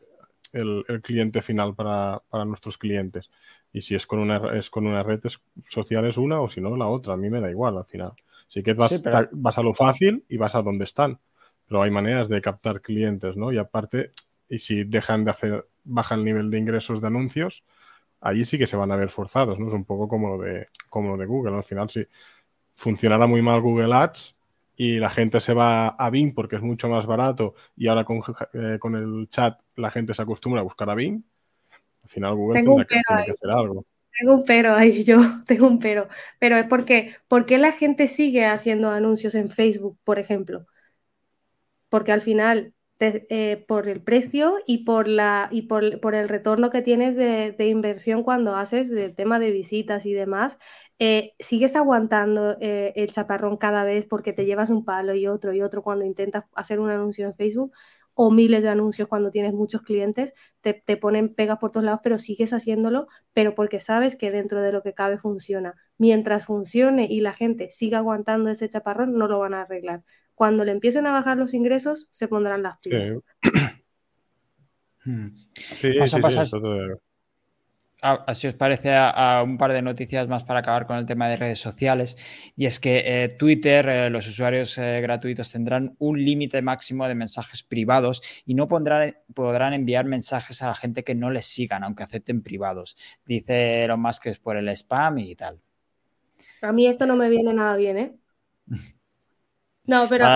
el, 0.52 0.84
cliente 1.02 1.42
final 1.42 1.74
para, 1.74 2.22
nuestros 2.46 2.78
clientes. 2.78 3.30
Y 3.72 3.82
si 3.82 3.94
es 3.94 4.06
con 4.06 4.18
una, 4.18 4.58
es 4.58 4.70
con 4.70 4.87
una 4.87 5.02
red 5.02 5.20
social 5.68 6.06
es 6.06 6.16
una 6.16 6.40
o 6.40 6.48
si 6.48 6.61
no 6.61 6.76
la 6.76 6.87
otra. 6.87 7.14
A 7.14 7.16
mí 7.16 7.28
me 7.30 7.40
da 7.40 7.50
igual 7.50 7.76
al 7.76 7.84
final. 7.84 8.12
Así 8.48 8.62
que 8.62 8.72
vas, 8.72 9.00
vas 9.32 9.58
a 9.58 9.62
lo 9.62 9.74
fácil 9.74 10.24
y 10.28 10.37
vas 10.37 10.54
a 10.54 10.62
donde 10.62 10.84
están. 10.84 11.18
Pero 11.66 11.82
hay 11.82 11.90
maneras 11.90 12.28
de 12.28 12.40
captar 12.40 12.80
clientes, 12.80 13.37
¿no? 13.37 13.52
Y 13.52 13.58
aparte, 13.58 14.12
y 14.48 14.58
si 14.58 14.84
dejan 14.84 15.24
de 15.24 15.30
hacer, 15.30 15.66
baja 15.84 16.14
el 16.14 16.24
nivel 16.24 16.50
de 16.50 16.58
ingresos 16.58 17.00
de 17.00 17.06
anuncios, 17.08 17.62
allí 18.20 18.44
sí 18.44 18.58
que 18.58 18.66
se 18.66 18.76
van 18.76 18.90
a 18.90 18.96
ver 18.96 19.11
forzados, 19.11 19.58
¿no? 19.58 19.68
Es 19.68 19.74
un 19.74 19.84
poco 19.84 20.08
como 20.08 20.37
lo 20.37 20.42
de, 20.42 20.68
como 20.88 21.11
lo 21.11 21.16
de 21.18 21.26
Google. 21.26 21.56
Al 21.56 21.64
final, 21.64 21.90
si 21.90 22.06
funcionara 22.74 23.26
muy 23.26 23.42
mal 23.42 23.61
Google 23.61 23.94
Ads, 23.94 24.34
y 24.80 25.00
la 25.00 25.10
gente 25.10 25.40
se 25.40 25.52
va 25.52 25.88
a 25.88 26.08
Bing 26.08 26.32
porque 26.32 26.54
es 26.54 26.62
mucho 26.62 26.88
más 26.88 27.04
barato 27.04 27.54
y 27.76 27.88
ahora 27.88 28.04
con, 28.04 28.22
eh, 28.54 28.78
con 28.78 28.94
el 28.94 29.28
chat 29.28 29.60
la 29.74 29.90
gente 29.90 30.14
se 30.14 30.22
acostumbra 30.22 30.60
a 30.60 30.64
buscar 30.64 30.88
a 30.88 30.94
Bing, 30.94 31.20
al 32.04 32.08
final 32.08 32.36
Google 32.36 32.62
tendrá 32.62 32.84
que, 32.84 33.00
que, 33.24 33.30
hacer 33.32 33.50
algo. 33.50 33.84
Tengo 34.16 34.34
un 34.36 34.44
pero 34.44 34.74
ahí, 34.74 35.02
yo 35.04 35.18
tengo 35.46 35.66
un 35.66 35.80
pero. 35.80 36.06
Pero 36.38 36.56
es 36.56 36.64
porque, 36.66 37.16
¿por 37.26 37.44
qué 37.44 37.58
la 37.58 37.72
gente 37.72 38.06
sigue 38.06 38.46
haciendo 38.46 38.88
anuncios 38.88 39.34
en 39.34 39.50
Facebook, 39.50 39.98
por 40.04 40.20
ejemplo? 40.20 40.66
Porque 41.88 42.12
al 42.12 42.20
final 42.20 42.72
eh, 43.00 43.64
por 43.68 43.86
el 43.88 44.02
precio 44.02 44.56
y 44.66 44.78
por, 44.78 45.06
la, 45.06 45.48
y 45.52 45.62
por, 45.62 45.84
el 45.84 46.28
retorno 46.28 46.68
que 46.70 46.82
tienes 46.82 47.14
de, 47.14 47.54
inversión 47.68 48.24
cuando 48.24 48.56
haces 48.56 48.90
del 48.90 49.14
tema 49.14 49.38
de 49.38 49.52
visitas 49.52 50.04
y 50.04 50.12
demás, 50.12 50.58
eh, 50.98 51.34
sigues 51.38 51.76
aguantando 51.76 52.56
eh, 52.61 52.92
el 52.96 53.11
chaparrón 53.11 53.56
cada 53.56 53.84
vez 53.84 54.04
porque 54.06 54.32
te 54.32 54.44
llevas 54.44 54.70
un 54.70 54.84
palo 54.84 55.14
y 55.14 55.26
otro 55.26 55.52
y 55.52 55.62
otro 55.62 55.82
cuando 55.82 56.04
intentas 56.04 56.44
hacer 56.54 56.80
un 56.80 56.90
anuncio 56.90 57.26
en 57.26 57.34
Facebook 57.34 57.72
o 58.14 58.32
miles 58.32 58.64
de 58.64 58.68
anuncios 58.68 59.06
cuando 59.06 59.30
tienes 59.30 59.52
muchos 59.52 59.82
clientes, 59.82 60.34
te, 60.61 60.74
te, 60.74 60.96
ponen 60.96 61.32
pegas 61.34 61.58
por 61.58 61.70
todos 61.70 61.84
lados, 61.84 62.00
pero 62.02 62.18
sigues 62.18 62.52
haciéndolo, 62.52 63.06
pero 63.32 63.54
porque 63.54 63.78
sabes 63.78 64.16
que 64.16 64.32
dentro 64.32 64.61
de 64.61 64.72
lo 64.72 64.82
que 64.82 64.92
cabe 64.92 65.18
funciona. 65.18 65.76
Mientras 65.98 66.46
funcione 66.46 67.06
y 67.08 67.20
la 67.20 67.32
gente 67.32 67.70
siga 67.70 67.98
aguantando 67.98 68.50
ese 68.50 68.68
chaparrón, 68.68 69.14
no 69.14 69.28
lo 69.28 69.38
van 69.38 69.54
a 69.54 69.62
arreglar 69.62 70.02
cuando 70.38 70.64
le 70.64 70.70
empiecen 70.70 71.04
a 71.04 71.11
bajar 71.11 71.37
los 71.37 71.52
ingresos, 71.52 72.06
se 72.12 72.28
pondrán 72.28 72.62
las 72.62 72.78
pilas. 72.78 73.20
Sí. 75.80 75.88
Vamos 76.12 76.54
a 78.00 78.34
si 78.34 78.46
os 78.46 78.54
parece, 78.54 78.94
a, 78.94 79.42
un 79.44 79.58
par 79.58 79.72
de 79.72 79.82
noticias 79.82 80.28
más 80.28 80.44
para 80.44 80.61
acabar 80.61 80.87
con 80.87 80.96
el 80.96 81.06
tema 81.06 81.28
de 81.28 81.37
redes 81.37 81.58
sociales. 81.58 82.16
Y 82.56 82.66
es 82.66 82.78
que 82.78 83.02
eh, 83.04 83.28
Twitter, 83.28 83.88
eh, 83.88 84.11
los 84.11 84.26
usuarios 84.28 84.78
eh, 84.78 85.00
gratuitos 85.00 85.50
tendrán 85.50 85.96
un 85.98 86.22
límite 86.22 86.62
máximo 86.62 87.08
de 87.08 87.14
mensajes 87.14 87.62
privados 87.62 88.22
y 88.46 88.54
no 88.54 88.68
podrán 88.68 89.72
enviar 89.72 90.04
mensajes 90.04 90.62
a 90.62 90.68
la 90.68 90.74
gente 90.74 91.02
que 91.02 91.14
no 91.14 91.30
les 91.30 91.46
sigan, 91.46 91.82
aunque 91.82 92.04
acepten 92.04 92.42
privados. 92.42 92.96
Dice 93.24 93.84
Elon 93.84 94.00
Musk 94.00 94.22
que 94.24 94.30
es 94.30 94.38
por 94.38 94.56
el 94.56 94.68
spam 94.68 95.18
y 95.18 95.34
tal. 95.34 95.61
A 96.62 96.72
mí 96.72 96.87
esto 96.87 97.06
no 97.06 97.16
me 97.16 97.28
viene 97.28 97.52
nada 97.52 97.76
bien, 97.76 97.98
¿eh? 97.98 98.16
No, 99.84 100.06
pero, 100.06 100.26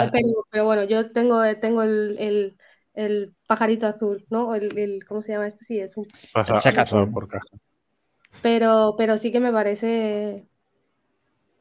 pero, 0.51 0.65
bueno, 0.65 0.85
yo 0.85 1.13
tengo, 1.13 1.43
tengo 1.61 1.83
el, 1.83 2.57
pajarito 3.53 3.87
azul, 3.87 4.25
¿no? 4.31 4.55
El, 4.55 5.05
¿Cómo 5.07 5.23
se 5.23 5.33
llama 5.33 5.47
esto? 5.47 5.63
Sí, 5.63 5.79
es 5.79 5.95
un... 5.99 6.07
azul 6.35 7.13
por 7.13 7.29
caja. 7.29 7.47
Pero, 8.41 8.95
pero 8.97 9.19
sí 9.19 9.31
que 9.31 9.41
me 9.41 9.53
parece... 9.53 10.47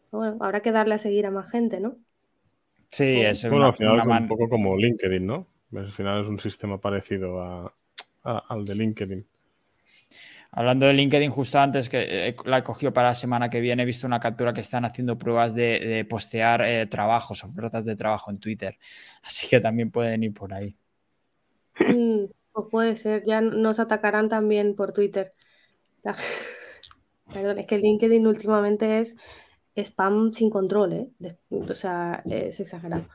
Bueno, 0.10 0.38
habrá 0.40 0.62
que 0.62 0.72
darle 0.72 0.96
a 0.96 1.00
seguir 1.00 1.26
a 1.26 1.32
más 1.32 1.52
gente, 1.52 1.82
¿no? 1.82 1.98
Sí, 2.90 3.22
es 3.22 3.50
bueno, 3.50 3.68
al 3.68 3.76
final 3.76 4.08
un 4.08 4.28
poco 4.30 4.48
como 4.48 4.78
LinkedIn, 4.78 5.26
¿no? 5.26 5.48
Al 5.76 5.92
final 5.92 6.24
es 6.24 6.28
un 6.30 6.40
sistema 6.40 6.80
parecido 6.80 7.74
al 8.24 8.66
de 8.66 8.76
LinkedIn. 8.76 9.26
Hablando 10.52 10.86
de 10.86 10.94
LinkedIn, 10.94 11.30
justo 11.30 11.60
antes 11.60 11.90
que 11.90 12.28
eh, 12.28 12.36
la 12.46 12.60
he 12.60 12.64
cogido 12.64 12.94
para 12.94 13.10
la 13.10 13.16
semana 13.16 13.50
que 13.50 13.62
viene, 13.62 13.84
he 13.84 13.86
visto 13.86 14.08
una 14.08 14.20
captura 14.20 14.54
que 14.54 14.62
están 14.62 14.86
haciendo 14.86 15.18
pruebas 15.18 15.54
de, 15.56 16.06
postear 16.10 16.62
eh, 16.62 16.86
trabajos, 16.88 17.44
ofertas 17.44 17.84
de 17.86 17.96
trabajo 17.98 18.32
en 18.32 18.40
Twitter. 18.40 18.78
Así 19.24 19.48
que 19.50 19.60
también 19.60 19.92
pueden 19.92 20.24
ir 20.24 20.34
por 20.34 20.54
ahí. 20.54 20.76
Mm, 21.88 22.26
puede 22.70 22.96
ser, 22.96 23.24
ya 23.26 23.42
nos 23.42 23.80
atacarán 23.80 24.30
también 24.30 24.76
por 24.76 24.94
Twitter. 24.94 25.34
Perdón, 27.34 27.60
es 27.60 27.66
que 27.66 27.78
LinkedIn 27.78 28.28
últimamente 28.28 29.00
es 29.00 29.16
spam 29.76 30.34
sin 30.34 30.50
control, 30.50 30.94
¿eh? 30.94 31.10
o 31.52 31.74
sea, 31.74 32.24
es 32.26 32.60
exagerado. 32.60 33.08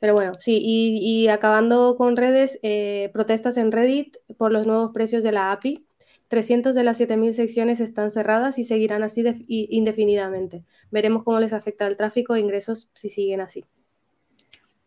Pero 0.00 0.14
bueno, 0.14 0.32
sí, 0.38 0.58
y, 0.62 1.28
acabando 1.28 1.96
con 1.96 2.16
redes, 2.16 2.58
eh, 2.62 3.10
protestas 3.12 3.56
en 3.58 3.70
Reddit 3.70 4.16
por 4.38 4.50
los 4.50 4.66
nuevos 4.66 4.92
precios 4.92 5.22
de 5.22 5.32
la 5.32 5.52
API 5.52 5.86
300 6.30 6.76
de 6.76 6.84
las 6.84 7.00
7.000 7.00 7.34
secciones 7.34 7.80
están 7.80 8.12
cerradas 8.12 8.56
y 8.58 8.64
seguirán 8.64 9.02
así 9.02 9.24
indefinidamente. 9.48 10.64
Veremos 10.92 11.24
cómo 11.24 11.40
les 11.40 11.52
afecta 11.52 11.88
el 11.88 11.96
tráfico 11.96 12.36
e 12.36 12.40
ingresos 12.40 12.88
si 12.92 13.08
siguen 13.08 13.40
así. 13.40 13.64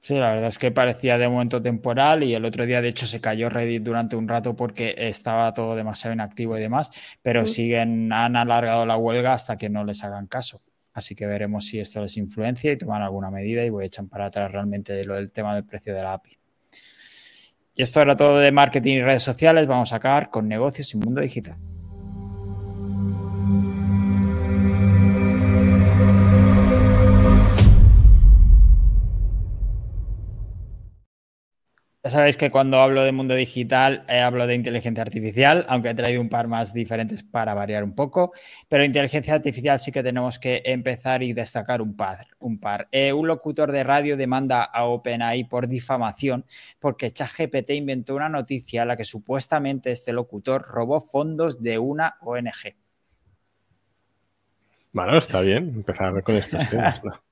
Sí, 0.03 0.15
la 0.15 0.31
verdad 0.31 0.49
es 0.49 0.57
que 0.57 0.69
parecía 0.69 1.17
de 1.17 1.29
momento 1.29 1.61
temporal 1.61 2.23
y 2.23 2.35
el 2.35 2.43
otro 2.43 2.65
día 2.65 2.81
de 2.81 2.89
hecho 2.89 3.07
se 3.07 3.21
cayó 3.21 3.49
Reddit 3.49 3.83
durante 3.83 4.17
un 4.17 4.27
rato 4.27 4.53
porque 4.53 4.93
estaba 4.97 5.53
todo 5.53 5.77
demasiado 5.77 6.13
inactivo 6.13 6.57
y 6.57 6.61
demás, 6.61 6.91
pero 7.21 7.45
siguen, 7.45 8.11
han 8.11 8.35
alargado 8.35 8.85
la 8.85 8.97
huelga 8.97 9.31
hasta 9.31 9.55
que 9.55 9.69
no 9.69 9.85
les 9.85 10.03
hagan 10.03 10.27
caso. 10.27 10.61
Así 10.91 11.15
que 11.15 11.25
veremos 11.25 11.67
si 11.67 11.79
esto 11.79 12.01
les 12.01 12.17
influencia 12.17 12.73
y 12.73 12.77
toman 12.77 13.01
alguna 13.01 13.31
medida 13.31 13.63
y 13.63 13.69
voy 13.69 13.85
a 13.85 13.87
echar 13.87 14.05
para 14.09 14.25
atrás 14.25 14.51
realmente 14.51 14.91
de 14.91 15.05
lo 15.05 15.15
del 15.15 15.31
tema 15.31 15.55
del 15.55 15.63
precio 15.63 15.95
de 15.95 16.03
la 16.03 16.13
API. 16.15 16.37
Y 17.73 17.81
esto 17.81 18.01
era 18.01 18.17
todo 18.17 18.39
de 18.39 18.51
marketing 18.51 18.97
y 18.97 19.01
redes 19.03 19.23
sociales. 19.23 19.67
Vamos 19.67 19.93
a 19.93 19.95
acabar 19.95 20.29
con 20.29 20.49
negocios 20.49 20.93
y 20.93 20.97
mundo 20.97 21.21
digital. 21.21 21.55
Ya 32.05 32.09
sabéis 32.09 32.35
que 32.35 32.51
cuando 32.51 32.81
hablo 32.81 33.01
de 33.03 33.13
mundo 33.13 33.33
digital 33.33 34.03
eh, 34.09 34.19
hablo 34.19 34.45
de 34.45 34.55
inteligencia 34.55 35.01
artificial, 35.01 35.65
aunque 35.69 35.91
he 35.91 35.93
traído 35.93 36.19
un 36.19 36.27
par 36.27 36.49
más 36.49 36.73
diferentes 36.73 37.23
para 37.23 37.53
variar 37.53 37.81
un 37.85 37.95
poco, 37.95 38.33
pero 38.67 38.83
inteligencia 38.83 39.35
artificial 39.35 39.79
sí 39.79 39.93
que 39.93 40.03
tenemos 40.03 40.37
que 40.37 40.61
empezar 40.65 41.23
y 41.23 41.31
destacar 41.31 41.81
un 41.81 41.95
par. 41.95 42.27
Un, 42.39 42.59
par. 42.59 42.89
Eh, 42.91 43.13
un 43.13 43.25
locutor 43.25 43.71
de 43.71 43.85
radio 43.85 44.17
demanda 44.17 44.63
a 44.65 44.83
OpenAI 44.83 45.45
por 45.45 45.69
difamación 45.69 46.43
porque 46.77 47.11
ChatGPT 47.11 47.69
inventó 47.69 48.15
una 48.15 48.27
noticia 48.27 48.81
en 48.81 48.89
la 48.89 48.97
que 48.97 49.05
supuestamente 49.05 49.89
este 49.91 50.11
locutor 50.11 50.63
robó 50.67 50.99
fondos 50.99 51.63
de 51.63 51.79
una 51.79 52.17
ONG. 52.19 52.75
Bueno, 54.91 55.17
está 55.19 55.39
bien 55.39 55.69
empezar 55.69 56.21
con 56.21 56.35
estos 56.35 56.67
temas. 56.67 56.99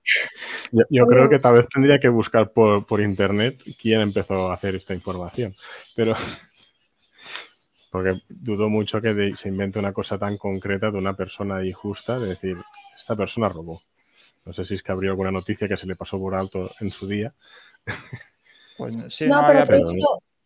Yo, 0.89 1.05
creo 1.05 1.29
que 1.29 1.39
tal 1.39 1.55
vez 1.55 1.67
tendría 1.67 1.99
que 1.99 2.09
buscar 2.09 2.51
por, 2.51 3.01
internet 3.01 3.61
quién 3.79 4.01
empezó 4.01 4.49
a 4.49 4.53
hacer 4.53 4.75
esta 4.75 4.93
información. 4.93 5.53
Pero. 5.95 6.15
Porque 7.91 8.21
dudo 8.29 8.69
mucho 8.69 9.01
que 9.01 9.33
se 9.35 9.49
invente 9.49 9.77
una 9.77 9.91
cosa 9.91 10.17
tan 10.17 10.37
concreta 10.37 10.89
de 10.89 10.97
una 10.97 11.13
persona 11.13 11.65
injusta, 11.65 12.17
de 12.19 12.29
decir, 12.29 12.55
esta 12.97 13.17
persona 13.17 13.49
robó. 13.49 13.81
No 14.45 14.53
sé 14.53 14.63
si 14.63 14.75
es 14.75 14.83
que 14.83 14.93
abrió 14.93 15.11
alguna 15.11 15.31
noticia 15.31 15.67
que 15.67 15.75
se 15.75 15.85
le 15.85 15.97
pasó 15.97 16.17
por 16.17 16.33
alto 16.33 16.71
en 16.79 16.89
su 16.89 17.05
día. 17.07 17.33
Pues 18.77 18.95
sí, 19.09 19.27
no, 19.27 19.43
pero, 19.45 19.81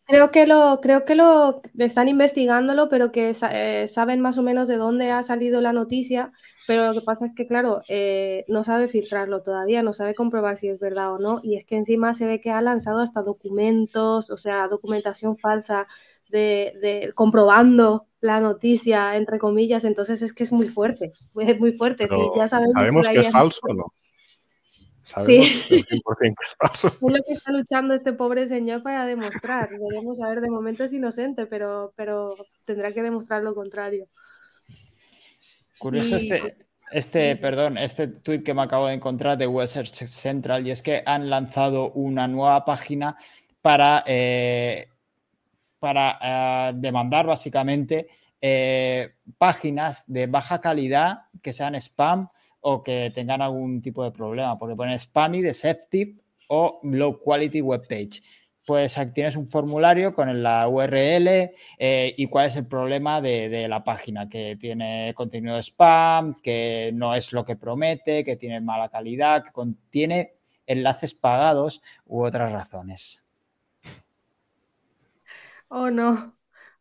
Creo 0.06 0.30
que 0.30 0.46
lo, 0.46 0.80
creo 0.80 1.04
que 1.04 1.16
lo 1.16 1.62
están 1.78 2.08
investigándolo, 2.08 2.88
pero 2.88 3.10
que 3.10 3.32
eh, 3.50 3.88
saben 3.88 4.20
más 4.20 4.38
o 4.38 4.42
menos 4.42 4.68
de 4.68 4.76
dónde 4.76 5.10
ha 5.10 5.24
salido 5.24 5.60
la 5.60 5.72
noticia, 5.72 6.30
pero 6.68 6.86
lo 6.86 6.94
que 6.94 7.00
pasa 7.00 7.26
es 7.26 7.32
que, 7.34 7.44
claro, 7.44 7.82
eh, 7.88 8.44
no 8.46 8.62
sabe 8.62 8.86
filtrarlo 8.86 9.42
todavía, 9.42 9.82
no 9.82 9.92
sabe 9.92 10.14
comprobar 10.14 10.58
si 10.58 10.68
es 10.68 10.78
verdad 10.78 11.12
o 11.12 11.18
no, 11.18 11.40
y 11.42 11.56
es 11.56 11.64
que 11.64 11.76
encima 11.76 12.14
se 12.14 12.26
ve 12.26 12.40
que 12.40 12.52
ha 12.52 12.60
lanzado 12.60 13.00
hasta 13.00 13.22
documentos, 13.22 14.30
o 14.30 14.36
sea, 14.36 14.68
documentación 14.68 15.38
falsa 15.38 15.88
de, 16.28 17.10
comprobando 17.16 18.06
la 18.20 18.38
noticia, 18.38 19.16
entre 19.16 19.40
comillas, 19.40 19.84
entonces 19.84 20.22
es 20.22 20.32
que 20.32 20.44
es 20.44 20.52
muy 20.52 20.68
fuerte, 20.68 21.12
es 21.40 21.58
muy 21.58 21.72
fuerte, 21.72 22.06
sí, 22.06 22.16
ya 22.36 22.46
sabemos, 22.46 22.74
¿sabemos 22.74 23.08
que 23.08 23.18
es 23.18 23.32
falso 23.32 23.58
o 23.62 23.74
no. 23.74 23.92
Sabemos 25.06 25.46
sí. 25.46 25.84
es 25.90 27.00
lo 27.00 27.22
que 27.26 27.32
está 27.32 27.52
luchando 27.52 27.94
este 27.94 28.12
pobre 28.12 28.48
señor 28.48 28.82
para 28.82 29.06
demostrar. 29.06 29.70
Veremos 29.70 30.20
a 30.20 30.28
ver, 30.28 30.40
de 30.40 30.50
momento 30.50 30.82
es 30.82 30.92
inocente, 30.92 31.46
pero, 31.46 31.92
pero 31.94 32.34
tendrá 32.64 32.92
que 32.92 33.02
demostrar 33.02 33.42
lo 33.42 33.54
contrario. 33.54 34.08
Curioso 35.78 36.16
este, 36.16 36.56
este, 36.90 37.36
perdón, 37.36 37.78
este 37.78 38.08
tweet 38.08 38.42
que 38.42 38.52
me 38.52 38.62
acabo 38.62 38.88
de 38.88 38.94
encontrar 38.94 39.38
de 39.38 39.46
West 39.46 39.76
Central 39.94 40.66
y 40.66 40.72
es 40.72 40.82
que 40.82 41.02
han 41.06 41.30
lanzado 41.30 41.92
una 41.92 42.26
nueva 42.26 42.64
página 42.64 43.16
para, 43.62 44.02
eh, 44.06 44.88
para 45.78 46.18
eh, 46.20 46.72
demandar 46.74 47.26
básicamente 47.26 48.08
eh, 48.40 49.14
páginas 49.38 50.02
de 50.06 50.26
baja 50.26 50.60
calidad 50.60 51.22
que 51.40 51.52
sean 51.52 51.76
spam 51.76 52.28
o 52.68 52.82
que 52.82 53.12
tengan 53.14 53.42
algún 53.42 53.80
tipo 53.80 54.02
de 54.02 54.10
problema, 54.10 54.58
porque 54.58 54.74
ponen 54.74 54.98
spammy, 54.98 55.40
deceptive 55.40 56.16
o 56.48 56.80
low 56.82 57.20
quality 57.20 57.60
web 57.60 57.86
page. 57.88 58.20
Pues 58.66 58.98
tienes 59.14 59.36
un 59.36 59.46
formulario 59.46 60.12
con 60.12 60.42
la 60.42 60.66
URL 60.66 61.52
eh, 61.78 62.14
y 62.16 62.26
cuál 62.26 62.46
es 62.46 62.56
el 62.56 62.66
problema 62.66 63.20
de, 63.20 63.68
la 63.68 63.84
página, 63.84 64.28
que 64.28 64.56
tiene 64.58 65.14
contenido 65.14 65.54
de 65.54 65.62
spam, 65.62 66.34
que 66.42 66.90
no 66.92 67.14
es 67.14 67.32
lo 67.32 67.44
que 67.44 67.54
promete, 67.54 68.24
que 68.24 68.34
tiene 68.34 68.60
mala 68.60 68.88
calidad, 68.88 69.44
que 69.44 69.52
contiene 69.52 70.34
enlaces 70.66 71.14
pagados 71.14 71.80
u 72.04 72.24
otras 72.24 72.50
razones. 72.50 73.22
Oh, 75.68 75.88
no. 75.88 76.35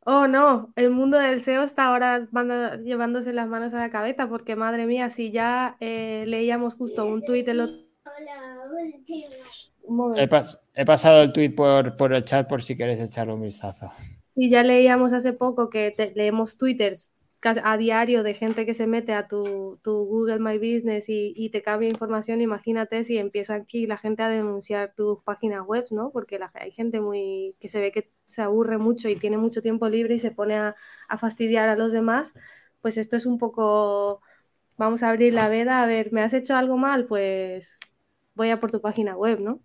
Oh, 0.08 0.28
no, 0.28 0.72
el 0.76 0.92
mundo 0.92 1.18
del 1.18 1.42
SEO 1.42 1.64
está 1.64 1.88
ahora 1.88 2.28
llevándose 2.84 3.34
las 3.34 3.48
manos 3.48 3.74
a 3.74 3.80
la 3.80 3.90
cabeza 3.90 4.30
porque, 4.30 4.56
madre 4.56 4.86
mía, 4.86 5.10
si 5.10 5.32
ya 5.32 5.78
eh, 5.80 6.26
leíamos 6.28 6.76
justo 6.76 7.08
un 7.08 7.24
tuit 7.24 7.48
el 7.48 7.62
otro... 7.62 7.78
He, 10.76 10.86
pasado 10.86 11.24
el 11.24 11.34
tuit 11.34 11.56
por, 11.56 12.14
el 12.14 12.24
chat 12.24 12.48
por 12.48 12.62
si 12.62 12.78
queréis 12.78 13.00
echarle 13.00 13.34
un 13.34 13.42
vistazo. 13.42 13.92
Sí, 14.28 14.48
ya 14.48 14.62
leíamos 14.62 15.12
hace 15.12 15.34
poco 15.34 15.72
que 15.72 16.14
leemos 16.16 16.58
twitters 16.58 17.12
a 17.64 17.78
diario 17.78 18.24
de 18.24 18.34
gente 18.34 18.66
que 18.66 18.74
se 18.74 18.88
mete 18.88 19.14
a 19.14 19.28
tu, 19.28 19.80
Google 19.84 20.40
My 20.40 20.58
Business 20.58 21.06
y, 21.10 21.50
te 21.52 21.62
cambia 21.62 21.90
información, 21.90 22.42
imagínate 22.42 23.04
si 23.04 23.18
empieza 23.18 23.56
aquí 23.56 23.88
la 23.88 23.98
gente 23.98 24.24
a 24.24 24.30
denunciar 24.30 24.94
tus 24.96 25.22
páginas 25.24 25.66
web, 25.66 25.86
¿no? 25.92 26.12
Porque 26.12 26.40
hay 26.54 26.72
gente 26.72 27.02
muy 27.02 27.56
que 27.60 27.70
se 27.70 27.80
ve 27.80 27.92
que 27.92 28.12
se 28.26 28.42
aburre 28.42 28.78
mucho 28.78 29.10
y 29.10 29.16
tiene 29.18 29.38
mucho 29.38 29.62
tiempo 29.62 29.88
libre 29.90 30.16
y 30.16 30.20
se 30.20 30.32
pone 30.32 30.56
a, 30.58 30.76
a 31.08 31.18
fastidiar 31.18 31.70
a 31.70 31.76
los 31.76 31.92
demás, 31.92 32.34
pues 32.82 32.98
esto 32.98 33.16
es 33.18 33.26
un 33.26 33.38
poco, 33.38 34.22
vamos 34.78 35.04
a 35.04 35.10
abrir 35.10 35.34
la 35.34 35.50
veda, 35.50 35.82
a 35.84 35.86
ver, 35.88 36.12
¿me 36.14 36.22
has 36.22 36.34
hecho 36.34 36.56
algo 36.56 36.78
mal? 36.78 37.06
Pues 37.08 37.80
voy 38.36 38.50
a 38.52 38.60
por 38.60 38.72
tu 38.72 38.82
página 38.82 39.16
web, 39.18 39.40
¿no? 39.42 39.62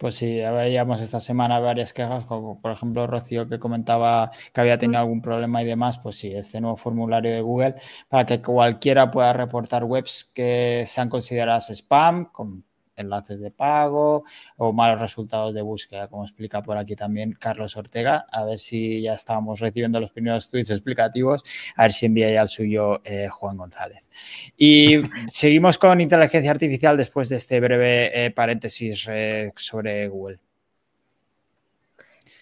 Pues 0.00 0.16
sí, 0.16 0.26
veíamos 0.40 1.00
esta 1.00 1.20
semana 1.20 1.60
varias 1.60 1.92
quejas, 1.92 2.24
como 2.26 2.60
por 2.60 2.72
ejemplo 2.72 3.06
Rocío 3.06 3.48
que 3.48 3.60
comentaba 3.60 4.30
que 4.52 4.60
había 4.60 4.76
tenido 4.76 4.98
algún 5.00 5.22
problema 5.22 5.62
y 5.62 5.66
demás, 5.66 5.98
pues 6.02 6.16
sí, 6.16 6.34
este 6.34 6.60
nuevo 6.60 6.76
formulario 6.76 7.30
de 7.32 7.40
Google 7.40 7.76
para 8.08 8.26
que 8.26 8.42
cualquiera 8.42 9.10
pueda 9.12 9.32
reportar 9.32 9.84
webs 9.84 10.24
que 10.34 10.84
sean 10.88 11.08
consideradas 11.08 11.70
spam, 11.70 12.24
con 12.32 12.64
enlaces 12.96 13.40
de 13.40 13.50
pago 13.50 14.24
o 14.56 14.72
malos 14.72 15.00
resultados 15.00 15.54
de 15.54 15.62
búsqueda, 15.62 16.08
como 16.08 16.24
explica 16.24 16.62
por 16.62 16.76
aquí 16.76 16.96
también 16.96 17.32
Carlos 17.32 17.76
Ortega. 17.76 18.26
A 18.30 18.44
ver 18.44 18.58
si 18.58 19.02
ya 19.02 19.14
estábamos 19.14 19.60
recibiendo 19.60 20.00
los 20.00 20.12
primeros 20.12 20.48
tweets 20.48 20.70
explicativos, 20.70 21.42
a 21.76 21.82
ver 21.82 21.92
si 21.92 22.06
envía 22.06 22.30
ya 22.30 22.42
el 22.42 22.48
suyo 22.48 23.00
eh, 23.04 23.28
Juan 23.28 23.56
González. 23.56 24.08
Y 24.56 25.02
seguimos 25.26 25.78
con 25.78 26.00
inteligencia 26.00 26.50
artificial 26.50 26.96
después 26.96 27.28
de 27.28 27.36
este 27.36 27.60
breve 27.60 28.26
eh, 28.26 28.30
paréntesis 28.30 29.06
eh, 29.08 29.50
sobre 29.56 30.08
Google. 30.08 30.38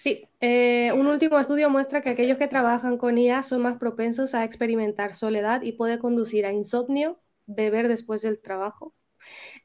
Sí, 0.01 0.27
un 0.41 1.07
último 1.07 1.39
estudio 1.39 1.71
muestra 1.71 2.01
que 2.01 2.11
aquellos 2.11 2.37
que 2.37 2.49
trabajan 2.49 2.99
con 2.99 3.19
IA 3.19 3.45
son 3.45 3.63
más 3.63 3.77
propensos 3.77 4.35
a 4.35 4.43
experimentar 4.43 5.15
soledad 5.15 5.63
y 5.63 5.73
puede 5.73 6.01
conducir 6.01 6.45
a 6.45 6.53
insomnio, 6.53 7.21
beber 7.47 7.87
después 7.87 8.21
del 8.23 8.41
trabajo, 8.41 8.95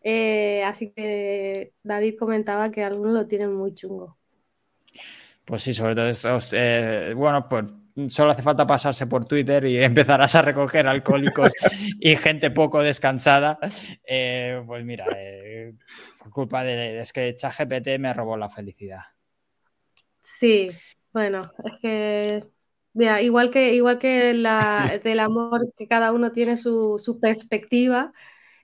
eh, 0.10 0.64
así 0.64 0.92
que 0.92 1.74
David 1.84 2.16
comentaba 2.18 2.72
que 2.72 2.82
algunos 2.82 3.14
lo 3.14 3.28
tienen 3.28 3.54
muy 3.54 3.74
chungo. 3.74 4.18
Pues 5.44 5.64
sí, 5.64 5.74
sobre 5.74 5.96
todo 5.96 6.08
estos, 6.08 6.48
eh, 6.54 7.12
bueno, 7.14 7.50
pues 7.50 7.66
solo 8.08 8.32
hace 8.32 8.42
falta 8.42 8.66
pasarse 8.66 9.06
por 9.06 9.26
Twitter 9.26 9.66
y 9.66 9.78
empezarás 9.84 10.34
a 10.36 10.42
recoger 10.44 10.88
alcohólicos 10.88 11.52
y 12.00 12.16
gente 12.16 12.52
poco 12.52 12.82
descansada. 12.82 13.60
Eh, 14.06 14.64
pues 14.66 14.86
mira, 14.86 15.08
por 16.20 16.32
culpa 16.32 16.64
de 16.64 17.02
es 17.02 17.12
que 17.12 17.36
ChatGPT 17.36 18.00
me 18.00 18.14
robó 18.14 18.38
la 18.38 18.50
felicidad. 18.50 19.02
Sí, 20.22 20.72
bueno, 21.12 21.52
es 21.66 21.78
que 21.82 22.46
igual 23.24 23.52
que 23.52 23.74
igual 23.74 24.00
que 24.00 24.34
la, 24.34 25.02
del 25.04 25.20
amor 25.20 25.74
que 25.76 25.90
cada 25.90 26.14
uno 26.14 26.32
tiene 26.32 26.56
su, 26.56 26.98
su 26.98 27.20
perspectiva, 27.20 28.14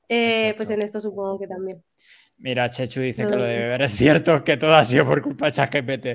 eh, 0.10 0.54
pues 0.56 0.70
en 0.70 0.82
esto 0.82 0.99
supongo 0.99 1.39
que 1.39 1.47
también. 1.47 1.84
Mira, 2.38 2.70
Chechu 2.70 3.01
dice 3.01 3.26
que 3.26 3.36
lo 3.36 3.43
de 3.43 3.58
beber 3.58 3.82
es 3.84 3.91
cierto, 3.91 4.43
que 4.43 4.58
todo 4.58 4.76
ha 4.76 4.84
sido 4.84 5.06
por 5.06 5.22
culpa 5.22 5.45
de 5.45 5.51
ChatGPT. 5.54 6.06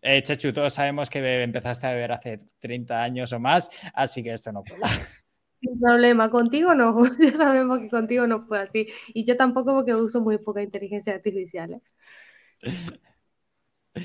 Eh, 0.00 0.22
Chechu, 0.22 0.52
todos 0.52 0.72
sabemos 0.72 1.10
que 1.10 1.42
empezaste 1.42 1.86
a 1.86 1.92
beber 1.92 2.12
hace 2.12 2.38
30 2.60 3.02
años 3.02 3.32
o 3.32 3.40
más, 3.40 3.68
así 3.94 4.22
que 4.22 4.32
esto 4.32 4.52
no 4.52 4.62
puede. 4.62 4.80
Sin 5.60 5.80
problema, 5.80 6.30
contigo 6.30 6.74
no, 6.74 6.94
ya 7.18 7.32
sabemos 7.32 7.80
que 7.80 7.90
contigo 7.90 8.26
no 8.26 8.46
fue 8.46 8.60
así. 8.60 8.86
Y 9.08 9.24
yo 9.24 9.36
tampoco 9.36 9.74
porque 9.74 9.94
uso 9.94 10.20
muy 10.20 10.38
poca 10.38 10.62
inteligencia 10.62 11.14
artificial. 11.14 11.74
¿eh? 11.74 12.72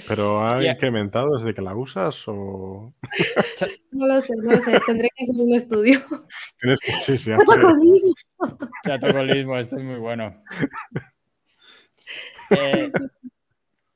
¿Pero 0.07 0.45
ha 0.45 0.63
incrementado 0.63 1.37
desde 1.37 1.53
que 1.53 1.61
la 1.61 1.75
usas 1.75 2.23
o...? 2.27 2.93
No 3.91 4.07
lo 4.07 4.19
sé, 4.21 4.33
no 4.37 4.51
lo 4.51 4.61
sé. 4.61 4.79
Tendré 4.85 5.09
que 5.15 5.23
hacer 5.23 5.35
un 5.45 5.53
estudio. 5.53 6.01
Tienes 6.59 6.79
que... 6.79 6.91
Sí, 6.91 7.17
sí, 7.17 7.31
Chatocolismo, 8.83 9.57
esto 9.57 9.77
es 9.77 9.83
muy 9.83 9.99
bueno. 9.99 10.43
Eh, 12.49 12.89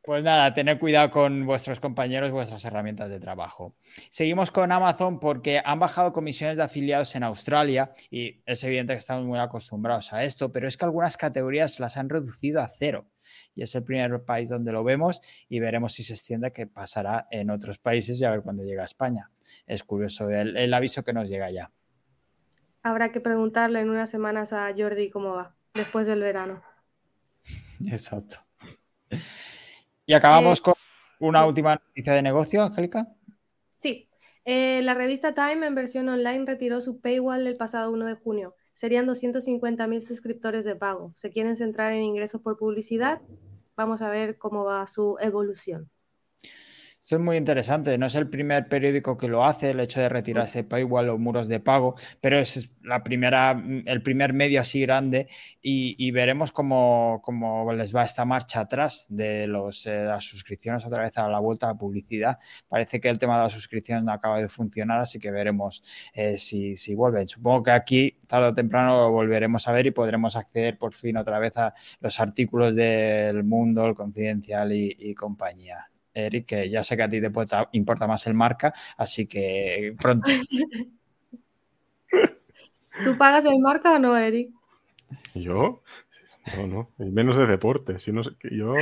pues 0.08 0.24
nada, 0.24 0.54
tened 0.54 0.80
cuidado 0.80 1.12
con 1.12 1.46
vuestros 1.46 1.82
compañeros, 1.82 2.32
vuestras 2.32 2.64
herramientas 2.64 3.10
de 3.10 3.20
trabajo. 3.20 3.76
Seguimos 4.10 4.52
con 4.52 4.72
Amazon 4.72 5.20
porque 5.20 5.62
han 5.62 5.80
bajado 5.80 6.14
comisiones 6.14 6.56
de 6.56 6.64
afiliados 6.64 7.14
en 7.16 7.24
Australia 7.24 7.92
y 8.10 8.42
es 8.46 8.64
evidente 8.64 8.94
que 8.94 9.00
estamos 9.00 9.26
muy 9.26 9.38
acostumbrados 9.38 10.14
a 10.14 10.24
esto, 10.24 10.50
pero 10.50 10.66
es 10.66 10.78
que 10.78 10.86
algunas 10.86 11.18
categorías 11.18 11.82
las 11.82 11.98
han 11.98 12.08
reducido 12.08 12.62
a 12.62 12.70
cero 12.70 13.10
y 13.54 13.64
es 13.64 13.76
el 13.76 13.84
primer 13.84 14.24
país 14.24 14.48
donde 14.48 14.72
lo 14.72 14.82
vemos 14.86 15.20
y 15.50 15.60
veremos 15.60 15.92
si 15.92 16.04
se 16.04 16.14
extiende, 16.14 16.54
que 16.54 16.68
pasará 16.68 17.28
en 17.30 17.50
otros 17.50 17.78
países 17.78 18.22
y 18.22 18.24
a 18.24 18.32
ver 18.32 18.44
cuándo 18.44 18.64
llega 18.64 18.84
a 18.84 18.86
España. 18.86 19.30
Es 19.66 19.84
curioso 19.84 20.30
el 20.30 20.74
aviso 20.74 21.04
que 21.04 21.12
nos 21.12 21.28
llega 21.28 21.52
ya. 21.52 21.70
Habrá 22.82 23.12
que 23.12 23.20
preguntarle 23.20 23.82
en 23.82 23.90
unas 23.90 24.10
semanas 24.10 24.54
a 24.54 24.74
Jordi 24.74 25.10
cómo 25.10 25.34
va 25.34 25.54
después 25.74 26.08
del 26.08 26.22
verano. 26.22 26.64
Exacto. 27.86 28.38
Y 30.08 30.14
acabamos 30.14 30.60
eh, 30.60 30.62
con 30.64 30.74
una 31.20 31.46
última 31.46 31.76
noticia 31.76 32.14
de 32.14 32.22
negocio, 32.22 32.64
Angélica. 32.64 33.14
Sí, 33.78 34.10
eh, 34.46 34.82
la 34.82 34.94
revista 34.94 35.36
Time 35.36 35.68
en 35.68 35.76
versión 35.76 36.08
online 36.08 36.46
retiró 36.46 36.80
su 36.80 37.02
paywall 37.02 37.46
el 37.46 37.58
pasado 37.58 37.92
1 37.92 38.06
de 38.06 38.16
junio. 38.16 38.56
Serían 38.74 39.06
250.000 39.06 40.00
suscriptores 40.02 40.64
de 40.64 40.78
pago. 40.78 41.12
¿Se 41.16 41.30
quieren 41.30 41.58
centrar 41.58 41.92
en 41.92 42.04
ingresos 42.04 42.42
por 42.42 42.58
publicidad? 42.58 43.22
Vamos 43.76 44.02
a 44.02 44.10
ver 44.10 44.38
cómo 44.38 44.64
va 44.64 44.88
su 44.88 45.18
evolución. 45.20 45.92
Esto 47.08 47.16
es 47.16 47.22
muy 47.22 47.38
interesante. 47.38 47.98
No 47.98 48.08
es 48.08 48.16
el 48.16 48.30
primer 48.30 48.68
periódico 48.68 49.16
que 49.16 49.30
lo 49.30 49.46
hace, 49.46 49.72
el 49.72 49.80
hecho 49.80 50.02
de 50.02 50.10
retirarse 50.10 50.66
paywall 50.66 51.08
o 51.08 51.18
muros 51.18 51.48
de 51.48 51.62
pago, 51.62 51.96
pero 52.20 52.38
es 52.38 52.70
la 52.84 53.02
primera, 53.02 53.64
el 53.86 54.02
primer 54.02 54.34
medio 54.34 54.60
así 54.60 54.82
grande 54.82 55.30
y, 55.62 56.12
veremos 56.12 56.52
cómo, 56.52 57.22
cómo, 57.24 57.72
les 57.72 57.96
va 57.96 58.04
esta 58.04 58.26
marcha 58.26 58.60
atrás 58.60 59.06
de 59.08 59.48
los, 59.48 59.86
eh, 59.86 60.04
las 60.04 60.26
suscripciones 60.26 60.86
otra 60.86 61.04
vez 61.04 61.18
a 61.18 61.30
la 61.30 61.40
vuelta 61.40 61.70
a 61.70 61.78
publicidad. 61.78 62.40
Parece 62.68 63.00
que 63.00 63.08
el 63.08 63.20
tema 63.20 63.38
de 63.38 63.44
las 63.44 63.54
suscripciones 63.54 64.04
no 64.04 64.12
acaba 64.12 64.42
de 64.42 64.50
funcionar, 64.50 65.00
así 65.00 65.18
que 65.18 65.32
veremos 65.32 65.82
eh, 66.14 66.38
si, 66.38 66.76
si 66.76 66.94
vuelven. 66.94 67.26
Supongo 67.30 67.64
que 67.64 67.72
aquí 67.72 68.18
tarde 68.28 68.50
o 68.50 68.54
temprano 68.54 69.04
lo 69.04 69.12
volveremos 69.12 69.66
a 69.70 69.72
ver 69.72 69.86
y 69.86 69.92
podremos 69.92 70.36
acceder 70.36 70.78
por 70.78 70.94
fin 70.94 71.16
otra 71.16 71.40
vez 71.40 71.56
a 71.56 71.74
los 72.02 72.20
artículos 72.20 72.76
del 72.76 73.46
mundo, 73.46 73.86
el 73.86 73.96
confidencial 73.96 74.74
y 74.74 75.16
compañía. 75.16 75.88
Eric, 76.18 76.46
que 76.46 76.70
ya 76.70 76.84
sé 76.84 76.98
que 76.98 77.04
a 77.04 77.10
ti 77.10 77.22
te 77.22 77.32
importa 77.72 78.08
más 78.08 78.28
el 78.28 78.34
marca, 78.34 78.74
así 78.98 79.28
que 79.28 79.96
pronto. 80.00 80.30
¿Tú 83.04 83.18
pagas 83.18 83.46
el 83.46 83.60
marca 83.60 83.94
o 83.94 84.00
no, 84.00 84.18
Eric? 84.18 84.50
¿Yo? 85.36 85.84
No, 86.56 86.68
no, 86.68 86.90
menos 86.98 87.38
de 87.38 87.46
deporte. 87.46 88.00
Si 88.00 88.12
no, 88.12 88.24
yo 88.52 88.74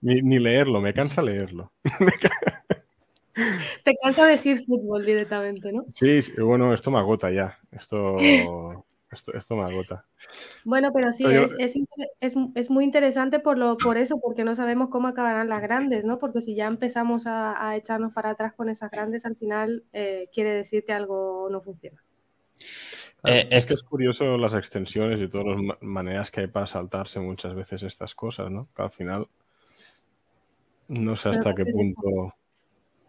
ni, 0.00 0.38
leerlo, 0.38 0.80
me 0.80 0.94
cansa 0.94 1.22
leerlo. 1.22 1.72
Te 3.84 3.94
cansa 4.02 4.26
decir 4.26 4.64
fútbol 4.64 5.04
directamente, 5.04 5.72
¿no? 5.72 5.84
Sí, 5.94 6.22
bueno, 6.38 6.74
esto 6.74 6.90
me 6.90 6.98
agota 6.98 7.30
ya. 7.30 7.58
Esto, 7.70 8.16
esto, 9.12 9.56
me 9.56 9.62
agota. 9.62 10.04
Bueno, 10.64 10.92
pero 10.92 11.12
sí, 11.12 11.24
es, 12.20 12.70
muy 12.70 12.84
interesante 12.84 13.38
por, 13.38 13.58
lo, 13.58 13.76
por 13.76 13.98
eso, 13.98 14.20
porque 14.20 14.44
no 14.44 14.54
sabemos 14.54 14.88
cómo 14.90 15.08
acabarán 15.08 15.48
las 15.48 15.62
grandes, 15.62 16.04
¿no? 16.04 16.18
Porque 16.18 16.40
si 16.40 16.54
ya 16.54 16.66
empezamos 16.66 17.26
a, 17.26 17.76
echarnos 17.76 18.12
para 18.12 18.30
atrás 18.30 18.52
con 18.54 18.68
esas 18.68 18.90
grandes, 18.90 19.24
al 19.24 19.36
final 19.36 19.84
eh, 19.92 20.28
quiere 20.32 20.54
decir 20.54 20.84
que 20.84 20.92
algo 20.92 21.48
no 21.50 21.60
funciona. 21.60 22.02
Eh, 23.24 23.48
es 23.50 23.66
que 23.66 23.74
es 23.74 23.82
curioso 23.82 24.36
las 24.36 24.54
extensiones 24.54 25.20
y 25.20 25.28
todas 25.28 25.46
las 25.46 25.80
maneras 25.80 26.30
que 26.30 26.40
hay 26.40 26.46
para 26.48 26.66
saltarse 26.66 27.20
muchas 27.20 27.54
veces 27.54 27.82
estas 27.84 28.14
cosas, 28.14 28.50
¿no? 28.50 28.68
Que 28.74 28.82
al 28.82 28.90
final 28.90 29.28
no 30.88 31.14
sé 31.14 31.28
hasta 31.28 31.54
qué 31.54 31.64
punto 31.66 32.34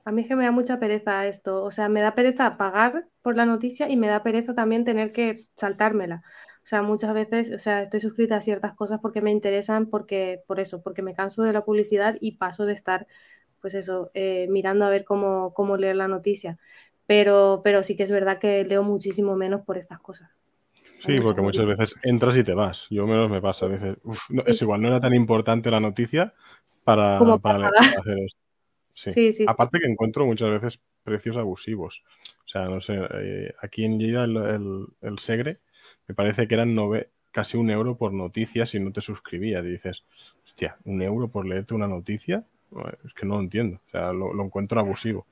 a 0.06 0.12
mí 0.12 0.22
es 0.22 0.28
que 0.28 0.36
me 0.36 0.44
da 0.44 0.52
mucha 0.52 0.80
pereza 0.80 1.26
esto. 1.28 1.64
O 1.64 1.72
sea, 1.72 1.90
me 1.90 2.02
da 2.02 2.14
pereza 2.14 2.58
pagar 2.58 3.08
por 3.22 3.38
la 3.38 3.46
noticia 3.46 3.90
y 3.90 3.98
me 3.98 4.08
da 4.08 4.24
pereza 4.24 4.54
también 4.54 4.84
tener 4.84 5.12
que 5.12 5.48
saltármela. 5.56 6.24
O 6.64 6.66
sea, 6.66 6.82
muchas 6.82 7.14
veces, 7.14 7.52
o 7.52 7.58
sea, 7.58 7.82
estoy 7.82 8.00
suscrita 8.00 8.38
a 8.38 8.42
ciertas 8.42 8.74
cosas 8.74 9.00
porque 9.02 9.22
me 9.22 9.32
interesan, 9.32 9.88
porque, 9.88 10.42
por 10.48 10.60
eso, 10.60 10.82
porque 10.82 11.02
me 11.02 11.14
canso 11.14 11.44
de 11.44 11.54
la 11.54 11.66
publicidad 11.66 12.18
y 12.20 12.38
paso 12.38 12.66
de 12.66 12.74
estar, 12.74 13.08
pues 13.62 13.74
eso, 13.76 14.12
eh, 14.14 14.48
mirando 14.50 14.86
a 14.86 14.90
ver 14.90 15.06
cómo, 15.06 15.54
cómo 15.54 15.78
leer 15.78 15.96
la 15.96 16.08
noticia. 16.08 16.58
Pero, 17.06 17.62
pero 17.64 17.84
sí 17.84 17.96
que 17.96 18.04
es 18.04 18.12
verdad 18.12 18.40
que 18.40 18.64
leo 18.66 18.84
muchísimo 18.84 19.36
menos 19.36 19.62
por 19.62 19.78
estas 19.78 20.00
cosas. 20.00 20.40
Sí, 21.06 21.16
porque 21.22 21.42
muchas 21.42 21.66
veces 21.66 21.96
entras 22.04 22.38
y 22.38 22.46
te 22.46 22.54
vas. 22.54 22.88
Yo 22.90 23.06
menos 23.06 23.30
me 23.30 23.42
pasa. 23.42 23.66
A 23.66 23.70
veces, 23.70 23.98
es 24.46 24.62
igual, 24.62 24.82
no 24.82 24.88
era 24.88 25.02
tan 25.02 25.14
importante 25.14 25.70
la 25.70 25.82
noticia 25.82 26.34
para, 26.86 27.20
para, 27.42 27.68
hacer 27.68 28.20
esto. 28.20 28.43
Sí. 28.94 29.32
Sí, 29.34 29.46
Aparte 29.48 29.80
que 29.80 29.88
encuentro 29.88 30.26
muchas 30.26 30.50
veces 30.50 30.80
precios 31.04 31.38
abusivos. 31.38 32.04
O 32.46 32.50
sea, 32.50 32.66
no 32.66 32.82
sé, 32.82 33.00
eh, 33.14 33.54
aquí 33.62 33.86
en 33.86 34.00
Lleida 34.00 34.24
el, 34.26 34.88
el, 35.02 35.20
Segre 35.20 35.58
me 36.08 36.16
parece 36.16 36.48
que 36.48 36.54
eran 36.54 36.76
nove, 36.76 37.10
casi 37.32 37.58
un 37.58 37.72
euro 37.72 37.98
por 37.98 38.14
noticia 38.14 38.66
si 38.66 38.80
no 38.80 38.92
te 38.92 39.02
suscribías. 39.02 39.66
Y 39.66 39.70
dices, 39.70 40.04
hostia, 40.46 40.78
un 40.86 41.02
euro 41.02 41.30
por 41.30 41.48
leerte 41.48 41.74
una 41.74 41.88
noticia, 41.88 42.46
es 43.06 43.14
que 43.14 43.26
no 43.26 43.36
lo 43.36 43.42
entiendo. 43.42 43.80
O 43.88 43.90
sea, 43.90 44.14
lo 44.14 44.44
encuentro 44.44 44.80
abusivo. 44.80 45.26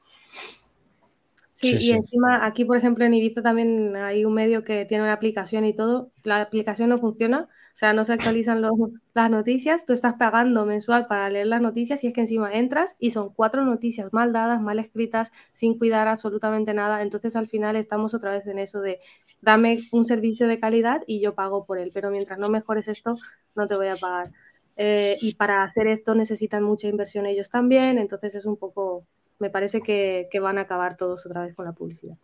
Sí, 1.61 1.77
y 1.79 1.91
encima 1.91 2.43
aquí, 2.45 2.65
por 2.65 2.75
ejemplo, 2.77 3.05
en 3.05 3.13
Ibiza 3.13 3.43
también 3.43 3.95
hay 3.95 4.25
un 4.25 4.33
medio 4.33 4.63
que 4.63 4.85
tiene 4.85 5.03
una 5.03 5.13
aplicación 5.13 5.63
y 5.63 5.75
todo. 5.75 6.11
La 6.23 6.41
aplicación 6.41 6.89
no 6.89 6.97
funciona, 6.97 7.41
o 7.43 7.75
sea, 7.75 7.93
no 7.93 8.03
se 8.03 8.13
actualizan 8.13 8.61
los, 8.63 8.73
las 9.13 9.29
noticias. 9.29 9.85
Tú 9.85 9.93
estás 9.93 10.15
pagando 10.15 10.65
mensual 10.65 11.05
para 11.05 11.29
leer 11.29 11.45
las 11.47 11.61
noticias 11.61 12.03
y 12.03 12.07
es 12.07 12.13
que 12.13 12.21
encima 12.21 12.51
entras 12.51 12.95
y 12.99 13.11
son 13.11 13.31
cuatro 13.33 13.63
noticias 13.63 14.11
mal 14.11 14.33
dadas, 14.33 14.59
mal 14.59 14.79
escritas, 14.79 15.31
sin 15.51 15.77
cuidar 15.77 16.07
absolutamente 16.07 16.73
nada. 16.73 17.03
Entonces, 17.03 17.35
al 17.35 17.47
final 17.47 17.75
estamos 17.75 18.15
otra 18.15 18.31
vez 18.31 18.47
en 18.47 18.57
eso 18.57 18.81
de 18.81 18.99
dame 19.41 19.81
un 19.91 20.05
servicio 20.05 20.47
de 20.47 20.59
calidad 20.59 21.03
y 21.05 21.21
yo 21.21 21.35
pago 21.35 21.65
por 21.65 21.77
él. 21.77 21.91
Pero 21.93 22.09
mientras 22.09 22.39
no 22.39 22.49
mejores 22.49 22.87
esto, 22.87 23.17
no 23.55 23.67
te 23.67 23.75
voy 23.75 23.87
a 23.87 23.97
pagar. 23.97 24.31
Eh, 24.77 25.17
y 25.21 25.35
para 25.35 25.63
hacer 25.63 25.85
esto 25.87 26.15
necesitan 26.15 26.63
mucha 26.63 26.87
inversión 26.87 27.27
ellos 27.27 27.51
también. 27.51 27.99
Entonces, 27.99 28.33
es 28.33 28.45
un 28.45 28.57
poco 28.57 29.05
me 29.41 29.49
parece 29.49 29.81
que, 29.81 30.29
van 30.39 30.57
a 30.57 30.61
acabar 30.61 30.95
todos 30.95 31.25
otra 31.25 31.41
vez 31.41 31.55
con 31.55 31.65
la 31.65 31.73
publicidad. 31.73 32.15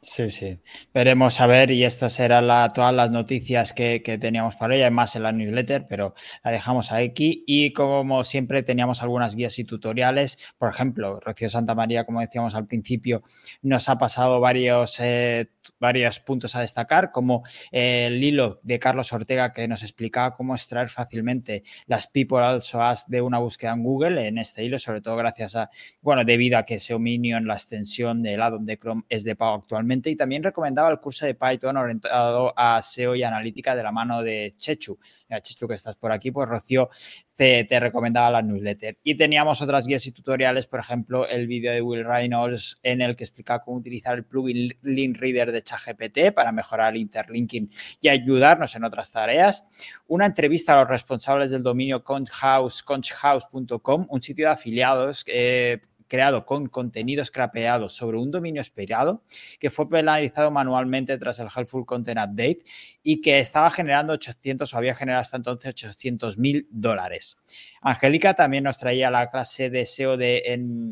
Sí, 0.00 0.28
sí. 0.30 0.58
Veremos 0.92 1.40
a 1.40 1.46
ver, 1.46 1.70
y 1.70 1.84
estas 1.84 2.18
eran 2.18 2.48
todas 2.72 2.92
las 2.92 3.12
noticias 3.12 3.72
que, 3.72 4.00
teníamos 4.20 4.56
para 4.56 4.74
ella, 4.74 4.86
hay 4.86 4.90
más 4.90 5.14
en 5.14 5.22
la 5.22 5.30
newsletter, 5.30 5.86
pero 5.88 6.14
la 6.42 6.50
dejamos 6.50 6.90
aquí. 6.90 7.44
Y 7.46 7.72
como 7.72 8.24
siempre, 8.24 8.64
teníamos 8.64 9.00
algunas 9.00 9.36
guías 9.36 9.56
y 9.60 9.64
tutoriales. 9.64 10.52
Por 10.58 10.70
ejemplo, 10.70 11.20
Rocío 11.20 11.48
Santa 11.48 11.76
María, 11.76 12.04
como 12.04 12.20
decíamos 12.20 12.56
al 12.56 12.66
principio, 12.66 13.22
nos 13.62 13.88
ha 13.88 13.96
pasado 13.96 14.40
varios 14.40 14.98
eh, 14.98 15.48
varios 15.78 16.20
puntos 16.20 16.54
a 16.56 16.60
destacar, 16.60 17.10
como 17.10 17.42
el 17.70 18.22
hilo 18.22 18.60
de 18.62 18.78
Carlos 18.78 19.12
Ortega 19.12 19.52
que 19.52 19.66
nos 19.68 19.82
explicaba 19.82 20.34
cómo 20.34 20.54
extraer 20.54 20.88
fácilmente 20.88 21.62
las 21.86 22.06
people 22.06 22.38
also 22.38 22.82
ask 22.82 23.08
de 23.08 23.20
una 23.20 23.38
búsqueda 23.38 23.72
en 23.72 23.82
Google 23.82 24.26
en 24.26 24.38
este 24.38 24.64
hilo, 24.64 24.78
sobre 24.78 25.00
todo 25.00 25.16
gracias 25.16 25.56
a, 25.56 25.70
bueno, 26.00 26.24
debido 26.24 26.58
a 26.58 26.64
que 26.64 26.78
SEO 26.78 26.98
Minion, 26.98 27.46
la 27.46 27.54
extensión 27.54 28.22
del 28.22 28.42
addon 28.42 28.64
de 28.66 28.78
Chrome 28.78 29.02
es 29.08 29.24
de 29.24 29.36
pago 29.36 29.54
actualmente 29.54 30.10
y 30.10 30.16
también 30.16 30.42
recomendaba 30.42 30.90
el 30.90 30.98
curso 31.00 31.26
de 31.26 31.34
Python 31.34 31.76
orientado 31.76 32.52
a 32.56 32.80
SEO 32.82 33.14
y 33.14 33.22
analítica 33.22 33.74
de 33.74 33.82
la 33.82 33.92
mano 33.92 34.22
de 34.22 34.52
Chechu. 34.56 34.98
Chechu 35.42 35.68
que 35.68 35.74
estás 35.74 35.96
por 35.96 36.12
aquí, 36.12 36.30
pues 36.30 36.48
Rocío 36.48 36.90
te, 37.34 37.66
recomendaba 37.80 38.30
la 38.30 38.42
newsletter. 38.42 38.98
Y 39.02 39.14
teníamos 39.14 39.62
otras 39.62 39.86
guías 39.86 40.06
y 40.06 40.12
tutoriales, 40.12 40.66
por 40.66 40.80
ejemplo, 40.80 41.26
el 41.26 41.46
vídeo 41.46 41.72
de 41.72 41.80
Will 41.80 42.04
Reynolds 42.04 42.78
en 42.82 43.00
el 43.00 43.16
que 43.16 43.24
explicaba 43.24 43.62
cómo 43.62 43.78
utilizar 43.78 44.16
el 44.16 44.24
plugin 44.24 44.76
Link 44.82 45.16
Reader 45.18 45.52
de 45.52 45.62
ChatGPT 45.62 46.32
para 46.34 46.52
mejorar 46.52 46.94
el 46.94 47.00
interlinking 47.00 47.70
y 48.00 48.08
ayudarnos 48.08 48.76
en 48.76 48.84
otras 48.84 49.10
tareas. 49.10 49.64
Una 50.06 50.26
entrevista 50.26 50.74
a 50.74 50.80
los 50.80 50.88
responsables 50.88 51.50
del 51.50 51.62
dominio 51.62 52.04
conchhouse, 52.04 52.82
conchhouse.com, 52.82 54.06
un 54.08 54.22
sitio 54.22 54.46
de 54.46 54.52
afiliados 54.52 55.24
eh, 55.26 55.80
creado 56.12 56.44
con 56.44 56.66
contenido 56.66 57.24
scrapeado 57.24 57.88
sobre 57.88 58.18
un 58.18 58.30
dominio 58.30 58.60
esperado 58.60 59.22
que 59.58 59.70
fue 59.70 59.88
penalizado 59.88 60.50
manualmente 60.50 61.16
tras 61.16 61.38
el 61.38 61.48
Helpful 61.48 61.86
Content 61.86 62.18
Update 62.18 62.58
y 63.02 63.22
que 63.22 63.38
estaba 63.38 63.70
generando 63.70 64.12
800 64.12 64.74
o 64.74 64.76
había 64.76 64.94
generado 64.94 65.22
hasta 65.22 65.38
entonces 65.38 65.70
800 65.70 66.36
mil 66.36 66.68
dólares. 66.70 67.38
Angélica 67.80 68.34
también 68.34 68.64
nos 68.64 68.76
traía 68.76 69.10
la 69.10 69.30
clase 69.30 69.70
de 69.70 69.86
SEO 69.86 70.18
de, 70.18 70.42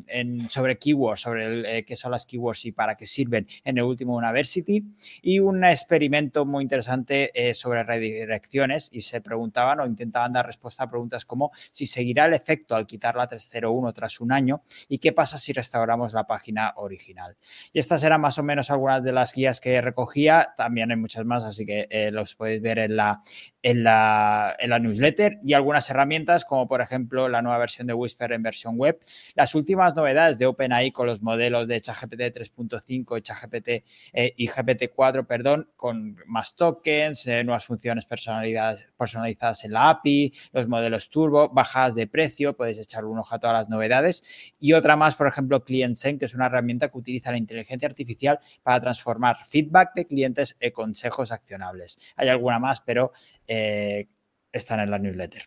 en, 0.08 0.48
sobre 0.48 0.78
keywords, 0.78 1.20
sobre 1.20 1.78
eh, 1.78 1.84
qué 1.84 1.96
son 1.96 2.12
las 2.12 2.24
keywords 2.24 2.64
y 2.64 2.72
para 2.72 2.96
qué 2.96 3.04
sirven 3.04 3.46
en 3.62 3.76
el 3.76 3.84
último 3.84 4.16
University 4.16 4.82
y 5.20 5.38
un 5.38 5.62
experimento 5.64 6.46
muy 6.46 6.62
interesante 6.62 7.30
eh, 7.34 7.52
sobre 7.52 7.82
redirecciones 7.82 8.88
y 8.90 9.02
se 9.02 9.20
preguntaban 9.20 9.80
o 9.80 9.86
intentaban 9.86 10.32
dar 10.32 10.46
respuesta 10.46 10.84
a 10.84 10.90
preguntas 10.90 11.26
como 11.26 11.50
si 11.70 11.84
seguirá 11.84 12.24
el 12.24 12.32
efecto 12.32 12.74
al 12.74 12.86
quitar 12.86 13.16
la 13.16 13.26
301 13.26 13.92
tras 13.92 14.18
un 14.22 14.32
año 14.32 14.62
y 14.88 14.96
qué 14.96 15.09
pasa 15.12 15.38
si 15.38 15.52
restauramos 15.52 16.12
la 16.12 16.26
página 16.26 16.72
original. 16.76 17.36
Y 17.72 17.78
estas 17.78 18.02
eran 18.02 18.20
más 18.20 18.38
o 18.38 18.42
menos 18.42 18.70
algunas 18.70 19.02
de 19.04 19.12
las 19.12 19.32
guías 19.32 19.60
que 19.60 19.80
recogía, 19.80 20.54
también 20.56 20.90
hay 20.90 20.96
muchas 20.96 21.24
más, 21.24 21.44
así 21.44 21.66
que 21.66 21.86
eh, 21.90 22.10
los 22.10 22.34
podéis 22.34 22.62
ver 22.62 22.78
en 22.78 22.96
la, 22.96 23.22
en, 23.62 23.84
la, 23.84 24.56
en 24.58 24.70
la 24.70 24.78
newsletter. 24.78 25.38
Y 25.44 25.54
algunas 25.54 25.88
herramientas 25.90 26.44
como 26.44 26.66
por 26.66 26.80
ejemplo 26.80 27.28
la 27.28 27.42
nueva 27.42 27.58
versión 27.58 27.86
de 27.86 27.94
Whisper 27.94 28.32
en 28.32 28.42
versión 28.42 28.76
web, 28.76 28.98
las 29.34 29.54
últimas 29.54 29.94
novedades 29.94 30.38
de 30.38 30.46
OpenAI 30.46 30.90
con 30.92 31.06
los 31.06 31.22
modelos 31.22 31.66
de 31.66 31.80
ChatGPT 31.80 32.20
3.5 32.20 33.22
ChatGPT 33.22 33.68
eh, 34.12 34.34
y 34.36 34.48
GPT-4, 34.48 35.26
perdón, 35.26 35.70
con 35.76 36.16
más 36.26 36.54
tokens, 36.54 37.26
eh, 37.26 37.44
nuevas 37.44 37.64
funciones 37.64 38.04
personalizadas, 38.06 38.92
personalizadas 38.96 39.64
en 39.64 39.72
la 39.72 39.90
API, 39.90 40.32
los 40.52 40.68
modelos 40.68 41.10
turbo, 41.10 41.48
bajadas 41.48 41.94
de 41.94 42.06
precio, 42.06 42.56
podéis 42.56 42.78
echar 42.78 43.04
un 43.04 43.18
ojo 43.18 43.34
a 43.34 43.38
todas 43.38 43.54
las 43.54 43.68
novedades. 43.68 44.54
Y 44.58 44.72
otra 44.72 44.96
más, 45.00 45.16
por 45.16 45.26
ejemplo, 45.26 45.64
ClientSense, 45.64 46.18
que 46.18 46.26
es 46.26 46.34
una 46.34 46.46
herramienta 46.46 46.90
que 46.90 46.98
utiliza 46.98 47.32
la 47.32 47.38
inteligencia 47.38 47.88
artificial 47.88 48.38
para 48.62 48.78
transformar 48.80 49.38
feedback 49.46 49.94
de 49.94 50.06
clientes 50.06 50.56
en 50.60 50.70
consejos 50.72 51.32
accionables. 51.32 52.12
Hay 52.16 52.28
alguna 52.28 52.58
más, 52.58 52.82
pero 52.82 53.12
eh, 53.48 54.08
están 54.52 54.80
en 54.80 54.90
la 54.90 54.98
newsletter. 54.98 55.42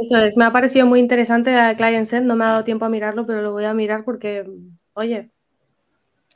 Eso 0.00 0.16
es, 0.18 0.36
me 0.36 0.44
ha 0.44 0.52
parecido 0.52 0.86
muy 0.86 0.98
interesante 0.98 1.52
la 1.52 1.74
no 2.22 2.36
me 2.36 2.44
ha 2.44 2.48
dado 2.48 2.64
tiempo 2.64 2.84
a 2.84 2.88
mirarlo, 2.88 3.26
pero 3.26 3.42
lo 3.42 3.52
voy 3.52 3.64
a 3.64 3.74
mirar 3.74 4.04
porque, 4.04 4.44
oye, 4.94 5.30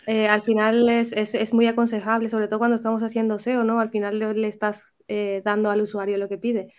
eh, 0.07 0.28
al 0.28 0.43
final 0.43 0.88
es, 0.88 1.12
es, 1.12 1.34
es, 1.34 1.53
muy 1.53 1.66
aconsejable, 1.66 2.28
sobre 2.28 2.49
todo 2.49 2.59
cuando 2.59 2.76
estamos 2.76 3.03
haciendo 3.03 3.38
SEO, 3.38 3.64
¿no? 3.64 3.80
Al 3.80 3.90
final 3.90 4.18
le, 4.18 4.49
estás 4.49 5.03
eh, 5.09 5.43
dando 5.45 5.70
al 5.70 5.80
usuario 5.80 6.18
lo 6.18 6.28
que 6.28 6.38
pide. 6.38 6.72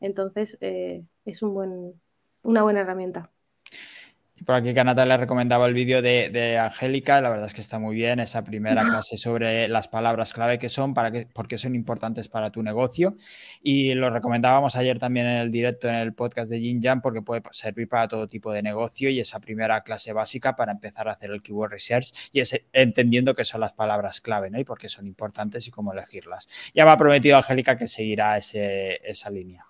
Entonces, 0.00 0.58
es 0.60 1.42
un 1.42 1.54
buen, 1.54 2.00
una 2.44 2.62
buena 2.62 2.80
herramienta. 2.80 3.33
Por 4.44 4.56
aquí 4.56 4.74
Canata 4.74 5.06
le 5.06 5.16
recomendaba 5.16 5.66
el 5.66 5.74
vídeo 5.74 6.02
de, 6.02 6.28
de, 6.28 6.58
Angélica, 6.58 7.20
la 7.22 7.30
verdad 7.30 7.46
es 7.46 7.54
que 7.54 7.62
está 7.62 7.78
muy 7.78 7.94
bien, 7.94 8.20
esa 8.20 8.44
primera 8.44 8.82
clase 8.82 9.16
sobre 9.16 9.68
las 9.68 9.88
palabras 9.88 10.34
clave 10.34 10.58
que 10.58 10.68
son, 10.68 10.92
para 10.92 11.10
que, 11.10 11.26
porque 11.32 11.56
son 11.56 11.74
importantes 11.74 12.28
para 12.28 12.50
tu 12.50 12.62
negocio. 12.62 13.16
Y 13.62 13.94
lo 13.94 14.10
recomendábamos 14.10 14.76
ayer 14.76 14.98
también 14.98 15.26
en 15.26 15.38
el 15.38 15.50
directo 15.50 15.88
en 15.88 15.94
el 15.94 16.12
podcast 16.12 16.50
de 16.50 16.60
Jin 16.60 16.82
Jan, 16.82 17.00
porque 17.00 17.22
puede 17.22 17.42
servir 17.52 17.88
para 17.88 18.06
todo 18.06 18.28
tipo 18.28 18.52
de 18.52 18.62
negocio 18.62 19.08
y 19.08 19.18
esa 19.20 19.40
primera 19.40 19.82
clase 19.82 20.12
básica 20.12 20.56
para 20.56 20.72
empezar 20.72 21.08
a 21.08 21.12
hacer 21.12 21.30
el 21.30 21.40
keyword 21.40 21.70
research 21.70 22.12
y 22.32 22.40
ese, 22.40 22.66
entendiendo 22.72 23.34
que 23.34 23.44
son 23.44 23.60
las 23.60 23.72
palabras 23.72 24.20
clave 24.20 24.50
¿no? 24.50 24.60
y 24.60 24.64
por 24.64 24.78
qué 24.78 24.88
son 24.88 25.06
importantes 25.06 25.66
y 25.68 25.70
cómo 25.70 25.92
elegirlas. 25.92 26.48
Ya 26.74 26.84
me 26.84 26.90
ha 26.90 26.96
prometido 26.98 27.38
Angélica 27.38 27.78
que 27.78 27.86
seguirá 27.86 28.36
ese, 28.36 29.00
esa 29.08 29.30
línea. 29.30 29.64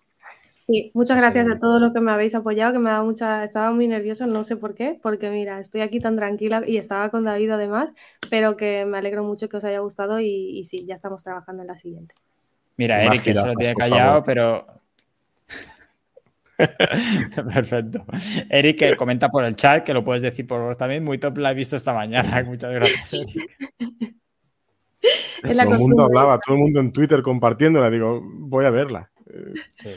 Sí, 0.66 0.90
muchas 0.94 1.20
gracias 1.20 1.46
a 1.46 1.58
todos 1.58 1.78
los 1.78 1.92
que 1.92 2.00
me 2.00 2.10
habéis 2.10 2.34
apoyado, 2.34 2.72
que 2.72 2.78
me 2.78 2.88
ha 2.88 2.94
dado 2.94 3.04
mucha, 3.04 3.44
estaba 3.44 3.70
muy 3.70 3.86
nervioso, 3.86 4.26
no 4.26 4.44
sé 4.44 4.56
por 4.56 4.74
qué, 4.74 4.98
porque 5.02 5.28
mira, 5.28 5.60
estoy 5.60 5.82
aquí 5.82 6.00
tan 6.00 6.16
tranquila 6.16 6.62
y 6.66 6.78
estaba 6.78 7.10
con 7.10 7.24
David 7.24 7.50
además, 7.50 7.92
pero 8.30 8.56
que 8.56 8.86
me 8.86 8.96
alegro 8.96 9.22
mucho 9.24 9.46
que 9.46 9.58
os 9.58 9.64
haya 9.64 9.80
gustado 9.80 10.20
y, 10.20 10.26
y 10.26 10.64
sí, 10.64 10.86
ya 10.86 10.94
estamos 10.94 11.22
trabajando 11.22 11.60
en 11.60 11.68
la 11.68 11.76
siguiente. 11.76 12.14
Mira, 12.78 13.04
Eric, 13.04 13.24
que 13.24 13.34
se 13.34 13.46
lo 13.46 13.54
tiene 13.56 13.74
callado, 13.74 14.24
pero... 14.24 14.66
Perfecto. 16.56 18.06
Eric, 18.48 18.78
que 18.78 18.96
comenta 18.96 19.28
por 19.28 19.44
el 19.44 19.56
chat, 19.56 19.84
que 19.84 19.92
lo 19.92 20.02
puedes 20.02 20.22
decir 20.22 20.46
por 20.46 20.62
vos 20.62 20.78
también, 20.78 21.04
muy 21.04 21.18
top 21.18 21.36
la 21.36 21.50
he 21.50 21.54
visto 21.54 21.76
esta 21.76 21.92
mañana, 21.92 22.42
muchas 22.46 22.72
gracias, 22.72 23.12
Eric. 23.12 23.58
todo 25.42 25.72
el 25.74 25.78
mundo 25.78 26.04
hablaba, 26.04 26.40
todo 26.40 26.56
el 26.56 26.62
mundo 26.62 26.80
en 26.80 26.90
Twitter 26.90 27.20
compartiéndola, 27.20 27.90
digo, 27.90 28.22
voy 28.24 28.64
a 28.64 28.70
verla. 28.70 29.10
Sí. 29.76 29.90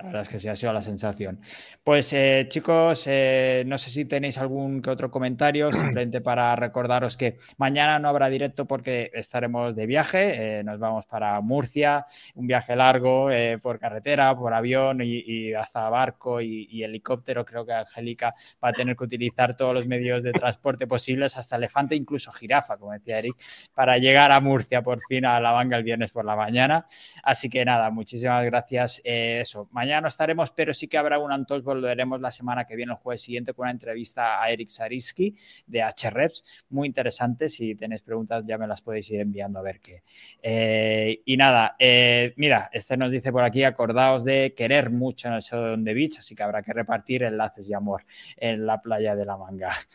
La 0.00 0.06
verdad 0.06 0.22
es 0.22 0.28
que 0.28 0.38
sí 0.38 0.46
ha 0.46 0.54
sido 0.54 0.72
la 0.72 0.80
sensación. 0.80 1.40
Pues 1.82 2.12
eh, 2.12 2.46
chicos, 2.48 3.04
eh, 3.08 3.64
no 3.66 3.78
sé 3.78 3.90
si 3.90 4.04
tenéis 4.04 4.38
algún 4.38 4.80
que 4.80 4.90
otro 4.90 5.10
comentario, 5.10 5.72
simplemente 5.72 6.20
para 6.20 6.54
recordaros 6.54 7.16
que 7.16 7.38
mañana 7.56 7.98
no 7.98 8.08
habrá 8.08 8.28
directo 8.28 8.64
porque 8.64 9.10
estaremos 9.12 9.74
de 9.74 9.86
viaje, 9.86 10.58
eh, 10.60 10.62
nos 10.62 10.78
vamos 10.78 11.04
para 11.06 11.40
Murcia, 11.40 12.06
un 12.36 12.46
viaje 12.46 12.76
largo 12.76 13.28
por 13.60 13.80
carretera, 13.80 14.36
por 14.36 14.54
avión 14.54 15.00
y, 15.02 15.18
y 15.26 15.54
hasta 15.54 15.88
barco 15.90 16.40
y, 16.40 16.68
y, 16.70 16.84
helicóptero. 16.84 17.44
Creo 17.44 17.66
que 17.66 17.72
Angélica 17.72 18.34
va 18.62 18.68
a 18.68 18.72
tener 18.72 18.94
que 18.94 19.02
utilizar 19.02 19.56
todos 19.56 19.74
los 19.74 19.88
medios 19.88 20.22
de 20.22 20.30
transporte 20.30 20.86
posibles, 20.86 21.36
hasta 21.36 21.56
elefante, 21.56 21.96
incluso 21.96 22.30
jirafa, 22.30 22.76
como 22.76 22.92
decía 22.92 23.18
Eric, 23.18 23.34
para 23.74 23.98
llegar 23.98 24.30
a 24.30 24.40
Murcia 24.40 24.80
por 24.80 25.00
fin 25.08 25.24
a 25.24 25.40
la 25.40 25.50
banca 25.50 25.76
el 25.76 25.82
viernes 25.82 26.12
por 26.12 26.24
la 26.24 26.36
mañana. 26.36 26.86
Así 27.24 27.50
que 27.50 27.64
nada, 27.64 27.90
muchísimas 27.90 28.44
gracias. 28.44 29.02
eso, 29.04 29.68
mañana 29.72 29.87
mañana 29.88 30.02
no 30.02 30.08
estaremos, 30.08 30.50
pero 30.50 30.74
sí 30.74 30.86
que 30.86 30.98
habrá 30.98 31.18
un 31.18 31.32
Antos, 31.32 31.62
volveremos 31.62 32.20
la 32.20 32.30
semana 32.30 32.66
que 32.66 32.76
viene, 32.76 32.92
el 32.92 32.98
jueves 32.98 33.22
siguiente, 33.22 33.54
con 33.54 33.64
una 33.64 33.70
entrevista 33.70 34.42
a 34.42 34.50
Eric 34.50 34.68
Sariski 34.68 35.34
de 35.66 35.82
HREPS, 35.82 36.66
muy 36.68 36.86
interesante. 36.86 37.48
Si 37.48 37.74
tenéis 37.74 38.02
preguntas, 38.02 38.44
ya 38.46 38.58
me 38.58 38.66
las 38.66 38.82
podéis 38.82 39.10
ir 39.10 39.20
enviando 39.20 39.58
a 39.58 39.62
ver 39.62 39.80
qué. 39.80 40.02
Eh, 40.42 41.22
y 41.24 41.36
nada, 41.38 41.74
eh, 41.78 42.34
mira, 42.36 42.68
este 42.70 42.98
nos 42.98 43.10
dice 43.10 43.32
por 43.32 43.44
aquí, 43.44 43.64
acordaos 43.64 44.24
de 44.24 44.52
querer 44.54 44.90
mucho 44.90 45.28
en 45.28 45.34
el 45.34 45.42
show 45.42 45.62
de 45.64 45.70
On 45.72 45.84
the 45.84 45.94
Beach, 45.94 46.18
así 46.18 46.34
que 46.34 46.42
habrá 46.42 46.62
que 46.62 46.74
repartir 46.74 47.22
enlaces 47.22 47.66
de 47.66 47.74
amor 47.74 48.04
en 48.36 48.66
la 48.66 48.82
playa 48.82 49.16
de 49.16 49.24
la 49.24 49.36
manga. 49.36 49.74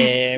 Eh, 0.00 0.36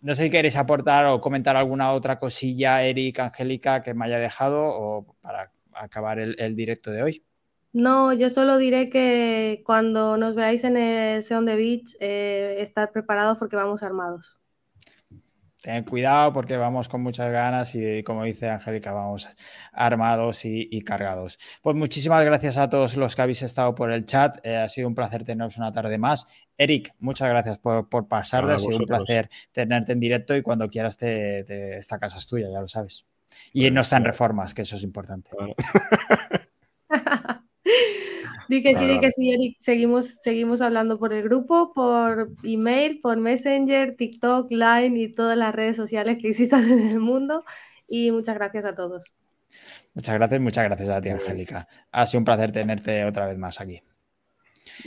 no 0.00 0.14
sé 0.14 0.24
si 0.24 0.30
queréis 0.30 0.56
aportar 0.56 1.06
o 1.06 1.20
comentar 1.20 1.56
alguna 1.56 1.92
otra 1.92 2.18
cosilla, 2.18 2.82
Eric, 2.84 3.18
Angélica, 3.18 3.82
que 3.82 3.94
me 3.94 4.04
haya 4.06 4.18
dejado 4.18 4.62
o 4.62 5.16
para 5.20 5.50
acabar 5.72 6.18
el, 6.20 6.36
el 6.38 6.54
directo 6.54 6.90
de 6.92 7.02
hoy. 7.02 7.27
No, 7.72 8.12
yo 8.12 8.30
solo 8.30 8.56
diré 8.56 8.88
que 8.88 9.62
cuando 9.64 10.16
nos 10.16 10.34
veáis 10.34 10.64
en 10.64 10.76
el 10.76 11.22
Seon 11.22 11.46
the 11.46 11.56
Beach, 11.56 11.96
eh, 12.00 12.56
estar 12.58 12.90
preparados 12.90 13.38
porque 13.38 13.56
vamos 13.56 13.82
armados. 13.82 14.38
Ten 15.62 15.82
cuidado 15.82 16.32
porque 16.32 16.56
vamos 16.56 16.88
con 16.88 17.02
muchas 17.02 17.32
ganas 17.32 17.74
y 17.74 18.04
como 18.04 18.22
dice 18.22 18.48
Angélica, 18.48 18.92
vamos 18.92 19.28
armados 19.72 20.44
y, 20.44 20.68
y, 20.70 20.82
cargados. 20.82 21.36
Pues 21.62 21.74
muchísimas 21.74 22.24
gracias 22.24 22.56
a 22.58 22.68
todos 22.68 22.96
los 22.96 23.16
que 23.16 23.22
habéis 23.22 23.42
estado 23.42 23.74
por 23.74 23.90
el 23.90 24.06
chat. 24.06 24.38
Eh, 24.44 24.56
ha 24.56 24.68
sido 24.68 24.86
un 24.86 24.94
placer 24.94 25.24
teneros 25.24 25.58
una 25.58 25.72
tarde 25.72 25.98
más. 25.98 26.26
Eric, 26.56 26.94
muchas 27.00 27.28
gracias 27.28 27.58
por, 27.58 27.88
por 27.88 28.06
pasar. 28.06 28.48
Ha 28.48 28.58
sido 28.58 28.76
un 28.76 28.86
placer 28.86 29.28
tenerte 29.50 29.92
en 29.92 30.00
directo 30.00 30.36
y 30.36 30.42
cuando 30.42 30.68
quieras 30.68 30.96
te, 30.96 31.42
te, 31.42 31.76
esta 31.76 31.98
casa 31.98 32.18
es 32.18 32.28
tuya, 32.28 32.48
ya 32.52 32.60
lo 32.60 32.68
sabes. 32.68 33.04
Y 33.52 33.62
bueno, 33.62 33.74
no 33.74 33.80
está 33.80 33.96
en 33.96 34.04
reformas, 34.04 34.54
que 34.54 34.62
eso 34.62 34.76
es 34.76 34.84
importante. 34.84 35.30
Bueno. 35.36 35.54
Di 38.48 38.62
que 38.62 38.74
sí, 38.74 38.86
di 38.86 38.98
que 38.98 39.12
sí, 39.12 39.30
Eric. 39.30 39.56
Seguimos, 39.58 40.06
seguimos 40.22 40.62
hablando 40.62 40.98
por 40.98 41.12
el 41.12 41.22
grupo, 41.22 41.72
por 41.74 42.30
email, 42.42 42.98
por 42.98 43.18
Messenger, 43.18 43.94
TikTok, 43.94 44.50
Line 44.50 44.98
y 44.98 45.08
todas 45.12 45.36
las 45.36 45.54
redes 45.54 45.76
sociales 45.76 46.16
que 46.18 46.28
existan 46.28 46.70
en 46.70 46.88
el 46.88 46.98
mundo. 46.98 47.44
Y 47.86 48.10
muchas 48.10 48.36
gracias 48.36 48.64
a 48.64 48.74
todos. 48.74 49.12
Muchas 49.92 50.14
gracias, 50.14 50.40
muchas 50.40 50.64
gracias 50.64 50.88
a 50.88 51.00
ti, 51.00 51.10
Angélica. 51.10 51.68
Ha 51.92 52.06
sido 52.06 52.20
un 52.20 52.24
placer 52.24 52.50
tenerte 52.50 53.04
otra 53.04 53.26
vez 53.26 53.36
más 53.36 53.60
aquí. 53.60 53.82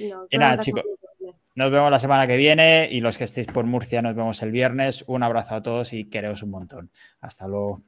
No, 0.09 0.25
y 0.29 0.37
nada, 0.39 0.57
chicos. 0.57 0.83
Nos 1.53 1.69
vemos 1.69 1.91
la 1.91 1.99
semana 1.99 2.25
que 2.25 2.37
viene 2.37 2.87
y 2.89 3.01
los 3.01 3.17
que 3.17 3.25
estéis 3.25 3.47
por 3.47 3.65
Murcia 3.65 4.01
nos 4.01 4.15
vemos 4.15 4.41
el 4.41 4.51
viernes. 4.51 5.03
Un 5.07 5.21
abrazo 5.21 5.55
a 5.55 5.61
todos 5.61 5.93
y 5.93 6.09
quereos 6.09 6.43
un 6.43 6.51
montón. 6.51 6.91
Hasta 7.19 7.47
luego. 7.47 7.81